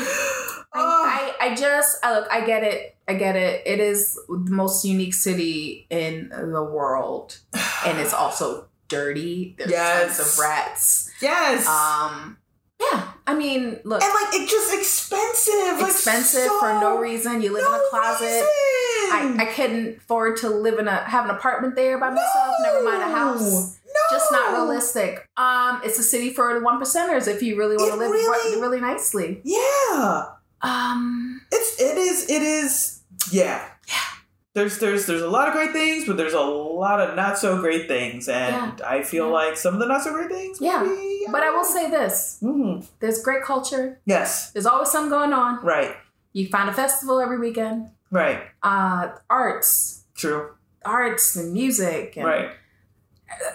I, 0.73 0.73
I, 0.75 1.35
I 1.41 1.55
just 1.55 1.99
I 2.05 2.19
look, 2.19 2.29
I 2.31 2.45
get 2.47 2.63
it. 2.65 2.97
I 3.09 3.15
get 3.15 3.37
it. 3.37 3.63
It 3.67 3.79
is 3.81 4.19
the 4.29 4.51
most 4.51 4.85
unique 4.85 5.15
city 5.15 5.87
in 5.91 6.31
the 6.31 6.63
world, 6.65 7.39
and 7.87 7.99
it's 7.99 8.13
also 8.15 8.67
dirty. 8.89 9.55
There's 9.59 9.71
Yes. 9.71 10.17
tons 10.17 10.29
of 10.33 10.39
rats. 10.39 11.13
Yes. 11.21 11.67
Um, 11.67 12.37
yeah. 12.81 13.09
I 13.27 13.35
mean, 13.35 13.81
look, 13.85 14.03
and 14.03 14.15
like 14.15 14.35
it's 14.41 14.51
just 14.51 14.75
expensive. 14.75 15.81
like, 15.81 15.93
expensive 15.93 16.47
so- 16.49 16.61
for 16.61 16.73
no 16.81 16.99
reason. 16.99 17.43
You 17.43 17.53
live 17.53 17.67
in 17.67 17.75
a 17.75 17.81
closet. 17.91 18.25
reason. 18.27 18.47
I, 19.13 19.37
I 19.41 19.45
couldn't 19.47 19.99
afford 19.99 20.39
to 20.39 20.49
live 20.49 20.79
in 20.79 20.89
a 20.89 20.97
have 20.97 21.25
an 21.25 21.31
apartment 21.31 21.75
there 21.77 21.99
by 21.99 22.11
myself. 22.11 22.55
Never 22.63 22.83
mind 22.83 23.03
a 23.03 23.09
house. 23.09 23.76
Just 24.17 24.33
not 24.33 24.53
realistic. 24.53 25.29
Um, 25.37 25.81
it's 25.85 25.99
a 25.99 26.03
city 26.03 26.31
for 26.33 26.55
the 26.55 26.61
one 26.65 26.81
percenters 26.81 27.29
if 27.29 27.43
you 27.43 27.57
really 27.59 27.77
want 27.77 27.93
to 27.93 27.97
live 27.99 28.11
really- 28.11 28.61
really, 28.61 28.81
nicely. 28.81 29.41
Yeah. 29.45 30.27
Um, 30.63 31.41
It's 31.53 31.81
it 31.81 31.97
is 31.99 32.31
it 32.31 32.43
is 32.43 33.01
yeah. 33.31 33.63
Yeah. 33.89 33.95
There's 34.55 34.79
there's 34.79 35.05
there's 35.07 35.21
a 35.23 35.29
lot 35.29 35.49
of 35.49 35.55
great 35.55 35.73
things, 35.73 36.07
but 36.07 36.17
there's 36.17 36.33
a 36.33 36.41
lot 36.41 36.99
of 37.01 37.15
not 37.15 37.39
so 37.39 37.61
great 37.61 37.87
things, 37.89 38.27
and 38.29 38.81
I 38.81 39.03
feel 39.03 39.27
Yeah. 39.27 39.33
like 39.33 39.57
some 39.59 39.75
of 39.75 39.81
the 39.81 39.87
not 39.87 40.03
so 40.03 40.13
great 40.13 40.31
things. 40.31 40.59
Yeah. 40.61 40.83
maybe, 40.83 41.25
but 41.31 41.43
I 41.43 41.51
will 41.51 41.65
say 41.65 41.91
this: 41.91 42.39
Mhm. 42.43 42.87
there's 43.01 43.21
great 43.23 43.43
culture. 43.45 44.01
yes, 44.07 44.51
There's 44.53 44.67
always 44.67 44.91
something 44.91 45.11
going 45.11 45.35
on. 45.35 45.63
right, 45.63 45.95
You 46.33 46.49
find 46.49 46.71
a 46.71 46.73
festival 46.73 47.21
every 47.21 47.39
weekend. 47.39 47.91
right, 48.11 48.41
Uh, 48.63 49.09
arts, 49.29 50.05
true, 50.17 50.51
arts, 50.87 51.37
and 51.37 51.53
music, 51.53 52.17
and 52.17 52.25
right, 52.27 52.51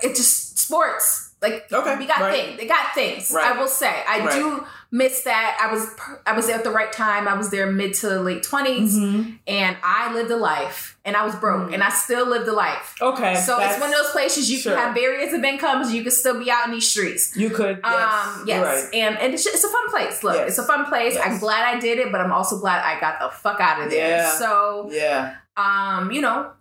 it 0.03 0.15
just 0.15 0.50
sports. 0.71 1.27
Like 1.41 1.71
Okay, 1.73 1.95
we 1.97 2.05
got 2.05 2.19
right. 2.21 2.33
things. 2.45 2.57
They 2.59 2.67
got 2.67 2.93
things. 2.93 3.31
Right. 3.31 3.45
I 3.55 3.59
will 3.59 3.67
say, 3.67 3.91
I 4.07 4.19
Right. 4.19 4.31
do 4.33 4.63
miss 4.91 5.23
that. 5.23 5.57
I 5.59 5.71
was 5.73 5.87
I 6.27 6.33
was 6.33 6.45
there 6.45 6.55
at 6.55 6.63
the 6.63 6.69
right 6.69 6.91
time. 6.93 7.27
I 7.27 7.33
was 7.33 7.49
there 7.49 7.65
mid 7.71 7.95
to 7.95 8.19
late 8.19 8.43
20s 8.43 8.95
Mhm. 8.95 9.39
and 9.47 9.75
I 9.83 10.13
lived 10.13 10.29
a 10.29 10.35
life, 10.35 10.97
and 11.03 11.17
I 11.17 11.25
was 11.25 11.33
broke, 11.35 11.69
Mm. 11.69 11.73
and 11.75 11.83
I 11.83 11.89
still 11.89 12.27
lived 12.27 12.47
a 12.47 12.53
life. 12.53 12.93
okay. 13.01 13.33
So 13.41 13.57
it's 13.59 13.79
one 13.79 13.89
of 13.89 13.95
those 13.95 14.11
places 14.11 14.51
you 14.51 14.59
sure. 14.59 14.75
can 14.75 14.83
have 14.85 14.93
various 14.93 15.33
of 15.33 15.43
incomes. 15.43 15.91
You 15.91 16.03
can 16.03 16.11
still 16.11 16.37
be 16.37 16.51
out 16.51 16.67
in 16.67 16.73
these 16.73 16.87
streets. 16.87 17.35
you 17.35 17.49
could. 17.49 17.79
Yes, 17.83 18.25
um, 18.37 18.43
yes, 18.45 18.89
and 18.93 19.17
and 19.17 19.33
it's, 19.33 19.45
it's 19.47 19.63
a 19.63 19.69
fun 19.69 19.89
place. 19.89 20.23
Look, 20.23 20.35
Yes. 20.35 20.49
it's 20.49 20.57
a 20.59 20.63
fun 20.63 20.85
place. 20.85 21.17
I'm 21.17 21.39
glad 21.39 21.63
I 21.75 21.79
did 21.79 21.97
it, 21.97 22.11
but 22.11 22.21
I'm 22.21 22.31
also 22.31 22.59
glad 22.59 22.83
I 22.85 22.99
got 22.99 23.19
the 23.19 23.29
fuck 23.35 23.59
out 23.59 23.81
of 23.81 23.89
there. 23.89 24.17
Yeah. 24.17 24.37
So, 24.37 24.89
Yeah. 24.91 25.33
um, 25.57 26.11
you 26.11 26.21
know, 26.21 26.51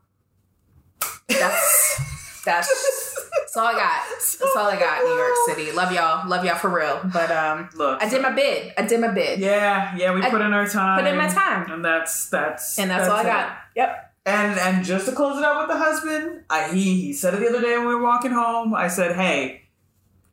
that's 1.29 2.01
that's 2.47 3.10
that's 3.53 3.57
all 3.57 3.67
I 3.67 3.73
got. 3.73 4.03
That's 4.09 4.57
all 4.57 4.67
I 4.67 4.79
got. 4.79 5.03
New 5.05 5.15
York 5.17 5.33
City. 5.47 5.73
Love 5.73 5.93
y'all. 5.93 6.29
Love 6.29 6.45
y'all 6.45 6.57
for 6.57 6.69
real. 6.71 7.01
But 7.13 7.31
um, 7.31 7.69
Look, 7.75 8.03
I 8.03 8.09
did 8.09 8.23
my 8.23 8.31
bid. 8.33 8.73
I 8.79 8.83
did 8.87 9.01
my 9.01 9.09
bid. 9.09 9.41
Yeah, 9.41 9.97
yeah, 9.97 10.15
we 10.15 10.23
I 10.23 10.31
put 10.31 10.41
in 10.41 10.53
our 10.53 10.69
time. 10.69 11.01
put 11.03 11.09
in 11.11 11.17
my 11.19 11.29
time. 11.29 11.71
and 11.71 11.85
that's 11.85 12.29
that's 12.31 12.79
And 12.79 12.91
that's, 12.91 13.09
all 13.09 13.17
I 13.17 13.21
it. 13.23 13.25
got. 13.27 13.57
Yep. 13.77 14.13
And 14.27 14.59
and 14.61 14.85
just 14.85 15.07
to 15.07 15.13
close 15.13 15.39
it 15.39 15.45
out 15.45 15.59
with 15.67 15.77
the 15.77 15.83
husband, 15.83 16.45
I, 16.51 16.69
he 16.73 17.01
he 17.01 17.13
said 17.13 17.35
it 17.35 17.41
the 17.41 17.49
other 17.49 17.61
day 17.63 17.77
when 17.79 17.89
we 17.89 17.95
were 17.95 18.03
walking 18.03 18.31
home. 18.33 18.75
I 18.75 18.89
said, 18.89 19.17
"Hey, 19.17 19.63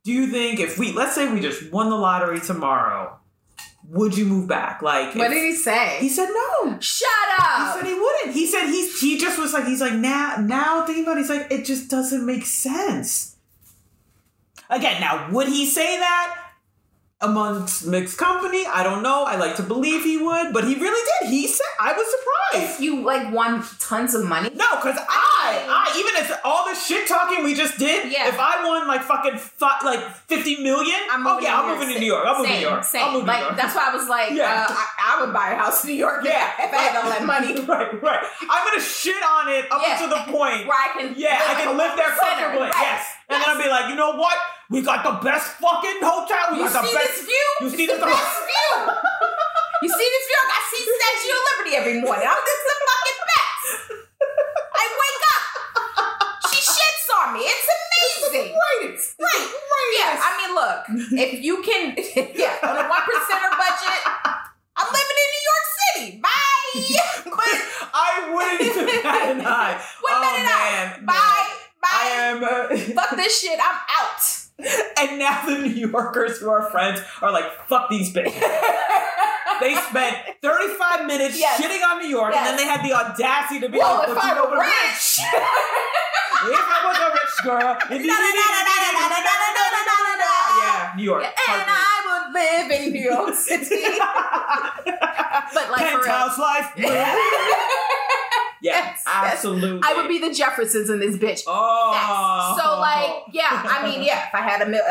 do 0.04 0.12
you 0.12 0.28
think 0.28 0.60
if 0.60 0.78
we 0.78 0.92
let's 0.92 1.16
say 1.16 1.32
we 1.32 1.40
just 1.40 1.72
won 1.72 1.90
the 1.90 1.96
lottery 1.96 2.40
tomorrow, 2.42 3.18
would 3.90 4.18
you 4.18 4.26
move 4.26 4.48
back?" 4.48 4.82
Like, 4.82 5.16
What 5.16 5.28
if- 5.28 5.34
did 5.34 5.44
he 5.46 5.56
say? 5.56 5.98
he 6.00 6.10
said 6.10 6.30
no. 6.30 6.78
Shut 6.80 7.10
up. 7.40 7.76
He 7.76 7.80
said 7.80 7.88
he 7.88 8.00
wouldn't. 8.00 8.34
He 8.34 8.48
said 8.48 8.68
he's 8.68 9.00
he 9.00 9.18
just 9.18 9.40
was 9.40 9.54
like 9.54 9.66
he's 9.66 9.82
like 9.82 9.94
now 9.94 10.36
now 10.40 10.86
thinking 10.86 11.04
about 11.04 11.18
it, 11.18 11.22
he's 11.22 11.30
like 11.30 11.48
it 11.52 11.66
just 11.66 11.90
doesn't 11.90 12.26
make 12.26 12.46
sense. 12.46 13.36
Again, 14.70 15.00
now 15.00 15.30
would 15.32 15.48
he 15.48 15.66
say 15.66 15.98
that 15.98 16.47
amongst 17.22 17.86
mixed 17.88 18.18
company? 18.18 18.64
I 18.68 18.84
don't 18.84 19.02
know. 19.02 19.24
I 19.24 19.36
like 19.38 19.56
to 19.58 19.64
believe 19.64 20.04
he 20.04 20.18
would, 20.18 20.54
but 20.54 20.64
he 20.66 20.76
really 20.76 21.02
did. 21.22 21.30
He 21.32 21.48
said 21.48 21.66
I 21.80 21.94
was 21.94 22.06
surprised. 22.06 22.76
if 22.76 22.82
you 22.82 23.02
like 23.04 23.34
won 23.34 23.64
tons 23.80 24.14
of 24.14 24.24
money, 24.26 24.50
No, 24.54 24.70
because 24.78 24.98
I, 24.98 25.66
I, 25.68 25.98
even 26.00 26.14
if 26.24 26.40
all 26.46 26.66
the 26.70 26.76
shit 26.76 27.08
talking 27.08 27.44
we 27.44 27.56
just 27.56 27.78
did, 27.80 28.12
Yeah. 28.12 28.28
if 28.30 28.38
I 28.40 28.64
won 28.66 28.88
like 28.88 29.02
fucking 29.02 29.38
fi- 29.38 29.80
like 29.84 30.00
50 30.28 30.62
million, 30.64 31.00
I'm 31.10 31.26
oh 31.26 31.40
yeah, 31.40 31.60
I'm 31.60 31.74
moving 31.74 31.94
to 31.94 32.00
New 32.00 32.06
York. 32.06 32.24
I'm 32.26 32.38
moving 32.38 32.52
to 32.54 32.58
New 32.60 32.68
York. 32.70 32.84
Same. 32.84 33.04
I'm 33.06 33.14
moving 33.14 33.26
to 33.26 33.32
like 33.32 33.40
New 33.42 33.46
York. 33.48 33.58
that's 33.58 33.76
why 33.76 33.90
I 33.92 33.96
was 33.96 34.08
like, 34.08 34.32
Yeah. 34.34 34.66
uh, 34.70 34.74
I, 34.74 34.86
I 35.18 35.26
would 35.26 35.34
buy 35.34 35.52
a 35.52 35.56
house 35.56 35.84
in 35.84 35.90
New 35.92 35.98
York. 35.98 36.24
yeah, 36.24 36.54
if 36.60 36.72
I 36.74 36.78
had 36.78 36.96
all 37.02 37.10
that 37.10 37.26
money, 37.34 37.54
right, 37.66 38.02
right. 38.02 38.24
I'm 38.50 38.68
gonna 38.68 38.82
shit 38.82 39.18
on 39.24 39.50
it 39.50 39.66
up 39.72 39.82
Yeah. 39.82 39.98
to 39.98 40.08
the 40.08 40.22
point. 40.38 40.68
where 40.68 40.78
I 40.78 40.94
can, 40.98 41.16
Yeah, 41.18 41.42
I 41.42 41.54
can 41.66 41.78
live 41.78 41.98
there 41.98 42.14
comfortably. 42.14 42.70
Right. 42.70 42.74
Yes. 42.78 43.06
And 43.30 43.42
then 43.42 43.50
I'll 43.50 43.62
be 43.62 43.68
like, 43.70 43.90
you 43.90 43.96
know 43.96 44.16
what? 44.16 44.38
We 44.70 44.82
got 44.84 45.00
the 45.04 45.16
best 45.24 45.56
fucking 45.64 46.00
hotel. 46.04 46.52
We 46.52 46.60
You 46.60 46.68
got 46.68 46.84
the 46.84 46.88
see 46.88 46.94
best. 46.96 47.08
this 47.08 47.26
view? 47.26 47.48
You 47.62 47.70
see 47.72 47.86
this 47.88 48.00
the 48.00 48.06
best 48.06 48.38
view. 48.52 48.72
You 49.84 49.90
see 49.90 50.08
this 50.12 50.26
view? 50.28 50.42
I 50.44 50.60
see 50.68 50.82
Statue 50.84 51.32
of 51.32 51.42
Liberty 51.48 51.74
every 51.80 51.96
morning. 52.04 52.28
I'm 52.28 52.42
this 52.44 52.60
is 52.60 52.68
the 52.68 52.78
fucking 52.84 53.20
best. 53.32 53.68
I 54.76 54.84
wake 54.92 55.24
up. 55.32 55.44
She 56.52 56.60
shits 56.60 57.08
on 57.16 57.28
me. 57.36 57.48
It's 57.48 57.68
amazing. 57.72 58.52
Greatest. 58.60 59.16
Right. 59.20 59.48
Yeah. 59.96 60.20
I 60.20 60.30
mean, 60.36 60.52
look. 60.52 60.80
If 61.16 61.40
you 61.44 61.64
can, 61.64 61.96
yeah, 62.36 62.60
on 62.68 62.76
a 62.76 62.84
one 62.92 63.04
percenter 63.08 63.54
budget, 63.56 64.02
I'm 64.76 64.90
living 64.92 65.18
in 65.24 65.30
New 65.32 65.44
York 65.48 65.66
City. 65.80 66.08
Bye. 66.20 66.36
But 67.38 67.56
I 67.94 68.34
wouldn't 68.34 68.62
even 68.62 69.04
bat 69.04 69.32
an 69.32 69.42
eye. 69.46 69.80
Wouldn't 70.04 70.26
oh, 70.26 70.44
man. 70.44 71.06
Bye. 71.06 71.48
Bye. 71.82 71.90
I 71.90 72.06
am. 72.10 72.44
Uh, 72.44 72.78
Fuck 72.94 73.16
this 73.16 73.40
shit. 73.42 73.58
I'm 73.62 73.80
out. 74.02 74.47
And 75.00 75.20
now 75.20 75.46
the 75.46 75.60
New 75.60 75.70
Yorkers 75.70 76.40
who 76.40 76.50
are 76.50 76.70
friends 76.72 77.00
are 77.22 77.32
like, 77.32 77.46
fuck 77.68 77.90
these 77.90 78.12
bitches. 78.12 78.34
they 79.62 79.76
spent 79.76 80.18
35 80.42 81.06
minutes 81.06 81.38
Yes. 81.40 81.62
shitting 81.62 81.84
on 81.88 82.00
New 82.02 82.08
York, 82.10 82.34
Yes. 82.34 82.40
and 82.40 82.48
then 82.50 82.58
they 82.58 82.66
had 82.72 82.84
the 82.84 82.94
audacity 82.94 83.60
to 83.62 83.70
be 83.70 83.78
Well, 83.78 84.00
like, 84.00 84.10
if 84.10 84.18
I 84.18 84.34
were 84.42 84.50
the 84.50 84.58
rich. 84.58 85.20
if 85.20 86.66
I 86.66 86.80
was 86.86 86.98
a 86.98 87.10
rich 87.14 87.36
girl. 87.44 87.78
Yeah, 90.64 90.94
New 90.96 91.04
York. 91.04 91.24
And 91.24 91.34
I 91.68 92.02
would 92.08 92.34
live 92.34 92.72
in 92.72 92.92
New 92.94 93.02
York 93.12 93.36
City. 93.36 93.84
but 95.54 95.72
like. 95.72 95.78
Penthouse 95.82 96.38
life. 96.40 96.74
Yes, 98.62 99.04
yes. 99.06 99.34
absolutely. 99.34 99.80
I 99.84 99.94
would 99.96 100.08
be 100.08 100.20
the 100.20 100.34
Jeffersons 100.34 100.90
in 100.90 101.00
this 101.00 101.16
bitch. 101.18 101.44
Oh. 101.48 102.56
So 102.60 102.80
like, 102.80 103.24
yeah, 103.34 103.64
I 103.66 103.88
mean, 103.88 104.04
yeah, 104.04 104.28
if 104.28 104.34
I 104.36 104.42
had 104.42 104.62
a 104.62 104.70
mil, 104.70 104.82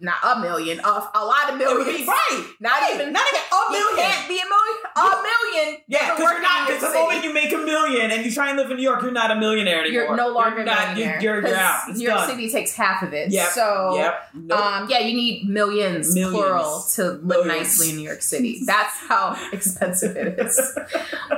not 0.00 0.16
a 0.24 0.40
million, 0.40 0.80
a, 0.80 0.82
a 1.14 1.24
lot 1.24 1.50
of 1.52 1.58
millions, 1.58 1.98
be 1.98 2.06
right. 2.06 2.44
not 2.60 2.80
Right. 2.80 2.94
even, 2.94 3.12
Not 3.12 3.26
even 3.28 3.40
a 3.40 3.72
you 3.72 3.78
million. 3.78 3.96
can't 4.10 4.28
be 4.28 4.38
a 4.40 4.46
million, 4.46 4.76
a 4.96 5.22
million. 5.22 5.80
Yeah, 5.86 6.14
because 6.14 6.18
you're 6.30 6.42
not. 6.42 6.66
Because 6.68 6.82
the 6.92 6.98
moment 6.98 7.24
you 7.24 7.32
make 7.34 7.52
a 7.52 7.58
million 7.58 8.10
and 8.10 8.24
you 8.24 8.30
try 8.32 8.48
and 8.48 8.56
live 8.58 8.70
in 8.70 8.76
New 8.76 8.82
York, 8.82 9.02
you're 9.02 9.10
not 9.12 9.30
a 9.30 9.36
millionaire 9.36 9.80
anymore. 9.80 10.02
You're 10.04 10.16
no 10.16 10.28
longer 10.28 10.50
You're 10.56 10.62
a 10.62 10.64
not. 10.66 10.88
millionaire. 10.94 11.20
You're, 11.22 11.34
you're, 11.40 11.48
you're 11.48 11.56
out. 11.56 11.88
It's 11.88 11.98
New 11.98 12.06
York 12.08 12.18
done. 12.20 12.30
City 12.30 12.50
takes 12.50 12.74
half 12.74 13.02
of 13.02 13.12
it. 13.12 13.30
Yeah. 13.30 13.48
So, 13.50 13.94
yep. 13.96 14.22
Nope. 14.34 14.58
um, 14.58 14.88
yeah, 14.90 15.00
you 15.00 15.14
need 15.14 15.48
millions, 15.48 16.14
Millions. 16.14 16.34
plural 16.36 16.84
to 16.94 17.04
live 17.04 17.24
Millions. 17.46 17.46
nicely 17.48 17.90
in 17.90 17.96
New 17.96 18.02
York 18.04 18.22
City. 18.22 18.62
That's 18.64 18.96
how 19.08 19.36
expensive 19.52 20.16
it 20.16 20.38
is. 20.38 20.78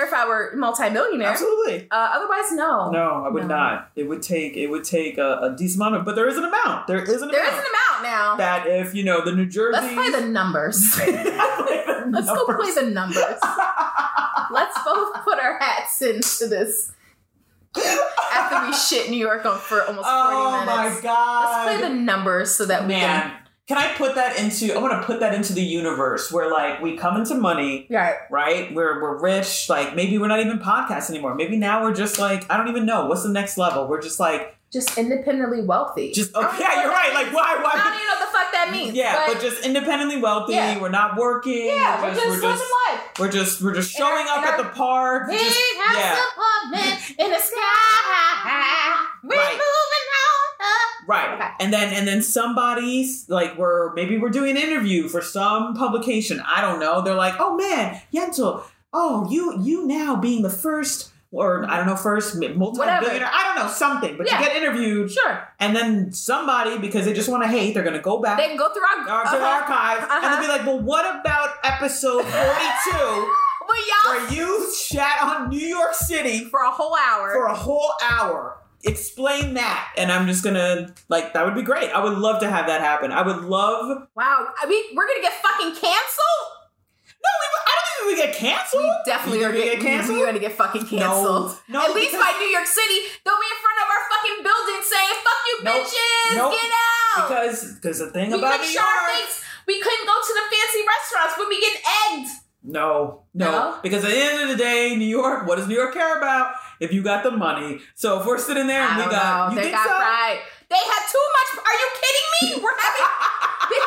but 0.00 0.08
yeah, 0.08 0.08
I'd 0.08 0.08
live 0.08 0.08
there 0.08 0.08
if 0.08 0.12
I 0.12 0.26
were 0.28 0.52
multimillionaire. 0.56 1.28
Absolutely. 1.28 1.88
Uh, 1.90 2.10
otherwise, 2.14 2.52
no. 2.52 2.90
No, 2.90 3.24
I 3.24 3.28
would 3.28 3.42
No. 3.42 3.48
not. 3.56 3.90
It 3.96 4.04
would 4.08 4.22
take. 4.22 4.56
It 4.56 4.68
would 4.68 4.84
take 4.84 5.18
a, 5.18 5.38
a 5.42 5.54
decent 5.56 5.82
amount 5.82 5.96
of. 5.96 6.04
But 6.04 6.14
there 6.16 6.28
is 6.28 6.36
an 6.36 6.44
amount. 6.44 6.86
There 6.86 7.02
is 7.02 7.22
an 7.22 7.28
There 7.30 7.42
is 7.44 7.52
amount. 7.52 7.66
an 7.66 7.70
amount 7.70 8.02
now. 8.02 8.36
that 8.36 8.66
if 8.66 8.94
you 8.94 9.04
know 9.04 9.24
the 9.24 9.32
New 9.32 9.46
Jersey. 9.46 9.72
Let's 9.80 9.94
play 9.94 10.10
the 10.10 10.26
numbers. 10.26 10.98
Let's 12.10 12.26
go 12.26 12.46
play 12.46 12.72
the 12.74 12.90
numbers. 12.90 13.38
Let's 14.52 14.82
both 14.84 15.14
put 15.24 15.38
our 15.38 15.58
hats 15.58 16.00
into 16.02 16.48
this 16.48 16.92
after 18.32 18.66
we 18.66 18.72
shit 18.72 19.10
New 19.10 19.16
York 19.18 19.44
on 19.44 19.58
for 19.58 19.82
almost 19.82 20.08
40 20.08 20.08
Oh 20.08 20.50
minutes. 20.66 20.96
my 20.96 21.00
god! 21.02 21.44
Let's 21.66 21.78
play 21.80 21.88
the 21.88 21.94
numbers 21.94 22.54
so 22.54 22.66
that 22.66 22.82
we 22.82 22.88
man. 22.88 23.32
Can 23.70 23.78
I 23.78 23.94
put 23.94 24.16
that 24.16 24.36
into? 24.36 24.74
I 24.74 24.78
want 24.78 25.00
to 25.00 25.06
put 25.06 25.20
that 25.20 25.32
into 25.32 25.52
the 25.52 25.62
universe 25.62 26.32
where 26.32 26.50
like 26.50 26.82
we 26.82 26.96
come 26.96 27.16
into 27.16 27.36
money. 27.36 27.86
Right. 27.88 28.16
right? 28.28 28.74
We're 28.74 29.00
we're 29.00 29.20
rich. 29.22 29.68
Like 29.68 29.94
maybe 29.94 30.18
we're 30.18 30.26
not 30.26 30.40
even 30.40 30.58
podcasts 30.58 31.08
anymore. 31.08 31.36
Maybe 31.36 31.56
now 31.56 31.84
we're 31.84 31.94
just 31.94 32.18
like 32.18 32.50
I 32.50 32.56
don't 32.56 32.66
even 32.66 32.84
know 32.84 33.06
what's 33.06 33.22
the 33.22 33.28
next 33.28 33.56
level. 33.58 33.86
We're 33.86 34.02
just 34.02 34.18
like 34.18 34.56
Just 34.72 34.98
independently 34.98 35.62
wealthy. 35.62 36.10
just 36.10 36.34
okay. 36.34 36.56
Yeah, 36.58 36.82
you're 36.82 36.90
right. 36.90 37.14
Like 37.14 37.26
means. 37.26 37.36
why 37.36 37.44
I 37.46 37.76
don't 37.78 37.94
even 37.94 38.06
know 38.08 38.14
what 38.18 38.26
the 38.26 38.32
fuck 38.36 38.50
that 38.50 38.68
means. 38.72 38.96
Yeah, 38.96 39.14
but, 39.28 39.34
but, 39.34 39.40
just 39.40 39.64
independently 39.64 40.20
wealthy. 40.20 40.54
Yeah. 40.54 40.80
We're 40.80 40.88
not 40.88 41.16
working. 41.16 41.66
yeah, 41.66 42.02
we're 42.02 42.10
just, 42.12 42.26
we're 42.26 42.32
living 42.32 42.50
just 42.50 42.64
life. 42.88 43.00
we're 43.20 43.30
just 43.30 43.62
we're 43.62 43.74
just 43.74 43.96
In 43.96 44.02
our- 44.02 44.10
showing 44.10 44.26
up 44.30 44.46
at 44.46 44.56
the 44.56 44.68
park. 44.70 45.28
Big 45.30 45.38
just- 45.38 45.60
house 45.78 45.96
yeah. 45.96 46.18
apartment 46.34 47.20
in 47.20 47.30
the 47.30 47.38
sky. 47.38 49.06
We're 49.22 49.36
Right. 49.36 49.52
moving. 49.52 50.09
Right. 51.06 51.34
Okay. 51.34 51.48
And 51.60 51.72
then 51.72 51.92
and 51.94 52.06
then 52.06 52.22
somebody's 52.22 53.28
like 53.28 53.56
we're 53.58 53.92
maybe 53.94 54.18
we're 54.18 54.28
doing 54.30 54.50
an 54.56 54.62
interview 54.62 55.08
for 55.08 55.20
some 55.22 55.74
publication. 55.74 56.40
I 56.46 56.60
don't 56.60 56.78
know. 56.78 57.00
They're 57.02 57.14
like, 57.14 57.34
"Oh 57.38 57.56
man, 57.56 58.00
Yentl, 58.14 58.62
oh, 58.92 59.26
you 59.30 59.60
you 59.62 59.86
now 59.86 60.16
being 60.16 60.42
the 60.42 60.50
first 60.50 61.10
or 61.32 61.64
I 61.70 61.76
don't 61.76 61.86
know, 61.86 61.94
first 61.96 62.34
multi-billionaire. 62.36 63.30
I 63.32 63.44
don't 63.54 63.64
know 63.64 63.72
something, 63.72 64.16
but 64.16 64.26
Yeah. 64.26 64.40
you 64.40 64.46
get 64.46 64.56
interviewed, 64.56 65.12
Sure. 65.12 65.48
and 65.60 65.76
then 65.76 66.12
somebody 66.12 66.76
because 66.78 67.04
they 67.06 67.12
just 67.12 67.28
want 67.28 67.44
to 67.44 67.48
hate, 67.48 67.72
they're 67.72 67.84
gonna 67.84 68.00
go 68.00 68.18
back. 68.20 68.36
They 68.36 68.48
can 68.48 68.56
go 68.56 68.68
through 68.72 68.82
our, 68.82 69.08
our, 69.08 69.24
uh-huh. 69.26 69.36
archive 69.62 70.02
and 70.02 70.10
Uh-huh. 70.10 70.28
they'll 70.28 70.40
be 70.42 70.48
like, 70.48 70.66
"Well, 70.66 70.80
what 70.80 71.04
about 71.20 71.50
episode 71.62 72.22
forty-two, 72.24 72.98
Well, 73.68 73.78
y'all 73.88 74.10
where 74.26 74.32
you 74.32 74.72
shat 74.74 75.22
on 75.22 75.48
New 75.50 75.58
York 75.66 75.94
City 75.94 76.44
for 76.46 76.60
a 76.62 76.70
whole 76.70 76.96
hour. 76.96 77.30
for 77.32 77.46
a 77.46 77.54
whole 77.54 77.92
hour. 78.02 78.56
Explain 78.84 79.54
that. 79.54 79.92
And 79.96 80.10
I'm 80.10 80.26
just 80.26 80.42
gonna 80.42 80.94
like 81.08 81.34
that 81.34 81.44
would 81.44 81.54
be 81.54 81.62
great. 81.62 81.90
I 81.90 82.02
would 82.02 82.16
love 82.16 82.40
to 82.40 82.48
have 82.50 82.66
that 82.66 82.80
happen. 82.80 83.12
I 83.12 83.20
would 83.22 83.44
love 83.44 84.08
wow. 84.16 84.48
I 84.60 84.66
mean, 84.66 84.84
we're 84.96 85.06
gonna 85.06 85.20
get 85.20 85.34
fucking 85.42 85.72
canceled. 85.76 86.46
No, 87.20 87.28
we 87.36 87.46
I 87.60 87.72
don't 87.76 87.88
think 87.92 88.06
we 88.08 88.16
get 88.16 88.32
canceled. 88.34 88.82
We 88.82 88.88
definitely 89.04 89.44
are 89.44 89.52
gonna 89.52 89.64
get, 89.64 89.80
get 89.80 89.84
canceled. 89.84 90.18
We're 90.18 90.26
gonna 90.26 90.38
get 90.40 90.52
fucking 90.56 90.86
canceled. 90.86 91.52
No, 91.68 91.84
At 91.84 91.94
least 91.94 92.16
by 92.16 92.32
New 92.40 92.48
York 92.48 92.64
City, 92.66 92.98
they'll 93.24 93.36
be 93.36 93.50
in 93.52 93.60
front 93.60 93.78
of 93.84 93.86
our 93.92 94.02
fucking 94.08 94.38
building 94.48 94.80
saying 94.80 95.16
"fuck 95.20 95.40
you, 95.44 95.56
Nope. 95.60 95.74
bitches, 95.84 96.36
Nope. 96.40 96.52
get 96.56 96.70
out." 96.72 97.28
Because 97.28 97.74
because 97.76 97.98
the 97.98 98.08
thing 98.10 98.30
we 98.32 98.38
about 98.38 98.60
New 98.60 98.72
York. 98.72 99.04
things. 99.12 99.44
We 99.68 99.78
couldn't 99.78 100.06
go 100.06 100.16
to 100.16 100.32
the 100.32 100.46
fancy 100.56 100.82
restaurants 100.88 101.36
when 101.38 101.48
we 101.52 101.60
get 101.60 101.76
egged. 102.08 102.30
No, 102.62 103.22
no, 103.34 103.50
No? 103.50 103.78
Because 103.82 104.04
at 104.04 104.10
the 104.10 104.16
end 104.22 104.42
of 104.42 104.48
the 104.48 104.56
day, 104.56 104.96
New 104.96 105.06
York, 105.06 105.46
what 105.46 105.56
does 105.56 105.68
New 105.68 105.74
York 105.76 105.94
care 105.94 106.16
about? 106.18 106.54
If 106.80 106.92
you 106.92 107.02
got 107.02 107.22
the 107.22 107.30
money. 107.30 107.80
So 107.94 108.20
if 108.20 108.26
we're 108.26 108.38
sitting 108.38 108.66
there 108.66 108.82
and 108.82 108.96
we 108.96 109.10
got 109.10 109.50
know. 109.50 109.54
you 109.54 109.56
they 109.56 109.62
think 109.70 109.74
got 109.76 109.88
so? 109.88 109.96
pride. 109.96 110.40
They 110.70 110.78
had 110.78 111.02
too 111.10 111.26
much. 111.34 111.48
Are 111.66 111.76
you 111.82 111.88
kidding 111.98 112.28
me? 112.38 112.62
We're 112.62 112.78
having. 112.78 113.06
they, 113.70 113.80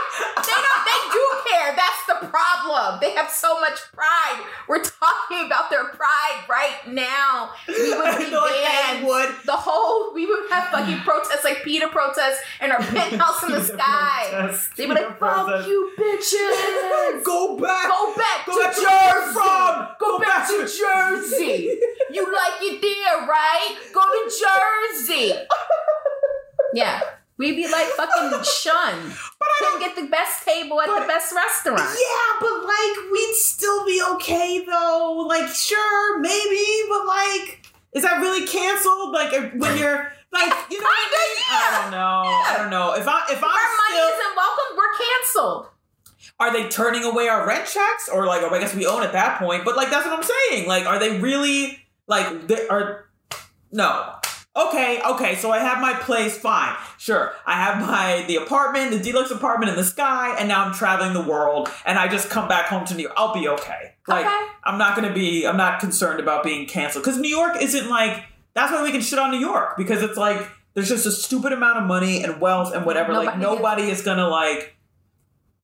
they 0.43 0.59
don't. 0.59 0.81
They 0.83 0.99
do 1.15 1.25
care. 1.49 1.69
That's 1.79 2.03
the 2.11 2.27
problem. 2.27 2.99
They 2.99 3.11
have 3.15 3.29
so 3.31 3.59
much 3.61 3.79
pride. 3.93 4.43
We're 4.67 4.83
talking 4.83 5.45
about 5.45 5.69
their 5.69 5.85
pride 5.85 6.43
right 6.49 6.75
now. 6.87 7.51
We 7.69 7.95
would 7.95 8.17
be 8.19 8.29
banned. 8.29 8.99
"Hey, 8.99 9.03
Wood." 9.05 9.33
The 9.45 9.55
whole. 9.55 10.13
We 10.13 10.25
would 10.25 10.51
have 10.51 10.67
fucking 10.69 10.99
protests 10.99 11.45
like 11.45 11.63
Peter 11.63 11.87
protests 11.87 12.41
and 12.59 12.71
our 12.73 12.79
penthouse 12.93 13.43
in 13.43 13.51
the 13.51 13.63
sky. 13.63 14.51
They 14.75 14.85
would 14.85 14.97
Peter 14.97 15.07
like, 15.09 15.19
fuck 15.19 15.65
you, 15.65 15.91
bitches. 15.97 17.23
Go 17.23 17.57
back. 17.59 17.87
Go 17.87 18.13
back 18.15 18.45
Go 18.45 18.53
to 18.55 18.59
back 18.61 18.75
to 18.75 18.81
where 18.81 19.03
you're 19.07 19.21
Jersey. 19.23 19.33
from. 19.33 19.87
Go, 19.99 20.19
back, 20.19 20.47
to 20.49 20.57
Jersey. 20.67 21.79
you 22.11 22.23
like 22.25 22.61
it 22.61 22.81
there, 22.81 23.25
right? 23.27 23.77
Go 23.93 24.01
to 24.01 24.27
Jersey. 24.27 25.33
Yeah. 26.73 27.01
We'd 27.37 27.55
be 27.55 27.67
like 27.67 27.87
fucking 27.97 28.29
shunned. 28.43 29.11
But 29.39 29.47
I 29.47 29.55
Couldn't 29.59 29.79
don't. 29.79 29.95
get 29.95 29.95
the 29.95 30.09
best 30.09 30.43
table 30.45 30.79
at 30.81 30.87
but- 30.87 31.01
the 31.01 31.07
best 31.07 31.33
restaurant. 31.33 31.81
Yeah, 31.81 32.39
but 32.39 32.63
like 32.63 33.11
we'd 33.11 33.35
still 33.35 33.85
be 33.85 34.01
okay 34.15 34.63
though. 34.65 35.25
Like 35.27 35.47
sure, 35.49 36.19
maybe, 36.19 36.65
but 36.89 37.05
like, 37.07 37.65
is 37.93 38.03
that 38.03 38.19
really 38.21 38.45
canceled? 38.47 39.11
Like 39.13 39.31
when 39.55 39.77
you're 39.77 40.11
like, 40.31 40.53
you 40.71 40.79
know, 40.79 40.85
what 40.85 40.99
I, 40.99 41.09
mean? 41.09 41.37
yeah. 41.49 41.57
I 41.57 41.81
don't 41.81 41.91
know. 41.91 41.97
I 41.99 42.55
don't 42.57 42.69
know. 42.69 42.93
If 42.95 43.07
I 43.07 43.23
if 43.25 43.31
If 43.37 43.43
I'm 43.43 43.49
our 43.49 43.49
money 43.49 43.97
still, 43.97 44.07
isn't 44.09 44.35
welcome, 44.35 44.77
we're 44.77 44.93
canceled. 44.93 45.67
are 46.39 46.53
they 46.53 46.69
turning 46.69 47.03
away 47.03 47.27
our 47.29 47.47
rent 47.47 47.65
checks 47.67 48.09
or 48.09 48.25
like? 48.27 48.43
oh, 48.43 48.49
I 48.53 48.59
guess 48.59 48.75
we 48.75 48.85
own 48.85 49.01
at 49.03 49.11
that 49.13 49.39
point. 49.39 49.65
But 49.65 49.75
like 49.75 49.89
that's 49.89 50.05
what 50.05 50.15
I'm 50.17 50.23
saying. 50.51 50.67
Like, 50.67 50.85
are 50.85 50.99
they 50.99 51.19
really 51.19 51.79
like? 52.07 52.47
They 52.47 52.67
are 52.67 53.09
no. 53.71 54.15
Okay, 54.55 55.01
okay, 55.03 55.33
so 55.35 55.49
I 55.51 55.57
have 55.59 55.81
my 55.81 55.93
place, 55.93 56.37
fine. 56.37 56.75
Sure. 56.99 57.33
I 57.47 57.53
have 57.55 57.81
my 57.81 58.23
the 58.27 58.35
apartment, 58.35 58.91
the 58.91 58.99
deluxe 58.99 59.31
apartment 59.31 59.71
in 59.71 59.75
the 59.75 59.83
sky, 59.83 60.35
and 60.37 60.47
now 60.47 60.63
I'm 60.63 60.73
traveling 60.73 61.13
the 61.13 61.23
world 61.27 61.69
and 61.85 61.97
I 61.97 62.07
just 62.07 62.29
come 62.29 62.47
back 62.47 62.67
home 62.67 62.85
to 62.85 62.93
New 62.95 63.03
York. 63.03 63.15
I'll 63.17 63.33
be 63.33 63.47
okay. 63.47 63.95
Like 64.07 64.25
Okay. 64.27 64.45
I'm 64.63 64.77
not 64.77 64.95
gonna 64.95 65.11
be 65.13 65.47
I'm 65.47 65.57
not 65.57 65.79
concerned 65.79 66.19
about 66.19 66.43
being 66.43 66.67
canceled. 66.67 67.03
Because 67.03 67.19
New 67.19 67.29
York 67.35 67.61
isn't 67.61 67.89
like 67.89 68.23
that's 68.53 68.71
why 68.71 68.83
we 68.83 68.91
can 68.91 69.01
shit 69.01 69.17
on 69.17 69.31
New 69.31 69.39
York, 69.39 69.75
because 69.75 70.03
it's 70.03 70.17
like 70.17 70.47
there's 70.75 70.89
just 70.89 71.07
a 71.07 71.11
stupid 71.11 71.51
amount 71.51 71.79
of 71.79 71.85
money 71.85 72.23
and 72.23 72.39
wealth 72.39 72.75
and 72.75 72.85
whatever. 72.85 73.13
like 73.13 73.37
Nobody 73.39 73.55
nobody 73.55 73.83
is 73.89 74.03
gonna 74.03 74.27
like 74.27 74.75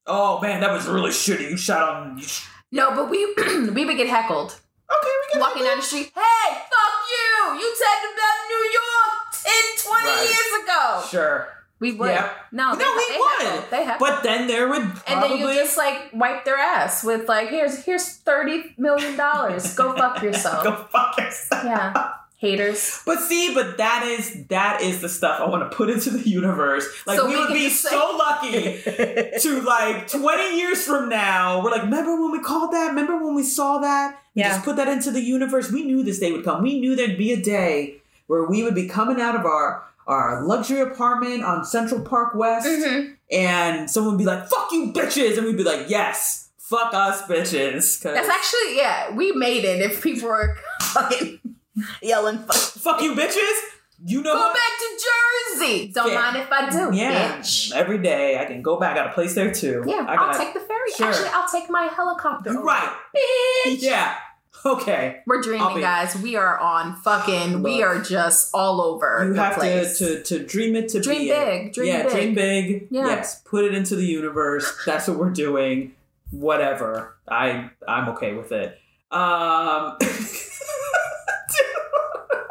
Oh 0.07 0.41
man, 0.41 0.61
that 0.61 0.71
was 0.71 0.87
really 0.87 1.11
shitty. 1.11 1.51
You 1.51 1.57
shot 1.57 1.83
on 1.93 2.17
you 2.17 2.23
sh- 2.23 2.47
No, 2.71 2.95
but 2.95 3.07
we 3.11 3.23
we 3.69 3.85
would 3.85 3.97
get 3.97 4.07
heckled. 4.07 4.59
Okay, 4.89 5.13
we 5.21 5.25
can 5.31 5.41
Walking 5.41 5.63
down 5.63 5.77
the 5.77 5.83
street, 5.83 6.11
hey, 6.15 6.47
fuck 6.49 6.95
you! 7.07 7.59
You 7.61 7.67
talked 7.77 8.05
about 8.13 8.37
New 8.49 8.63
York 8.79 9.11
10, 9.31 9.53
20 9.85 10.05
Right. 10.07 10.23
years 10.29 10.63
ago. 10.63 11.03
Sure. 11.09 11.47
We 11.79 11.93
would. 11.93 12.09
Yeah. 12.09 12.33
No, 12.51 12.73
No, 12.73 12.75
they, 12.75 12.83
we 12.83 13.07
they 13.13 13.17
would. 13.19 13.41
heckled. 13.47 13.71
They 13.71 13.83
heckled. 13.85 14.09
But 14.09 14.23
then 14.23 14.47
there 14.47 14.67
would 14.67 14.81
and 14.81 14.93
probably 15.05 15.37
then 15.39 15.47
you 15.47 15.53
just 15.53 15.77
like 15.77 16.09
wipe 16.11 16.43
their 16.43 16.57
ass 16.57 17.03
with 17.05 17.29
like, 17.29 17.49
here's 17.49 17.85
here's 17.85 18.15
thirty 18.17 18.75
million 18.77 19.15
dollars. 19.15 19.75
Go 19.75 19.95
fuck 19.95 20.21
yourself. 20.27 20.63
go 20.65 20.75
fuck 20.91 21.17
yourself. 21.17 21.63
Yeah, 21.63 22.11
haters. 22.39 23.01
But 23.05 23.19
see, 23.19 23.53
but 23.53 23.77
that 23.77 24.03
is 24.07 24.45
that 24.47 24.81
is 24.81 25.01
the 25.01 25.09
stuff 25.09 25.39
I 25.39 25.47
want 25.47 25.69
to 25.69 25.75
put 25.75 25.89
into 25.89 26.09
the 26.09 26.27
universe. 26.27 26.87
Like 27.05 27.17
So 27.19 27.27
we, 27.27 27.35
we 27.35 27.39
would 27.39 27.53
be 27.53 27.69
say- 27.69 27.89
so 27.89 28.15
lucky 28.17 28.81
to 29.41 29.61
like 29.61 30.07
20 30.07 30.57
years 30.57 30.83
from 30.85 31.09
now, 31.09 31.61
we're 31.63 31.71
like, 31.71 31.83
remember 31.83 32.19
when 32.19 32.31
we 32.31 32.39
called 32.41 32.71
that? 32.73 32.87
Remember 32.89 33.23
when 33.23 33.35
we 33.35 33.43
saw 33.43 33.77
that? 33.79 34.19
We 34.35 34.41
Yeah. 34.41 34.53
Just 34.53 34.65
put 34.65 34.77
that 34.77 34.87
into 34.87 35.11
the 35.11 35.21
universe. 35.21 35.71
We 35.71 35.83
knew 35.83 36.01
this 36.01 36.19
day 36.19 36.31
would 36.31 36.43
come. 36.45 36.63
We 36.63 36.79
knew 36.79 36.95
there'd 36.95 37.17
be 37.17 37.33
a 37.33 37.41
day 37.41 38.01
where 38.27 38.43
we 38.45 38.63
would 38.63 38.75
be 38.75 38.87
coming 38.87 39.19
out 39.21 39.35
of 39.35 39.45
our 39.45 39.83
our 40.07 40.43
luxury 40.43 40.79
apartment 40.79 41.43
on 41.43 41.63
Central 41.63 42.01
Park 42.01 42.33
West 42.33 42.65
Mhm. 42.67 43.15
and 43.31 43.87
someone 43.91 44.13
would 44.13 44.17
be 44.17 44.25
like, 44.25 44.47
fuck 44.49 44.71
you 44.71 44.91
bitches, 44.91 45.37
and 45.37 45.45
we'd 45.45 45.55
be 45.57 45.63
like, 45.63 45.87
yes, 45.87 46.49
fuck 46.57 46.93
us 46.95 47.21
bitches. 47.23 48.01
That's 48.01 48.27
actually 48.27 48.77
yeah. 48.77 49.11
We 49.13 49.31
made 49.33 49.65
it. 49.65 49.81
If 49.81 50.01
people 50.01 50.29
were 50.29 50.57
fucking 50.81 51.38
yelling, 52.01 52.37
fuck. 52.39 52.55
fuck 52.55 53.01
you 53.01 53.13
bitches. 53.15 53.59
You 54.05 54.21
know 54.21 54.33
Go 54.33 54.39
what? 54.39 54.53
back 54.53 54.71
to 54.79 55.59
Jersey. 55.59 55.91
Don't 55.93 56.07
Yeah. 56.13 56.15
mind 56.21 56.37
if 56.37 56.49
I 56.51 56.69
do. 56.69 56.89
Yeah, 56.95 57.37
Bitch. 57.39 57.73
every 57.75 57.97
day 57.97 58.39
I 58.39 58.45
can 58.45 58.61
go 58.61 58.79
back. 58.79 58.93
I 58.93 58.95
got 59.03 59.07
a 59.07 59.13
place 59.13 59.35
there 59.35 59.53
too. 59.53 59.83
Yeah, 59.85 60.05
I 60.07 60.15
I'll 60.15 60.33
take 60.37 60.53
the 60.53 60.61
ferry. 60.61 60.91
Sure. 60.95 61.07
Actually, 61.07 61.29
I'll 61.33 61.49
take 61.49 61.69
my 61.69 61.83
helicopter. 61.93 62.53
You're 62.53 62.63
right. 62.63 62.95
Bitch. 63.65 63.81
Yeah. 63.81 64.15
Okay. 64.65 65.21
We're 65.27 65.41
dreaming, 65.41 65.75
be- 65.75 65.81
guys. 65.81 66.15
We 66.17 66.35
are 66.37 66.57
on 66.59 66.95
fucking. 66.97 67.61
we 67.61 67.81
are 67.83 67.99
just 68.01 68.51
all 68.53 68.81
over 68.81 69.25
You 69.27 69.33
the 69.33 69.41
have 69.41 69.53
to, 69.55 69.59
place. 69.59 69.97
to 69.99 70.23
to 70.23 70.45
dream 70.45 70.75
it 70.77 70.87
to 70.89 71.01
Dream 71.01 71.19
be 71.19 71.29
it. 71.31 71.45
big, 71.45 71.73
dream 71.73 71.87
yeah, 71.89 72.03
big. 72.03 72.11
dream 72.11 72.33
big. 72.35 72.87
Yeah. 72.91 73.05
Yes. 73.07 73.41
Put 73.43 73.65
it 73.65 73.73
into 73.73 73.95
the 73.97 74.05
universe. 74.05 74.81
That's 74.85 75.07
what 75.09 75.17
we're 75.17 75.29
doing. 75.31 75.93
Whatever. 76.31 77.15
I 77.27 77.69
I'm 77.87 78.09
okay 78.09 78.33
with 78.33 78.51
it. 78.53 78.77
Um. 79.11 79.97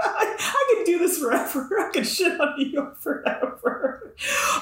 I, 0.01 0.37
I 0.39 0.75
could 0.75 0.85
do 0.87 0.98
this 1.09 1.19
forever. 1.19 1.69
I 1.81 1.91
could 1.93 2.07
shit 2.07 2.41
on 2.41 2.55
New 2.59 2.67
York 2.67 3.01
forever. 3.01 4.15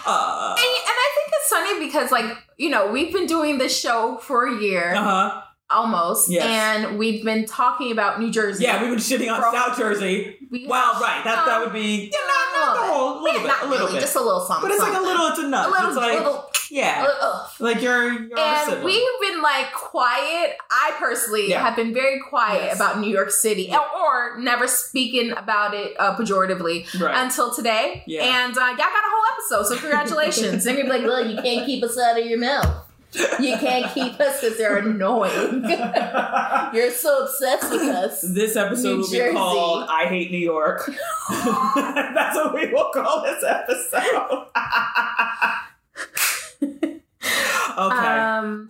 Uh 0.07 0.55
And, 0.57 0.67
and 0.67 0.97
I 1.07 1.09
think 1.15 1.33
it's 1.33 1.49
funny 1.51 1.87
because, 1.87 2.11
like, 2.13 2.37
you 2.57 2.71
know, 2.71 2.91
we've 2.91 3.13
been 3.13 3.27
doing 3.27 3.59
this 3.59 3.79
show 3.79 4.19
for 4.19 4.47
a 4.47 4.61
year 4.61 4.95
huh. 4.95 5.43
Almost, 5.71 6.31
Yes. 6.31 6.45
and 6.45 6.99
we've 6.99 7.25
been 7.25 7.45
talking 7.47 7.93
about 7.93 8.21
New 8.21 8.31
Jersey. 8.31 8.65
Yeah, 8.65 8.81
we've 8.83 8.91
been 8.91 8.99
shitting 8.99 9.33
on 9.33 9.41
South 9.53 9.77
Jersey. 9.77 10.37
We 10.51 10.67
Well, 10.67 10.93
right. 11.01 11.23
That 11.25 11.45
that 11.47 11.61
would 11.61 11.73
be 11.73 12.11
yeah, 12.13 12.19
not, 12.27 12.67
not 12.67 12.77
the 12.87 12.93
whole, 12.93 13.19
a 13.19 13.23
little 13.23 13.41
Yeah, 13.41 13.43
bit, 13.43 13.49
not 13.49 13.63
a 13.65 13.69
little 13.69 13.87
really, 13.87 13.99
bit. 13.99 14.01
just 14.03 14.17
a 14.17 14.21
little 14.21 14.41
something. 14.41 14.69
but 14.69 14.75
it's 14.75 14.83
like 14.83 14.97
a 14.97 15.01
little. 15.01 15.27
It's 15.29 15.39
enough. 15.41 15.67
a 15.67 15.71
little, 15.71 15.89
it's 15.89 15.97
like 15.97 16.19
little. 16.19 16.51
yeah, 16.71 17.07
uh, 17.21 17.47
like 17.59 17.83
you're 17.83 18.13
you're 18.13 18.39
and 18.39 18.85
we've 18.85 19.03
been 19.21 19.43
like 19.43 19.73
quiet. 19.73 20.57
I 20.71 20.95
personally 20.99 21.49
Yeah. 21.51 21.63
have 21.65 21.75
been 21.75 21.93
very 21.93 22.21
quiet 22.21 22.63
Yes. 22.65 22.77
about 22.77 23.01
New 23.01 23.11
York 23.13 23.31
City, 23.33 23.65
Yeah. 23.65 23.79
or, 23.79 24.35
or 24.37 24.39
never 24.41 24.69
speaking 24.69 25.33
about 25.33 25.75
it 25.75 25.95
uh, 25.99 26.15
pejoratively 26.17 27.01
right. 27.01 27.25
until 27.25 27.53
today. 27.53 28.05
Yeah. 28.07 28.23
And 28.45 28.57
uh, 28.57 28.61
y'all 28.61 28.77
got 28.77 28.87
a 28.89 29.11
whole 29.11 29.25
episode, 29.63 29.75
so 29.75 29.81
congratulations. 29.81 30.65
and 30.67 30.79
you're 30.79 30.87
like, 30.87 31.03
well, 31.03 31.27
you 31.27 31.41
can't 31.43 31.67
keep 31.67 31.83
us 31.83 31.99
out 31.99 32.19
of 32.21 32.25
your 32.25 32.39
mouth. 32.39 32.85
You 33.41 33.57
can't 33.59 33.93
keep 33.95 34.19
us 34.21 34.41
because 34.41 34.59
they're 34.59 34.79
annoying. 34.79 35.65
You're 36.75 36.91
so 36.91 37.25
obsessed 37.25 37.71
with 37.71 37.83
us. 37.83 38.21
this 38.23 38.57
episode 38.57 38.97
New 38.97 39.01
will 39.01 39.11
be 39.11 39.33
called 39.33 39.87
"I 39.89 40.07
Hate 40.07 40.31
New 40.31 40.39
York." 40.39 40.87
That's 41.29 42.37
what 42.37 42.55
we 42.55 42.73
will 42.73 42.91
call 42.93 43.23
this 43.23 43.43
episode. 43.43 44.47
okay. 47.79 48.07
Um, 48.19 48.69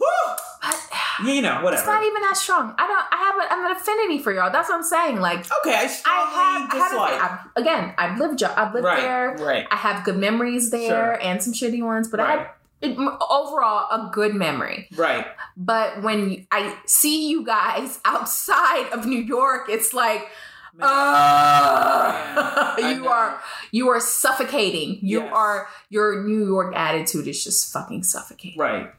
you 1.24 1.40
know, 1.40 1.54
whatever. 1.62 1.74
it's 1.74 1.86
not 1.86 2.02
even 2.04 2.22
that 2.22 2.36
strong. 2.36 2.74
I 2.78 2.86
don't. 2.86 3.06
I 3.10 3.16
have. 3.16 3.36
A, 3.36 3.52
I 3.52 3.56
have 3.56 3.70
an 3.70 3.76
affinity 3.76 4.18
for 4.22 4.32
y'all. 4.32 4.50
That's 4.50 4.68
what 4.68 4.76
I'm 4.76 4.82
saying. 4.84 5.20
Like 5.20 5.46
okay, 5.60 5.74
I 5.74 5.82
I 5.84 5.86
strongly 5.86 6.34
have. 6.34 6.36
I 6.36 6.60
have 6.60 6.90
dislike. 6.90 7.12
a, 7.12 7.22
I've, 7.24 7.62
again, 7.62 7.94
I've 7.98 8.18
lived. 8.18 8.42
I've 8.42 8.74
lived 8.74 8.84
right, 8.84 9.00
there. 9.00 9.36
right. 9.40 9.66
I 9.70 9.76
have 9.76 10.04
good 10.04 10.18
memories 10.18 10.70
there 10.70 10.88
Sure. 10.90 11.22
and 11.22 11.42
some 11.42 11.52
shitty 11.52 11.82
ones, 11.82 12.08
but 12.08 12.20
I 12.20 12.30
have 12.32 12.48
it, 12.82 12.96
overall 13.30 13.88
a 13.90 14.10
good 14.12 14.34
memory. 14.34 14.88
Right. 14.94 15.26
But 15.56 16.02
when 16.02 16.30
you- 16.30 16.46
I 16.50 16.76
see 16.86 17.28
you 17.28 17.44
guys 17.44 17.98
outside 18.04 18.90
of 18.92 19.06
New 19.06 19.20
York, 19.20 19.68
it's 19.68 19.92
like, 19.94 20.28
Man. 20.74 20.86
uh, 20.88 22.76
you 22.78 23.08
are 23.08 23.40
you 23.72 23.88
are 23.88 24.00
suffocating. 24.00 24.98
You 25.02 25.20
Yes. 25.22 25.32
are 25.34 25.68
your 25.88 26.22
New 26.24 26.44
York 26.46 26.74
attitude 26.76 27.26
is 27.28 27.42
just 27.42 27.72
fucking 27.72 28.02
suffocating. 28.02 28.58
Right. 28.58 28.92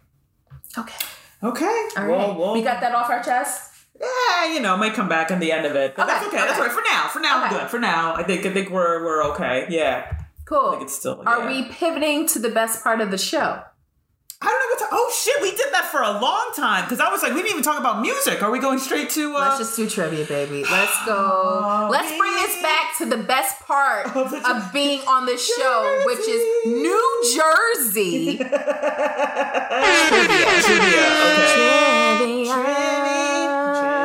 Okay, 0.77 0.95
Okay. 1.43 1.65
all 1.97 2.03
right, 2.05 2.09
well, 2.09 2.35
well, 2.37 2.53
we 2.53 2.61
got 2.61 2.81
that 2.81 2.93
off 2.93 3.09
our 3.09 3.23
chest. 3.23 3.71
yeah, 3.99 4.53
you 4.53 4.59
know, 4.59 4.75
might 4.77 4.93
come 4.93 5.07
back 5.09 5.31
in 5.31 5.39
the 5.39 5.51
end 5.51 5.65
of 5.65 5.75
it. 5.75 5.95
But 5.95 6.05
that's 6.07 6.25
Okay, 6.27 6.37
okay. 6.37 6.45
That's 6.47 6.59
right. 6.59 6.71
For 6.71 6.81
now, 6.91 7.07
for 7.07 7.19
now, 7.19 7.37
I'm 7.43 7.51
Okay. 7.53 7.61
good. 7.61 7.69
For 7.69 7.79
now, 7.79 8.13
I 8.15 8.23
think 8.23 8.45
I 8.45 8.51
think 8.53 8.69
we're 8.69 9.03
we're 9.03 9.23
okay. 9.33 9.65
Yeah, 9.69 10.11
I 10.47 10.49
Cool. 10.49 10.71
think 10.71 10.83
it's 10.83 10.95
still. 10.97 11.21
Are 11.25 11.39
yeah. 11.41 11.47
we 11.47 11.63
pivoting 11.73 12.25
to 12.29 12.39
the 12.39 12.49
best 12.49 12.81
part 12.83 13.01
of 13.01 13.11
the 13.11 13.17
show? 13.17 13.61
I 14.39 14.45
don't 14.45 14.59
know 14.59 14.67
what 14.69 14.79
to. 14.79 14.87
Oh 14.91 15.11
shit, 15.19 15.41
we 15.41 15.49
did 15.49 15.73
that 15.73 15.85
for 15.85 15.99
a 16.01 16.11
long 16.21 16.51
time 16.55 16.83
because 16.85 16.99
I 16.99 17.09
was 17.11 17.23
like, 17.23 17.31
we 17.33 17.39
didn't 17.41 17.51
even 17.51 17.63
talk 17.63 17.79
about 17.79 18.01
music. 18.01 18.43
Are 18.43 18.51
we 18.51 18.59
going 18.59 18.77
straight 18.77 19.09
to? 19.11 19.35
Uh, 19.35 19.39
Let's 19.39 19.57
just 19.57 19.75
do 19.75 19.89
trivia, 19.89 20.25
baby. 20.25 20.63
Let's 20.69 21.05
go. 21.05 21.15
Oh, 21.17 21.89
Let's 21.91 22.15
bring 22.17 22.33
this 22.33 22.61
back 22.61 22.95
to 22.99 23.05
the 23.07 23.17
best 23.17 23.59
part 23.61 24.05
Of 24.15 24.29
the- 24.31 24.47
of 24.49 24.71
being 24.71 25.01
on 25.07 25.25
the 25.25 25.37
show, 25.37 26.03
which 26.05 26.19
is 26.19 26.43
New 26.67 27.23
Jersey. 27.35 28.37
trivia. 28.37 28.53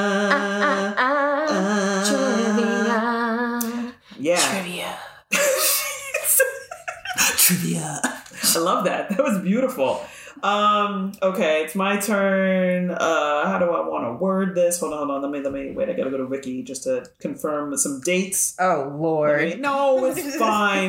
Trivia. 7.44 8.00
I 8.02 8.58
love 8.58 8.84
that. 8.86 9.10
That 9.10 9.22
was 9.22 9.38
beautiful. 9.40 10.02
Um, 10.42 11.12
okay, 11.20 11.62
it's 11.62 11.74
my 11.74 11.98
turn. 11.98 12.90
Uh, 12.90 13.46
how 13.46 13.58
do 13.58 13.66
I 13.66 13.86
want 13.86 14.06
to 14.06 14.12
word 14.24 14.54
this? 14.54 14.80
Hold 14.80 14.94
on, 14.94 14.98
hold 15.08 15.10
on. 15.10 15.20
Let 15.22 15.30
me, 15.30 15.40
let 15.40 15.52
me, 15.52 15.72
wait, 15.72 15.90
I 15.90 15.92
gotta 15.92 16.08
go 16.10 16.16
to 16.16 16.24
Wiki 16.26 16.62
just 16.62 16.84
to 16.84 17.04
confirm 17.20 17.76
some 17.76 18.00
dates. 18.00 18.56
Oh 18.58 18.94
Lord. 18.98 19.42
me- 19.42 19.54
no, 19.56 20.06
it's 20.06 20.36
fine. 20.38 20.88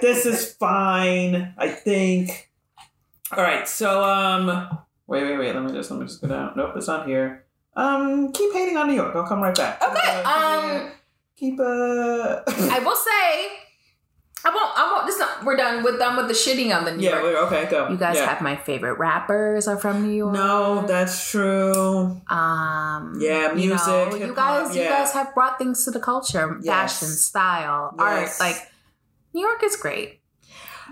this 0.00 0.26
is 0.26 0.52
fine, 0.54 1.54
I 1.56 1.68
think. 1.68 2.50
All 3.30 3.42
right, 3.44 3.68
so, 3.68 4.02
um, 4.02 4.78
wait, 5.06 5.22
wait, 5.22 5.38
wait. 5.38 5.54
Let 5.54 5.62
me 5.62 5.72
just, 5.72 5.92
let 5.92 6.00
me 6.00 6.06
just 6.06 6.20
go 6.20 6.26
down. 6.26 6.54
Nope, 6.56 6.72
it's 6.74 6.88
not 6.88 7.06
here. 7.06 7.44
Um, 7.76 8.32
keep 8.32 8.52
hating 8.52 8.76
on 8.76 8.88
New 8.88 8.94
York. 8.94 9.14
I'll 9.14 9.28
come 9.28 9.40
right 9.40 9.54
back. 9.54 9.80
Okay, 9.80 10.22
Uh, 10.26 10.80
um, 10.88 10.90
keep, 11.36 11.60
uh, 11.60 12.40
I 12.48 12.80
will 12.84 12.96
say, 12.96 13.48
I 14.44 14.50
won't. 14.50 14.72
I 14.76 14.92
won't. 14.92 15.06
This 15.06 15.18
not. 15.18 15.44
We're 15.44 15.56
done. 15.56 15.82
We're 15.84 15.98
done 15.98 16.16
with 16.16 16.26
the 16.28 16.34
shitting 16.34 16.76
on 16.76 16.84
the 16.84 16.92
New 16.96 17.02
yeah, 17.04 17.20
York. 17.20 17.22
wait, 17.24 17.36
okay, 17.60 17.70
go. 17.70 17.88
You 17.88 17.96
guys 17.96 18.16
Yeah. 18.16 18.26
have 18.26 18.40
my 18.42 18.56
favorite 18.56 18.98
rappers 18.98 19.68
are 19.68 19.76
from 19.78 20.02
New 20.06 20.12
York. 20.14 20.32
No, 20.34 20.84
that's 20.86 21.30
true. 21.30 22.20
Um, 22.28 23.18
Yeah, 23.20 23.50
you 23.52 23.68
music, 23.68 23.86
know, 23.86 24.14
you 24.16 24.34
guys, 24.34 24.76
you 24.76 24.82
guys 24.84 25.12
have 25.12 25.32
brought 25.34 25.58
things 25.58 25.84
to 25.84 25.90
the 25.92 26.00
culture, 26.00 26.58
Yes. 26.60 26.98
fashion, 26.98 27.08
style, 27.14 27.94
Yes. 27.98 28.40
art. 28.40 28.48
Like 28.48 28.70
New 29.32 29.40
York 29.42 29.62
is 29.62 29.76
great. 29.76 30.20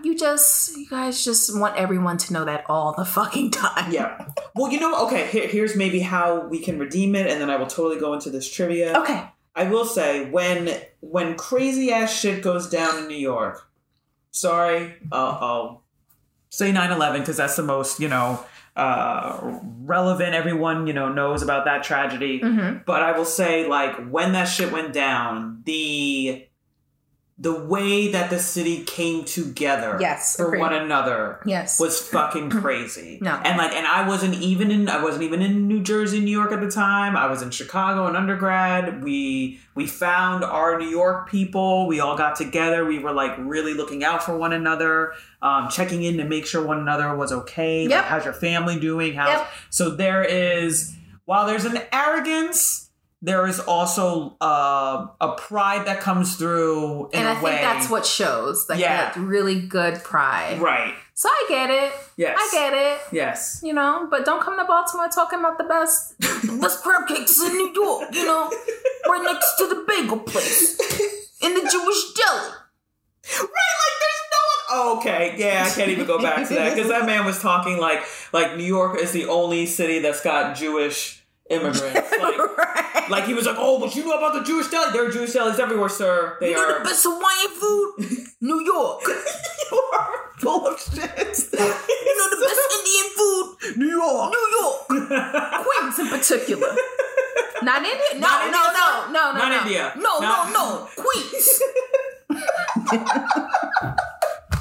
You 0.03 0.17
just, 0.17 0.77
you 0.77 0.89
guys 0.89 1.23
just 1.25 1.59
want 1.59 1.77
everyone 1.77 2.17
to 2.19 2.33
know 2.33 2.45
that 2.47 2.65
all 2.69 2.95
the 2.97 3.05
fucking 3.05 3.51
time. 3.51 3.91
Yeah. 3.93 4.27
Well, 4.55 4.73
you 4.73 4.81
know, 4.81 5.05
okay, 5.07 5.27
here, 5.27 5.47
here's 5.47 5.77
maybe 5.77 6.01
how 6.01 6.47
we 6.47 6.59
can 6.59 6.79
redeem 6.79 7.15
it, 7.15 7.27
and 7.27 7.41
then 7.41 7.51
I 7.51 7.57
will 7.57 7.67
totally 7.67 7.99
go 8.01 8.15
into 8.15 8.31
this 8.31 8.51
trivia. 8.51 8.97
Okay. 9.01 9.25
I 9.55 9.65
will 9.65 9.85
say 9.85 10.31
when 10.31 10.71
when 11.01 11.37
crazy 11.37 11.93
ass 11.93 12.13
shit 12.13 12.43
goes 12.43 12.69
down 12.69 12.99
in 12.99 13.09
New 13.09 13.17
York. 13.17 13.69
Sorry, 14.31 14.95
uh, 15.11 15.39
I'll 15.41 15.83
say 16.51 16.73
9/11 16.73 17.21
because 17.21 17.37
that's 17.37 17.57
the 17.57 17.63
most 17.63 18.01
you 18.01 18.09
know 18.09 18.45
uh, 18.77 19.59
relevant. 19.83 20.35
Everyone 20.35 20.87
you 20.87 20.93
know 20.93 21.13
knows 21.13 21.43
about 21.43 21.65
that 21.65 21.83
tragedy. 21.83 22.41
Mm-hmm. 22.41 22.79
But 22.87 23.03
I 23.03 23.17
will 23.17 23.25
say, 23.25 23.67
like, 23.67 24.09
when 24.09 24.33
that 24.33 24.45
shit 24.45 24.73
went 24.73 24.93
down, 24.93 25.63
the 25.65 26.47
the 27.43 27.59
way 27.59 28.13
that 28.13 28.29
the 28.29 28.39
city 28.39 28.85
came 28.85 29.25
together 29.25 29.97
Yes, 29.99 30.37
for 30.37 30.49
agreed. 30.49 30.61
one 30.61 30.75
another 30.75 31.41
Yes. 31.47 31.81
was 31.81 31.99
fucking 32.11 32.51
crazy. 32.51 33.19
No. 33.23 33.31
And 33.35 33.57
like 33.57 33.73
and 33.73 33.87
I 33.87 34.07
wasn't 34.07 34.35
even 34.35 34.71
in 34.71 34.91
I 34.91 35.03
wasn't 35.03 35.23
even 35.25 35.41
in 35.41 35.67
New 35.67 35.83
Jersey, 35.83 36.21
New 36.21 36.31
York 36.31 36.53
at 36.53 36.61
the 36.61 36.71
time. 36.71 37.17
I 37.17 37.27
was 37.31 37.41
in 37.41 37.51
Chicago 37.51 38.07
in 38.09 38.15
undergrad. 38.15 39.03
We 39.03 39.59
we 39.75 39.87
found 39.87 40.45
our 40.45 40.79
New 40.79 40.89
York 40.91 41.31
people. 41.31 41.87
We 41.87 42.01
all 42.01 42.15
got 42.15 42.37
together. 42.37 42.85
We 42.85 42.99
were 42.99 43.13
like 43.13 43.33
really 43.39 43.73
looking 43.73 44.05
out 44.05 44.23
for 44.23 44.37
one 44.37 44.53
another, 44.53 45.15
um, 45.41 45.71
checking 45.71 46.03
in 46.03 46.19
to 46.19 46.25
make 46.25 46.45
sure 46.45 46.63
one 46.63 46.79
another 46.81 47.17
was 47.17 47.33
okay. 47.33 47.89
Like, 47.89 48.05
how's 48.05 48.25
your 48.27 48.35
family 48.35 48.79
doing? 48.79 49.15
How's 49.15 49.31
Yep. 49.39 49.49
so 49.71 49.89
there 49.91 50.23
is 50.23 50.95
while 51.25 51.47
there's 51.47 51.65
an 51.65 51.81
arrogance, 51.91 52.90
there 53.23 53.47
is 53.47 53.61
also 53.61 54.37
uh, 54.41 55.07
a 55.21 55.33
pride 55.37 55.87
that 55.87 56.01
comes 56.01 56.37
through 56.37 57.11
in 57.13 57.21
and 57.21 57.29
I 57.29 57.33
think 57.35 57.45
way. 57.45 57.59
that's 57.61 57.91
what 57.91 58.07
shows, 58.07 58.67
like, 58.69 58.79
Yeah. 58.81 59.13
that 59.13 59.17
really 59.17 59.61
good 59.61 60.03
pride. 60.03 60.59
right. 60.61 60.95
So 61.13 61.29
I 61.29 61.45
get 61.51 61.69
it. 61.69 61.93
Yes. 62.17 62.39
I 62.41 62.49
get 62.51 62.73
it. 62.73 63.01
Yes. 63.13 63.61
You 63.63 63.75
know, 63.75 64.09
but 64.11 64.25
don't 64.25 64.43
come 64.43 64.59
to 64.59 64.65
Baltimore 64.65 65.09
talking 65.09 65.39
about 65.39 65.59
the 65.59 65.65
best, 65.65 66.19
the 66.19 66.59
best 66.63 66.83
crab 66.83 67.07
cakes 67.09 67.39
in 67.43 67.53
New 67.59 67.73
York. 67.75 68.15
You 68.15 68.25
know, 68.25 68.51
right 69.07 69.23
next 69.23 69.57
to 69.59 69.67
the 69.69 69.85
bagel 69.87 70.21
place 70.21 70.81
in 71.43 71.53
the 71.53 71.61
Jewish 71.61 72.15
deli. 72.15 72.53
Right, 73.39 73.43
like 73.43 73.97
there's 74.01 74.25
no. 74.33 74.39
Oh, 74.73 74.97
okay, 74.99 75.35
yeah, 75.37 75.65
I 75.67 75.71
can't 75.75 75.91
even 75.91 76.07
go 76.07 76.23
back 76.23 76.49
to 76.49 76.55
that 76.55 76.75
because 76.75 76.89
that 76.89 77.05
man 77.05 77.27
was 77.27 77.39
talking 77.39 77.77
like 77.79 78.01
like 78.33 78.57
New 78.57 78.65
York 78.65 78.99
is 78.99 79.13
the 79.13 79.27
only 79.27 79.67
city 79.67 79.99
that's 79.99 80.23
got 80.23 80.57
Jewish 80.57 81.20
immigrants. 81.51 81.83
Like, 82.21 82.37
right. 82.39 83.11
like 83.11 83.25
he 83.25 83.33
was 83.35 83.47
like, 83.47 83.57
oh, 83.59 83.81
but 83.81 83.95
you 83.97 84.05
know 84.05 84.13
about 84.13 84.35
the 84.35 84.43
Jewish 84.45 84.69
deli? 84.69 84.93
There 84.93 85.07
are 85.09 85.11
Jewish 85.11 85.33
delis 85.33 85.59
everywhere, 85.59 85.89
sir. 85.89 86.37
They 86.39 86.51
you 86.51 86.57
know 86.57 86.69
are. 86.69 86.79
the 86.79 86.85
best 86.85 87.03
Hawaiian 87.09 87.53
food? 87.59 88.29
New 88.43 88.61
York. 88.63 89.01
you 89.09 89.83
are 89.99 90.11
full 90.39 90.67
of 90.69 90.79
shit. 90.79 91.01
You 91.01 92.15
know 92.19 92.29
the 92.29 92.41
best 92.45 92.61
Indian 92.79 93.09
food? 93.17 93.79
New 93.79 93.89
York. 93.89 94.33
New 94.37 94.47
York. 94.61 94.87
Queens 95.65 95.99
in 95.99 96.09
particular. 96.09 96.77
Not 97.63 97.83
India? 97.85 98.15
No, 98.15 98.21
Not 98.21 98.41
no, 98.41 98.47
India, 98.47 98.53
no, 98.53 98.85
sir? 98.85 99.13
no, 99.13 99.33
no, 99.33 99.39
Not 99.39 99.49
no. 99.49 99.61
India. 99.63 99.93
No, 99.97 100.13
Not- 100.21 100.53
no, 100.53 100.53
no. 100.53 100.89
Queens. 100.97 101.47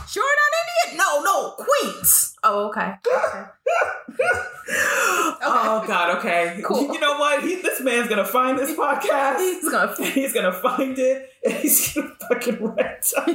sure 0.08 0.34
not 0.42 0.52
India? 0.62 0.98
No, 0.98 1.22
no. 1.24 1.56
Queens. 1.60 2.36
Oh, 2.44 2.70
okay. 2.70 2.94
Okay. 3.06 3.44
Oh 5.42 5.84
God. 5.88 6.18
Okay. 6.18 6.62
Cool. 6.64 6.94
You 6.94 7.00
know 7.00 7.18
what? 7.18 7.42
He, 7.44 7.56
this 7.80 7.86
man's 7.86 8.10
gonna 8.10 8.26
find 8.26 8.58
this 8.58 8.76
podcast. 8.78 9.38
He's 9.40 9.70
gonna 9.72 9.96
and 9.98 10.08
he's 10.08 10.34
gonna 10.34 10.54
find 10.54 10.98
it 11.00 11.30
and 11.44 11.54
he's 11.54 11.94
gonna 11.94 12.16
fucking 12.28 12.64
rent. 12.64 13.14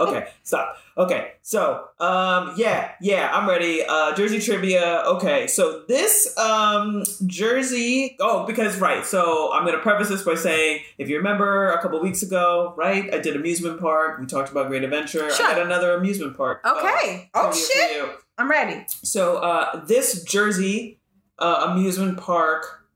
okay, 0.00 0.28
stop. 0.42 0.76
Okay, 0.96 1.32
so 1.42 1.84
um 2.00 2.52
yeah, 2.56 2.92
yeah, 3.00 3.30
I'm 3.32 3.48
ready. 3.48 3.82
Uh 3.88 4.14
Jersey 4.14 4.40
trivia. 4.40 5.02
Okay, 5.06 5.46
so 5.46 5.84
this 5.88 6.36
um 6.38 7.02
Jersey 7.26 8.16
oh 8.20 8.46
because 8.46 8.78
right, 8.78 9.04
so 9.04 9.52
I'm 9.52 9.64
gonna 9.64 9.78
preface 9.78 10.08
this 10.08 10.22
by 10.22 10.34
saying 10.34 10.80
if 10.98 11.08
you 11.08 11.16
remember 11.16 11.72
a 11.72 11.82
couple 11.82 12.00
weeks 12.00 12.22
ago, 12.22 12.74
right, 12.76 13.12
I 13.12 13.18
did 13.18 13.36
amusement 13.36 13.80
park, 13.80 14.20
we 14.20 14.26
talked 14.26 14.50
about 14.50 14.68
Great 14.68 14.84
Adventure. 14.84 15.30
Sure. 15.30 15.46
I 15.46 15.56
got 15.56 15.66
another 15.66 15.94
amusement 15.94 16.36
park. 16.36 16.60
uh, 16.64 16.74
Okay. 16.78 17.30
Oh, 17.34 17.52
shit. 17.52 18.08
I'm 18.38 18.50
ready. 18.50 18.84
So 18.88 19.36
uh, 19.38 19.84
this 19.84 20.24
Jersey 20.24 20.98
uh, 21.42 21.66
amusement 21.70 22.18
park 22.18 22.86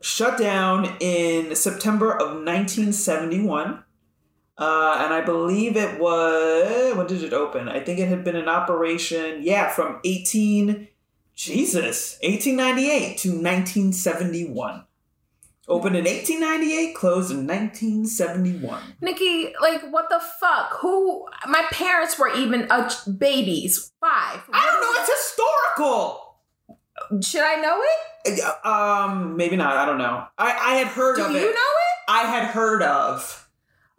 shut 0.00 0.38
down 0.38 0.96
in 1.00 1.56
September 1.56 2.12
of 2.12 2.28
1971. 2.28 3.82
Uh, 4.56 4.96
and 4.98 5.14
I 5.14 5.22
believe 5.24 5.76
it 5.76 6.00
was 6.00 6.96
when 6.96 7.06
did 7.06 7.22
it 7.22 7.32
open? 7.32 7.68
I 7.68 7.80
think 7.80 7.98
it 8.00 8.08
had 8.08 8.24
been 8.24 8.36
in 8.36 8.48
operation, 8.48 9.42
yeah, 9.42 9.70
from 9.70 10.00
18 10.04 10.88
Jesus, 11.34 12.18
1898 12.22 13.18
to 13.18 13.28
1971. 13.28 14.84
Opened 15.68 15.96
in 15.96 16.04
1898, 16.04 16.94
closed 16.94 17.30
in 17.30 17.46
1971. 17.46 18.82
Nikki, 19.00 19.52
like, 19.60 19.82
what 19.90 20.08
the 20.08 20.20
fuck? 20.40 20.78
Who? 20.80 21.28
My 21.46 21.62
parents 21.70 22.18
were 22.18 22.34
even 22.34 22.66
uh, 22.70 22.90
babies. 23.18 23.92
Five. 24.00 24.40
I 24.50 24.64
don't 24.64 24.80
know, 24.80 25.00
it's 25.00 25.28
historical. 25.28 26.27
Should 27.22 27.42
I 27.42 27.56
know 27.60 27.80
it? 27.82 28.40
Uh, 28.64 28.68
Um, 28.68 29.36
maybe 29.36 29.56
not. 29.56 29.76
I 29.76 29.86
don't 29.86 29.98
know. 29.98 30.24
I, 30.36 30.46
I 30.72 30.74
had 30.76 30.88
heard 30.88 31.16
Do 31.16 31.24
of 31.24 31.32
you 31.32 31.40
know 31.40 31.46
it? 31.48 31.98
I 32.08 32.22
had 32.24 32.48
heard 32.48 32.82
of. 32.82 33.48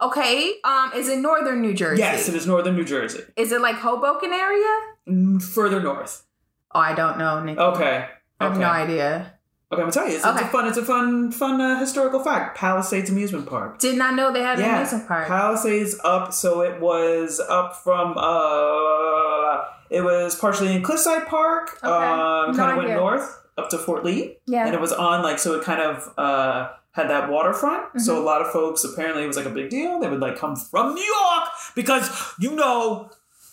Okay. 0.00 0.54
Um, 0.64 0.92
is 0.94 1.08
it 1.08 1.18
northern 1.18 1.60
New 1.60 1.74
Jersey? 1.74 2.00
Yes, 2.00 2.28
it 2.28 2.34
is 2.34 2.46
northern 2.46 2.76
New 2.76 2.84
Jersey. 2.84 3.22
Is 3.36 3.52
it 3.52 3.60
like 3.60 3.76
Hoboken 3.76 4.32
area? 4.32 4.76
Mm, 5.08 5.42
Further 5.42 5.80
north. 5.80 6.24
Oh, 6.72 6.80
I 6.80 6.94
don't 6.94 7.18
know, 7.18 7.42
Nikki. 7.42 7.58
Okay. 7.58 8.08
I 8.38 8.44
have 8.44 8.52
okay. 8.52 8.60
no 8.60 8.68
idea. 8.68 9.34
Okay, 9.72 9.82
I'm 9.82 9.88
gonna 9.88 9.92
tell 9.92 10.08
you. 10.08 10.16
It's, 10.16 10.26
it's 10.26 10.40
a 10.40 10.46
fun. 10.48 10.66
It's 10.66 10.78
a 10.78 10.84
fun, 10.84 11.30
fun 11.30 11.60
uh, 11.60 11.78
historical 11.78 12.18
fact. 12.24 12.56
Palisades 12.58 13.08
Amusement 13.10 13.46
Park. 13.46 13.78
Did 13.78 13.96
not 13.96 14.14
know 14.16 14.32
they 14.32 14.42
had 14.42 14.58
an 14.58 14.64
Yeah, 14.64 14.76
amusement 14.78 15.06
park. 15.06 15.28
Palisades 15.28 15.96
up. 16.04 16.32
So 16.32 16.62
it 16.62 16.80
was 16.80 17.40
up 17.48 17.76
from. 17.76 18.14
uh 18.18 19.64
It 19.90 20.02
was 20.02 20.34
partially 20.36 20.74
in 20.74 20.82
Cliffside 20.82 21.26
Park. 21.26 21.78
Okay. 21.82 21.86
Um, 21.88 22.56
kind 22.56 22.72
of 22.72 22.76
went 22.78 22.90
north 22.90 23.36
up 23.58 23.68
to 23.70 23.78
Fort 23.78 24.04
Lee. 24.04 24.36
yeah. 24.46 24.64
and 24.66 24.74
it 24.74 24.80
was 24.80 24.92
on 24.92 25.22
like 25.22 25.38
so 25.38 25.54
it 25.58 25.62
kind 25.64 25.82
of 25.82 26.12
uh 26.16 26.70
had 26.92 27.10
that 27.10 27.28
waterfront 27.30 28.00
so 28.00 28.14
Mm-hmm. 28.14 28.22
a 28.22 28.24
lot 28.24 28.40
of 28.40 28.50
folks 28.52 28.84
apparently 28.84 29.22
it 29.22 29.26
was 29.26 29.36
like 29.36 29.44
a 29.44 29.50
big 29.50 29.68
deal 29.68 30.00
they 30.00 30.08
would 30.08 30.20
like 30.20 30.36
come 30.38 30.56
from 30.56 30.94
new 30.94 31.02
york 31.02 31.44
because 31.74 32.08
you 32.40 32.52
know 32.56 33.10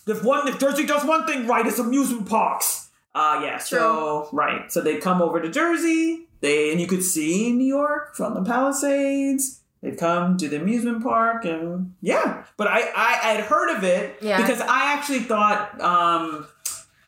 if 0.07 0.23
one 0.23 0.47
if 0.47 0.57
Jersey 0.59 0.85
does 0.85 1.03
one 1.03 1.27
thing 1.27 1.45
right, 1.47 1.65
it's 1.67 1.79
amusement 1.79 2.29
parks. 2.29 2.86
Uh 3.15 3.41
yeah, 3.43 3.57
so 3.57 4.29
right. 4.31 4.71
So 4.71 4.81
they 4.81 4.97
come 4.97 5.21
over 5.21 5.41
to 5.41 5.49
Jersey. 5.49 6.27
They 6.41 6.71
and 6.71 6.79
you 6.79 6.87
could 6.87 7.03
see 7.03 7.51
New 7.51 7.65
York 7.65 8.15
from 8.15 8.33
the 8.35 8.43
Palisades. 8.43 9.61
They'd 9.81 9.97
come 9.97 10.37
to 10.37 10.47
the 10.47 10.57
amusement 10.61 11.03
park 11.03 11.45
and 11.45 11.93
yeah. 12.01 12.43
But 12.57 12.67
I 12.67 12.81
I, 12.81 13.19
I 13.23 13.33
had 13.35 13.41
heard 13.45 13.75
of 13.75 13.83
it 13.83 14.17
Yeah. 14.21 14.37
because 14.41 14.61
I 14.61 14.93
actually 14.93 15.19
thought 15.21 15.79
um 15.81 16.47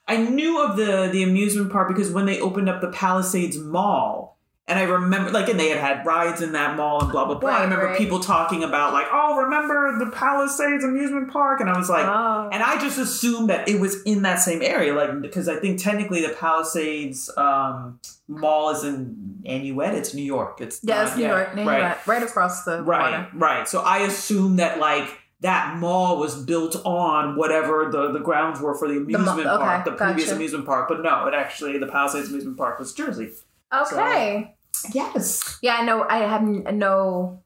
I 0.08 0.18
knew 0.18 0.64
of 0.64 0.78
the 0.78 1.10
the 1.12 1.24
amusement 1.24 1.72
park 1.72 1.88
because 1.90 2.12
when 2.12 2.26
they 2.26 2.40
opened 2.40 2.70
up 2.70 2.82
the 2.82 2.90
Palisades 2.90 3.58
Mall. 3.58 4.29
And 4.70 4.78
I 4.78 4.84
remember, 4.84 5.32
like, 5.32 5.50
and 5.50 5.60
they 5.60 5.70
had 5.70 5.80
had 5.80 6.06
rides 6.06 6.42
in 6.42 6.52
that 6.52 6.78
mall 6.78 7.02
and 7.02 7.12
blah 7.12 7.26
blah 7.26 7.40
blah. 7.40 7.50
I 7.50 7.64
remember 7.64 7.88
right. 7.88 7.98
people 7.98 8.20
talking 8.20 8.64
about 8.64 8.94
like, 8.94 9.08
oh, 9.12 9.36
remember 9.38 9.98
the 9.98 10.12
Palisades 10.12 10.84
amusement 10.84 11.32
park? 11.32 11.60
And 11.60 11.70
I 11.70 11.78
was 11.78 11.90
like, 11.90 12.06
Oh. 12.06 12.50
and 12.54 12.62
I 12.62 12.80
just 12.80 13.00
assumed 13.00 13.50
that 13.50 13.68
it 13.68 13.80
was 13.80 14.04
in 14.04 14.22
that 14.22 14.36
same 14.36 14.62
area, 14.62 14.94
like 14.94 15.22
because 15.22 15.50
I 15.50 15.56
think 15.60 15.82
technically 15.82 16.22
the 16.22 16.30
Palisades 16.34 17.30
um, 17.36 18.00
Mall 18.28 18.70
is 18.70 18.84
in 18.84 19.42
Nanuet. 19.44 19.94
It's 19.94 20.14
New 20.14 20.24
York. 20.24 20.62
It's 20.62 20.80
Yeah, 20.84 21.08
it's 21.08 21.16
New 21.18 21.24
yeah, 21.24 21.30
York, 21.30 21.56
New 21.56 21.66
right, 21.66 21.82
York, 21.82 22.08
right 22.08 22.22
across 22.24 22.64
the 22.64 22.84
right, 22.84 23.12
water. 23.12 23.28
right. 23.34 23.68
So 23.68 23.82
I 23.82 24.00
assumed 24.00 24.60
that 24.60 24.80
like 24.80 25.10
that 25.42 25.78
mall 25.78 26.20
was 26.20 26.36
built 26.44 26.76
on 26.86 27.36
whatever 27.36 27.90
the 27.92 28.12
the 28.12 28.20
grounds 28.20 28.60
were 28.62 28.78
for 28.78 28.88
the 28.88 28.98
amusement 28.98 29.48
park, 29.48 29.82
okay, 29.82 29.90
the 29.90 29.98
previous 29.98 30.28
gotcha. 30.28 30.36
amusement 30.36 30.66
park. 30.68 30.88
But 30.88 31.02
no, 31.02 31.26
it 31.28 31.34
actually 31.34 31.80
the 31.80 31.88
Palisades 31.88 32.30
amusement 32.30 32.56
park 32.58 32.78
was 32.78 32.94
Jersey. 32.94 33.32
Okay. 33.74 34.56
Yes. 34.94 35.58
Yeah, 35.62 35.76
I 35.76 35.84
know. 35.86 36.06
I 36.08 36.18
have 36.20 36.42
no 36.44 37.42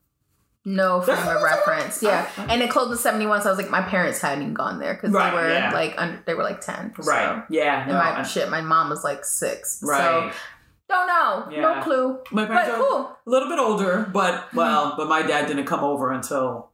no 0.65 1.01
frame 1.05 1.17
of 1.17 1.41
reference. 1.41 2.01
Yeah, 2.01 2.29
and 2.37 2.61
it 2.61 2.69
closed 2.69 2.91
in 2.91 2.97
seventy 2.97 3.25
one. 3.27 3.41
So 3.41 3.49
I 3.49 3.51
was 3.51 3.61
like, 3.61 3.69
my 3.71 3.81
parents 3.81 4.19
hadn't 4.21 4.43
even 4.43 4.53
gone 4.53 4.79
there 4.79 4.93
because 4.93 5.11
Right, 5.11 5.29
they 5.31 5.35
were 5.37 5.49
yeah. 5.49 5.71
like 5.73 5.95
under, 5.97 6.23
they 6.25 6.33
were 6.33 6.43
like 6.43 6.61
ten. 6.61 6.93
so- 6.99 7.09
Right. 7.11 7.43
Yeah. 7.49 7.81
And 7.81 7.91
No. 7.91 7.97
my 7.97 8.19
I- 8.19 8.23
shit, 8.23 8.49
my 8.49 8.61
mom 8.61 8.89
was 8.89 9.03
like 9.03 9.25
six. 9.25 9.81
right. 9.83 10.31
So 10.31 10.37
don't 10.89 11.07
know. 11.07 11.47
Yeah. 11.51 11.61
No 11.61 11.81
clue. 11.81 12.19
my 12.31 12.43
But 12.45 12.49
parents 12.53 12.69
are 12.71 12.77
cool. 12.77 13.17
a 13.25 13.29
little 13.29 13.49
bit 13.49 13.57
older, 13.59 14.09
but 14.13 14.53
well, 14.53 14.93
but 14.97 15.07
my 15.07 15.21
dad 15.23 15.47
didn't 15.47 15.65
come 15.65 15.83
over 15.83 16.11
until 16.11 16.69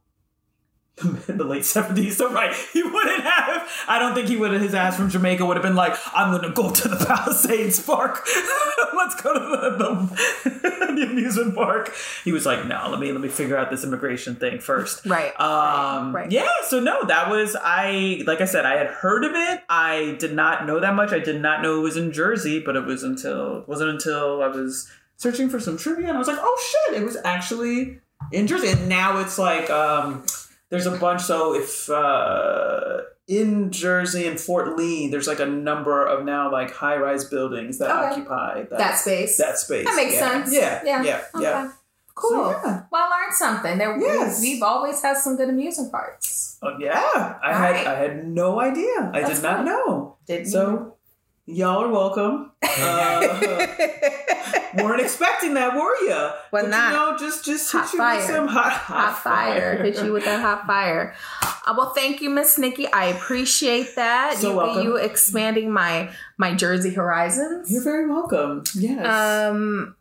the 1.26 1.44
late 1.44 1.64
seventies. 1.64 2.16
So 2.16 2.30
right, 2.32 2.54
he 2.72 2.82
wouldn't 2.82 3.22
have. 3.22 3.68
I 3.88 3.98
don't 3.98 4.14
think 4.14 4.28
he 4.28 4.36
would 4.36 4.52
have. 4.52 4.60
His 4.60 4.74
ass 4.74 4.96
from 4.96 5.10
Jamaica 5.10 5.44
would 5.44 5.56
have 5.56 5.62
been 5.62 5.76
like, 5.76 5.96
"I'm 6.14 6.30
going 6.30 6.42
to 6.42 6.50
go 6.50 6.70
to 6.70 6.88
the 6.88 6.96
Palisades 7.06 7.80
Park. 7.80 8.26
Let's 8.94 9.20
go 9.20 9.32
to 9.32 9.40
the, 9.40 9.70
the, 9.78 10.94
the 10.94 11.02
amusement 11.10 11.54
park." 11.54 11.94
He 12.24 12.32
was 12.32 12.44
like, 12.44 12.66
"No, 12.66 12.88
let 12.90 13.00
me 13.00 13.12
let 13.12 13.20
me 13.20 13.28
figure 13.28 13.56
out 13.56 13.70
this 13.70 13.84
immigration 13.84 14.36
thing 14.36 14.58
first. 14.58 15.06
Right. 15.06 15.38
Um, 15.40 16.14
right. 16.14 16.30
Yeah, 16.30 16.48
so 16.66 16.80
no, 16.80 17.04
that 17.04 17.30
was 17.30 17.56
I. 17.60 18.22
Like 18.26 18.40
I 18.40 18.46
said, 18.46 18.66
I 18.66 18.76
had 18.76 18.88
heard 18.88 19.24
of 19.24 19.32
it. 19.34 19.62
I 19.68 20.16
did 20.18 20.34
not 20.34 20.66
know 20.66 20.80
that 20.80 20.94
much. 20.94 21.12
I 21.12 21.18
did 21.18 21.40
not 21.40 21.62
know 21.62 21.78
it 21.78 21.82
was 21.82 21.96
in 21.96 22.12
Jersey, 22.12 22.60
but 22.60 22.76
it 22.76 22.84
was 22.84 23.02
until 23.02 23.58
it 23.58 23.68
wasn't 23.68 23.90
until 23.90 24.42
I 24.42 24.48
was 24.48 24.88
searching 25.20 25.50
for 25.50 25.60
some 25.60 25.76
trivia 25.76 26.08
and 26.08 26.16
I 26.16 26.18
was 26.18 26.28
like, 26.28 26.38
oh 26.40 26.86
shit, 26.88 27.00
it 27.00 27.04
was 27.04 27.16
actually 27.24 28.00
in 28.32 28.46
Jersey. 28.46 28.68
And 28.68 28.88
now 28.88 29.18
it's 29.18 29.38
like 29.38 29.68
um, 29.68 30.24
there's 30.70 30.86
a 30.86 30.92
bunch. 30.96 31.22
So 31.22 31.54
if 31.54 31.90
uh, 31.90 33.02
in 33.28 33.70
Jersey 33.70 34.26
and 34.26 34.38
Fort 34.40 34.76
Lee, 34.76 35.08
there's 35.08 35.26
like 35.28 35.40
a 35.40 35.46
number 35.46 36.04
of 36.06 36.24
now 36.24 36.50
like 36.50 36.72
high 36.72 36.96
rise 36.96 37.24
buildings 37.24 37.78
that 37.78 37.90
Okay. 37.90 38.20
occupy 38.20 38.62
that, 38.70 38.78
That 38.78 38.98
space. 38.98 39.36
that 39.38 39.58
space. 39.58 39.84
That 39.86 39.96
makes 39.96 40.14
Yeah. 40.14 40.30
sense. 40.30 40.52
Yeah, 40.52 40.80
Yeah. 40.84 41.02
yeah, 41.02 41.20
yeah. 41.38 41.70
Cool. 42.14 42.30
So, 42.30 42.50
yeah. 42.50 42.82
Well, 42.90 43.02
I 43.02 43.20
learned 43.22 43.34
something. 43.34 43.78
There, 43.78 43.96
Yes. 43.98 44.40
We've 44.40 44.62
always 44.62 45.00
had 45.00 45.16
some 45.16 45.36
good 45.36 45.48
amusement 45.48 45.90
parks. 45.92 46.58
Oh, 46.62 46.74
yeah, 46.78 47.38
I 47.42 47.50
Right. 47.52 47.76
had 47.76 47.86
I 47.86 47.94
had 47.94 48.26
no 48.28 48.60
idea. 48.60 49.10
I 49.14 49.20
That's 49.22 49.36
did 49.36 49.42
not 49.42 49.56
fine. 49.58 49.64
know. 49.66 50.16
Didn't 50.26 50.46
So 50.48 50.96
y'all 51.50 51.84
are 51.84 51.88
welcome. 51.88 52.52
Uh, 54.72 54.84
weren't 54.84 55.00
expecting 55.00 55.54
that, 55.54 55.74
were 55.74 55.96
you? 56.02 56.08
Well, 56.08 56.62
but, 56.62 56.68
not. 56.68 56.92
You 56.92 56.96
know, 56.96 57.18
just 57.18 57.44
just 57.44 57.72
Hot 57.72 57.84
hit 57.84 57.92
you 57.92 57.98
fire. 57.98 58.16
with 58.16 58.26
some 58.26 58.46
hot, 58.46 58.72
hot 58.72 59.18
fire. 59.18 59.82
Hit 59.82 60.02
you 60.04 60.12
with 60.12 60.24
that 60.24 60.40
hot 60.40 60.66
fire. 60.66 61.14
Uh, 61.42 61.74
well, 61.76 61.90
thank 61.92 62.20
you, 62.20 62.30
Miss 62.30 62.58
Nikki. 62.58 62.86
I 62.92 63.06
appreciate 63.06 63.96
that. 63.96 64.36
So 64.38 64.50
you, 64.50 64.56
welcome. 64.56 64.82
you 64.84 64.96
expanding 64.96 65.72
my 65.72 66.10
my 66.38 66.54
Jersey 66.54 66.94
horizons. 66.94 67.70
You're 67.70 67.82
very 67.82 68.08
welcome. 68.08 68.62
Yes. 68.74 69.04
Um, 69.04 69.96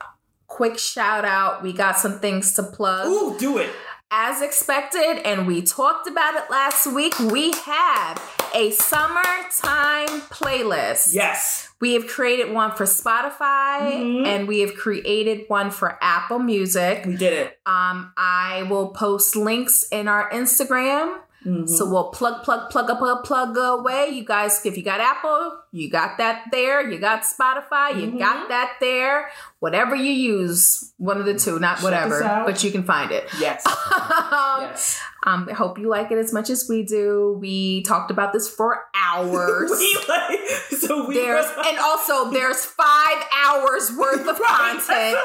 quick 0.47 0.77
shout 0.77 1.25
out. 1.25 1.63
We 1.63 1.73
got 1.73 1.97
some 1.97 2.19
things 2.19 2.53
to 2.53 2.63
plug. 2.63 3.07
Ooh, 3.07 3.37
do 3.39 3.57
it. 3.57 3.71
As 4.11 4.41
expected, 4.41 5.21
and 5.25 5.47
we 5.47 5.61
talked 5.61 6.07
about 6.07 6.35
it 6.35 6.49
last 6.49 6.87
week, 6.87 7.17
we 7.19 7.51
have 7.65 8.38
a 8.53 8.71
summertime 8.71 10.21
playlist. 10.29 11.13
Yes. 11.13 11.69
We 11.81 11.93
have 11.93 12.07
created 12.07 12.51
one 12.51 12.71
for 12.75 12.83
Spotify 12.85 13.79
Mhm. 13.93 14.25
and 14.27 14.47
we 14.47 14.59
have 14.59 14.75
created 14.75 15.45
one 15.47 15.71
for 15.71 15.97
Apple 16.01 16.39
Music. 16.39 17.03
We 17.05 17.15
did 17.15 17.33
it. 17.33 17.59
Um, 17.65 18.11
I 18.17 18.63
will 18.69 18.89
post 18.89 19.35
links 19.35 19.85
in 19.91 20.07
our 20.07 20.29
Instagram. 20.31 21.19
Mhm. 21.45 21.69
So 21.69 21.85
we'll 21.89 22.09
plug, 22.09 22.43
plug, 22.43 22.69
plug, 22.69 22.87
plug, 22.97 23.23
plug 23.23 23.57
away. 23.57 24.09
You 24.09 24.25
guys, 24.25 24.65
if 24.65 24.75
you 24.75 24.83
got 24.83 24.99
Apple, 24.99 25.53
you 25.71 25.89
got 25.89 26.17
that 26.17 26.43
there. 26.51 26.81
You 26.89 26.99
got 26.99 27.21
Spotify, 27.21 27.95
you 27.99 28.11
Mhm. 28.11 28.19
got 28.19 28.49
that 28.49 28.73
there. 28.81 29.29
Whatever 29.59 29.95
you 29.95 30.11
use, 30.11 30.91
one 30.97 31.17
of 31.17 31.25
the 31.25 31.33
two, 31.33 31.59
not 31.59 31.75
Check 31.77 31.83
whatever, 31.83 32.43
but 32.45 32.63
you 32.63 32.71
can 32.71 32.83
find 32.83 33.11
it. 33.11 33.29
yes. 33.39 33.65
um, 33.65 33.73
yes. 34.61 34.99
um, 35.25 35.47
I 35.49 35.53
hope 35.53 35.77
you 35.79 35.87
like 35.89 36.11
it 36.11 36.17
as 36.17 36.31
much 36.33 36.49
as 36.49 36.67
we 36.69 36.83
do. 36.83 37.37
We 37.41 37.83
talked 37.83 38.11
about 38.11 38.33
this 38.33 38.49
for 38.49 38.85
hours. 38.95 39.69
we 39.79 39.97
like 40.09 40.39
so 40.79 41.05
we 41.07 41.15
there's 41.15 41.45
and 41.65 41.77
also 41.79 42.31
there's 42.31 42.65
five 42.65 43.23
hours 43.45 43.91
worth 43.97 44.27
of 44.27 44.41
content. 44.45 45.17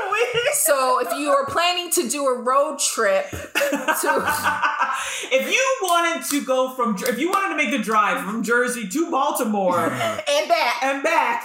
So. 0.55 0.75
So 0.75 1.01
if 1.01 1.13
you 1.19 1.31
are 1.31 1.47
planning 1.47 1.91
to 1.91 2.09
do 2.09 2.27
a 2.27 2.39
road 2.43 2.79
trip 2.79 3.31
to 3.31 4.09
if 5.31 5.51
you 5.53 5.77
wanted 5.89 6.25
to 6.31 6.45
go 6.45 6.71
from, 6.75 6.97
if 6.99 7.19
you 7.19 7.31
wanted 7.31 7.51
to 7.51 7.57
make 7.57 7.71
the 7.71 7.79
drive 7.83 8.25
from 8.25 8.43
Jersey 8.43 8.89
to 8.89 9.11
Baltimore 9.11 9.79
and 9.91 10.49
back, 10.49 10.83
and 10.83 11.03
back, 11.03 11.45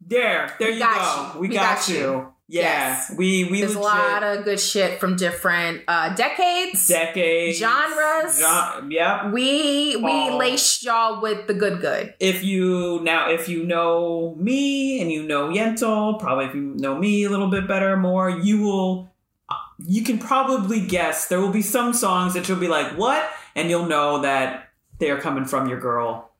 there, 0.00 0.54
there 0.58 0.70
you 0.70 0.78
got 0.78 1.32
go. 1.32 1.34
you. 1.34 1.40
We, 1.40 1.48
We 1.48 1.54
got, 1.54 1.76
got 1.78 1.88
you. 1.88 1.94
you. 1.96 2.32
Yeah, 2.48 2.62
Yes. 2.62 3.12
we 3.16 3.42
we 3.50 3.60
there's 3.62 3.74
a 3.74 3.80
lot 3.80 4.22
of 4.22 4.44
good 4.44 4.60
shit 4.60 5.00
from 5.00 5.16
different 5.16 5.82
uh, 5.88 6.14
decades. 6.14 6.86
decades, 6.86 7.58
genres. 7.58 8.38
Gen- 8.38 8.92
yep. 8.92 9.32
we 9.32 9.96
we 9.96 10.04
Oh. 10.30 10.36
laced 10.36 10.84
y'all 10.84 11.20
with 11.20 11.48
the 11.48 11.54
good 11.54 11.80
good. 11.80 12.14
If 12.20 12.44
you 12.44 13.00
now, 13.02 13.30
if 13.30 13.48
you 13.48 13.64
know 13.66 14.36
me 14.38 15.00
and 15.02 15.10
you 15.10 15.24
know 15.24 15.48
Yentl, 15.48 16.20
probably 16.20 16.44
if 16.44 16.54
you 16.54 16.74
know 16.76 16.96
me 16.96 17.24
a 17.24 17.30
little 17.30 17.48
bit 17.50 17.66
better, 17.66 17.96
more, 17.96 18.30
you 18.30 18.60
will. 18.60 19.10
You 19.78 20.02
can 20.02 20.18
probably 20.18 20.80
guess 20.86 21.28
there 21.28 21.40
will 21.40 21.50
be 21.52 21.62
some 21.62 21.92
songs 21.92 22.34
that 22.34 22.48
you'll 22.48 22.58
be 22.58 22.68
like, 22.68 22.92
"What?" 22.96 23.28
and 23.54 23.68
you'll 23.70 23.86
know 23.86 24.22
that 24.22 24.68
they 24.98 25.10
are 25.10 25.20
coming 25.20 25.44
from 25.44 25.68
your 25.68 25.80
girl. 25.80 26.30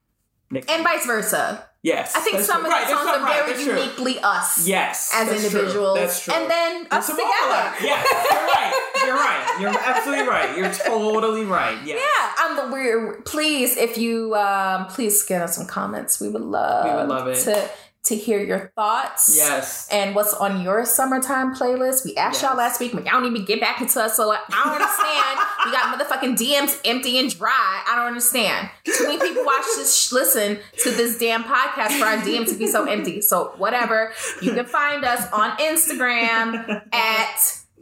Nikki. 0.50 0.68
And 0.72 0.84
vice 0.84 1.04
versa. 1.06 1.64
yes, 1.82 2.14
I 2.14 2.20
think 2.20 2.38
some 2.40 2.58
true. 2.60 2.66
of 2.66 2.70
Right, 2.72 2.86
the 2.86 2.94
that's 2.94 3.04
songs 3.04 3.16
are 3.18 3.24
right, 3.24 3.44
very 3.44 3.52
that's 3.52 3.64
true. 3.64 3.76
uniquely 3.78 4.18
us 4.20 4.66
Yes, 4.66 5.10
as 5.12 5.28
that's 5.28 5.50
true. 5.50 5.58
individuals. 5.60 5.98
That's 5.98 6.20
true. 6.24 6.34
And 6.34 6.50
then 6.50 6.86
There's 6.88 6.92
us 6.92 7.06
together. 7.10 7.74
Yes, 7.82 8.06
you're 8.30 8.46
right. 8.46 8.92
You're 9.06 9.16
right. 9.16 9.56
You're 9.60 9.80
absolutely 9.84 10.26
right. 10.28 10.56
You're 10.56 10.72
totally 10.72 11.44
right. 11.44 11.78
Yes. 11.84 12.00
Yeah, 12.00 12.44
I'm 12.44 12.56
the 12.56 12.72
weird. 12.72 13.24
Please, 13.24 13.76
if 13.76 13.98
you 13.98 14.34
um, 14.36 14.86
please 14.86 15.22
get 15.24 15.42
us 15.42 15.56
some 15.56 15.66
comments. 15.66 16.20
We 16.20 16.28
would 16.28 16.42
love. 16.42 16.84
We 16.88 16.94
would 16.96 17.08
love 17.08 17.26
it. 17.28 17.36
to 17.44 17.68
to 18.06 18.16
hear 18.16 18.40
your 18.42 18.72
thoughts. 18.76 19.34
Yes. 19.36 19.88
And 19.90 20.14
what's 20.14 20.32
on 20.34 20.62
your 20.62 20.84
summertime 20.84 21.54
playlist? 21.54 22.04
We 22.04 22.14
asked 22.16 22.42
y'all 22.42 22.56
last 22.56 22.80
week, 22.80 22.92
but 22.92 23.04
y'all 23.04 23.20
don't 23.20 23.26
even 23.26 23.44
get 23.44 23.60
back 23.60 23.80
into 23.80 24.00
us. 24.00 24.16
So 24.16 24.30
I 24.32 24.38
don't 24.48 24.74
understand. 24.74 25.38
we 25.64 25.72
got 25.72 25.98
motherfucking 25.98 26.36
DMs 26.36 26.80
empty 26.84 27.18
and 27.18 27.36
dry. 27.36 27.84
I 27.88 27.96
don't 27.96 28.06
understand. 28.06 28.70
Too 28.84 29.06
many 29.06 29.18
people 29.18 29.44
watch 29.44 29.64
this, 29.76 29.94
sh- 29.94 30.12
listen 30.12 30.58
to 30.84 30.90
this 30.90 31.18
damn 31.18 31.44
podcast 31.44 31.98
for 31.98 32.06
our 32.06 32.18
DMs 32.18 32.48
to 32.50 32.54
be 32.56 32.66
so 32.66 32.84
empty. 32.84 33.20
So 33.20 33.54
whatever. 33.56 34.12
You 34.40 34.52
can 34.52 34.66
find 34.66 35.04
us 35.04 35.30
on 35.32 35.56
Instagram 35.58 36.82
at 36.92 37.36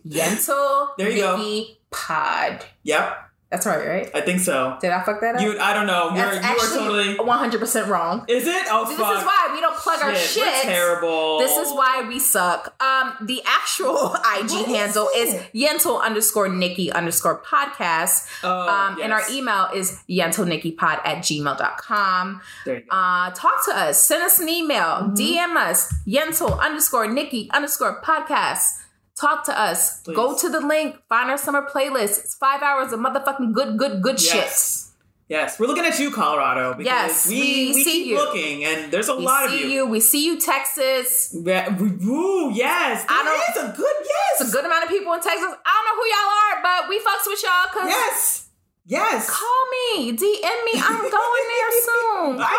Yental 0.07 0.89
There 0.97 1.11
you 1.11 1.21
go. 1.21 1.65
Pod. 1.91 2.65
Yep. 2.83 3.31
That's 3.51 3.67
right, 3.67 3.87
right? 3.87 4.11
I 4.15 4.21
think 4.23 4.41
so. 4.41 4.77
Did 4.81 4.91
I 4.91 5.05
fuck 5.05 5.21
that 5.21 5.37
up? 5.37 5.41
You. 5.41 5.57
I 5.61 5.73
don't 5.75 5.87
know. 5.87 6.11
You're, 6.17 6.35
That's 6.41 6.73
you 6.75 6.81
are 6.81 6.89
totally. 6.89 7.15
100% 7.15 7.87
wrong. 7.89 8.25
Is 8.27 8.49
it? 8.49 8.67
Oh 8.69 8.85
This 8.89 8.99
fuck. 8.99 9.17
is 9.19 9.25
why 9.25 9.51
we 9.55 9.61
don't 9.61 9.77
plug 9.77 10.03
our 10.03 10.13
Shit, 10.15 10.43
we're 10.45 10.63
terrible. 10.63 11.39
This 11.39 11.57
is 11.57 11.73
why 11.73 12.05
we 12.09 12.19
suck. 12.19 12.75
Um, 12.83 13.15
the 13.23 13.43
actual 13.47 14.15
IG 14.37 14.51
What 14.51 14.51
is 14.51 14.67
handle 14.67 15.09
is 15.15 15.35
it? 15.35 15.51
Yentel 15.55 16.03
underscore 16.03 16.49
Nikki 16.49 16.91
underscore 16.91 17.43
podcast. 17.43 18.27
Oh, 18.43 18.69
um, 18.69 19.01
and 19.01 19.13
our 19.13 19.23
email 19.31 19.69
is 19.73 20.03
yentelnikkipod 20.11 21.01
at 21.07 21.19
gmail.com. 21.19 22.41
There 22.65 22.75
you 22.79 22.81
go. 22.83 22.97
Uh, 22.97 23.31
talk 23.31 23.65
to 23.67 23.73
us, 23.77 24.03
send 24.03 24.23
us 24.25 24.39
an 24.41 24.49
email, 24.49 24.75
Mm-hmm. 24.85 25.15
DM 25.15 25.57
us, 25.57 25.95
yentel 26.07 26.59
underscore 26.61 27.07
Nikki 27.07 27.49
underscore 27.53 28.01
podcast. 28.03 28.81
Talk 29.21 29.45
to 29.47 29.59
us. 29.59 30.01
Please. 30.03 30.17
Go 30.17 30.37
to 30.37 30.49
the 30.49 30.61
link, 30.61 30.97
find 31.09 31.31
our 31.31 31.39
summer 31.39 31.63
playlist. 31.73 32.19
It's 32.21 32.35
five 32.35 32.63
hours 32.63 32.93
of 32.93 33.01
motherfucking 33.01 33.53
good, 33.53 33.79
good, 33.79 34.03
good 34.03 34.21
Yes. 34.23 34.91
Yes, 35.27 35.59
we're 35.59 35.67
looking 35.67 35.87
at 35.87 35.99
you, 35.99 36.11
Colorado. 36.11 36.75
Because 36.75 36.85
Yes, 36.87 37.29
we, 37.29 37.41
we 37.41 37.73
we 37.75 37.85
see 37.85 37.93
keep 37.93 38.07
you. 38.09 38.17
looking, 38.17 38.65
and 38.67 38.93
there's 38.93 39.09
a 39.09 39.17
We 39.17 39.25
lot 39.25 39.47
of 39.47 39.53
you. 39.53 39.67
you. 39.69 39.87
We 39.87 39.99
see 40.01 40.27
you, 40.27 40.39
Texas. 40.39 41.33
Yeah, 41.33 41.75
we- 41.79 41.97
Ooh, 42.05 42.51
yes, 42.53 43.07
I 43.09 43.25
don't- 43.25 43.65
is 43.65 43.71
a 43.73 43.75
good 43.75 43.97
yes. 44.05 44.41
It's 44.41 44.51
a 44.51 44.53
good 44.53 44.67
amount 44.67 44.85
of 44.85 44.91
people 44.91 45.15
in 45.15 45.21
Texas. 45.21 45.41
I 45.41 45.47
don't 45.49 45.87
know 45.89 45.97
who 45.97 46.07
y'all 46.13 46.33
are, 46.45 46.63
but 46.63 46.89
we 46.91 46.99
fucks 46.99 47.27
with 47.27 47.43
y'all 47.43 47.67
because 47.73 47.89
Yes, 47.89 48.49
yes, 48.85 49.31
call 49.31 49.63
me, 49.97 50.13
DM 50.13 50.65
me. 50.67 50.73
I'm 50.77 50.99
going 51.01 51.45
there 51.49 51.73
soon. 51.89 52.37
I 52.45 52.57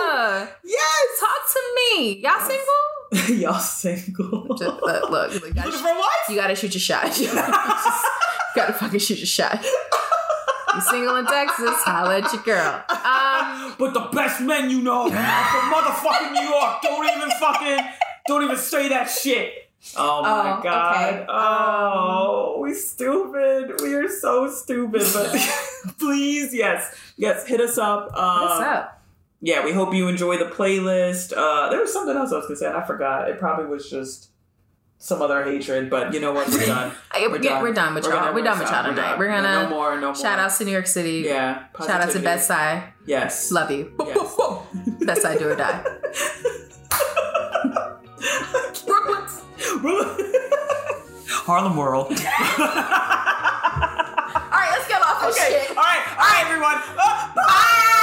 know. 0.00 0.48
yes. 0.64 1.20
Talk 1.20 1.40
to 1.52 1.60
me. 1.76 2.20
Y'all 2.22 2.40
single? 2.40 2.88
Y'all 3.28 3.58
single. 3.58 4.46
Just, 4.56 4.60
look, 4.82 5.10
look, 5.10 5.32
you 5.34 5.40
gotta, 5.52 5.68
Looking 5.68 5.80
for 5.80 5.94
what? 5.94 6.28
you 6.28 6.34
gotta 6.36 6.54
shoot 6.54 6.74
your 6.74 6.80
shot. 6.80 7.18
You 8.56 8.62
gotta 8.64 8.72
fucking 8.72 8.98
shoot 8.98 9.18
your 9.18 9.26
shot. 9.26 9.62
You 10.74 10.80
single 10.80 11.16
in 11.16 11.26
Texas? 11.26 11.70
Holla 11.84 12.18
at 12.20 12.32
your 12.32 12.42
girl. 12.42 12.82
Um, 12.88 13.74
But 13.78 13.92
the 13.94 14.08
best 14.12 14.40
men 14.40 14.68
you 14.70 14.80
know 14.82 15.02
are 15.04 15.10
from 15.10 15.72
motherfucking 15.72 16.32
New 16.32 16.40
York. 16.48 16.82
Don't 16.82 17.04
even 17.16 17.30
fucking, 17.38 17.78
don't 18.26 18.42
even 18.42 18.56
say 18.56 18.88
that 18.88 19.04
shit. 19.04 19.52
Oh 19.96 20.22
my 20.22 20.58
Oh, 20.58 20.62
god. 20.62 21.12
okay. 21.12 21.26
Oh, 21.28 22.58
we 22.60 22.74
stupid. 22.74 23.80
We 23.80 23.94
are 23.94 24.08
so 24.08 24.50
stupid. 24.50 25.02
But 25.12 25.30
please, 25.98 26.52
yes, 26.52 26.96
yes, 27.16 27.46
hit 27.46 27.60
us 27.60 27.78
up. 27.78 28.10
Uh, 28.12 28.40
what's 28.40 28.60
up? 28.60 28.97
Yeah, 29.40 29.64
we 29.64 29.72
hope 29.72 29.94
you 29.94 30.08
enjoy 30.08 30.36
the 30.38 30.46
playlist. 30.46 31.32
Uh, 31.36 31.68
there 31.70 31.78
was 31.80 31.92
something 31.92 32.16
else 32.16 32.32
I 32.32 32.36
was 32.36 32.46
gonna 32.46 32.56
say. 32.56 32.66
and 32.66 32.76
I 32.76 32.84
forgot. 32.84 33.28
It 33.30 33.38
probably 33.38 33.66
was 33.66 33.88
just 33.88 34.30
some 34.98 35.22
other 35.22 35.44
hatred. 35.44 35.88
But 35.90 36.12
you 36.12 36.18
know 36.20 36.32
what? 36.32 36.48
We're 36.50 36.66
done. 36.74 36.92
Hey, 37.14 37.28
we're, 37.28 37.38
we're 37.62 37.72
done 37.72 37.94
with 37.94 38.04
y'all. 38.04 38.34
We're 38.34 38.42
done 38.42 38.58
with 38.58 38.68
y'all 38.68 38.82
We're 38.84 38.90
tonight. 38.96 39.16
We're 39.18 39.28
gonna 39.28 39.62
no 39.64 39.68
more. 39.70 39.94
No 40.00 40.06
more. 40.08 40.14
shout 40.16 40.40
outs 40.40 40.58
to 40.58 40.64
New 40.64 40.72
York 40.72 40.88
City. 40.88 41.22
Yeah. 41.24 41.66
Shout 41.78 41.90
out 42.00 42.10
to 42.10 42.20
positivity. 42.20 42.24
Bed-Stuy. 42.24 42.82
Yes. 43.06 43.52
Love 43.52 43.70
you. 43.70 43.92
Yes. 44.04 44.16
Bed-Stuy 45.06 45.38
do 45.38 45.48
or 45.50 45.56
die. 45.56 45.84
Brooklyn. 48.86 49.24
Harlem 51.46 51.76
World. 51.76 52.06
All 52.10 52.16
right, 54.50 54.68
let's 54.72 54.88
get 54.88 55.00
off 55.00 55.22
this 55.22 55.38
Okay. 55.38 55.60
shit. 55.66 55.70
All 55.70 55.76
right. 55.76 56.04
All 56.10 56.16
right, 56.18 56.42
everyone. 56.44 56.82
Uh, 56.98 57.34
bye. 57.36 57.94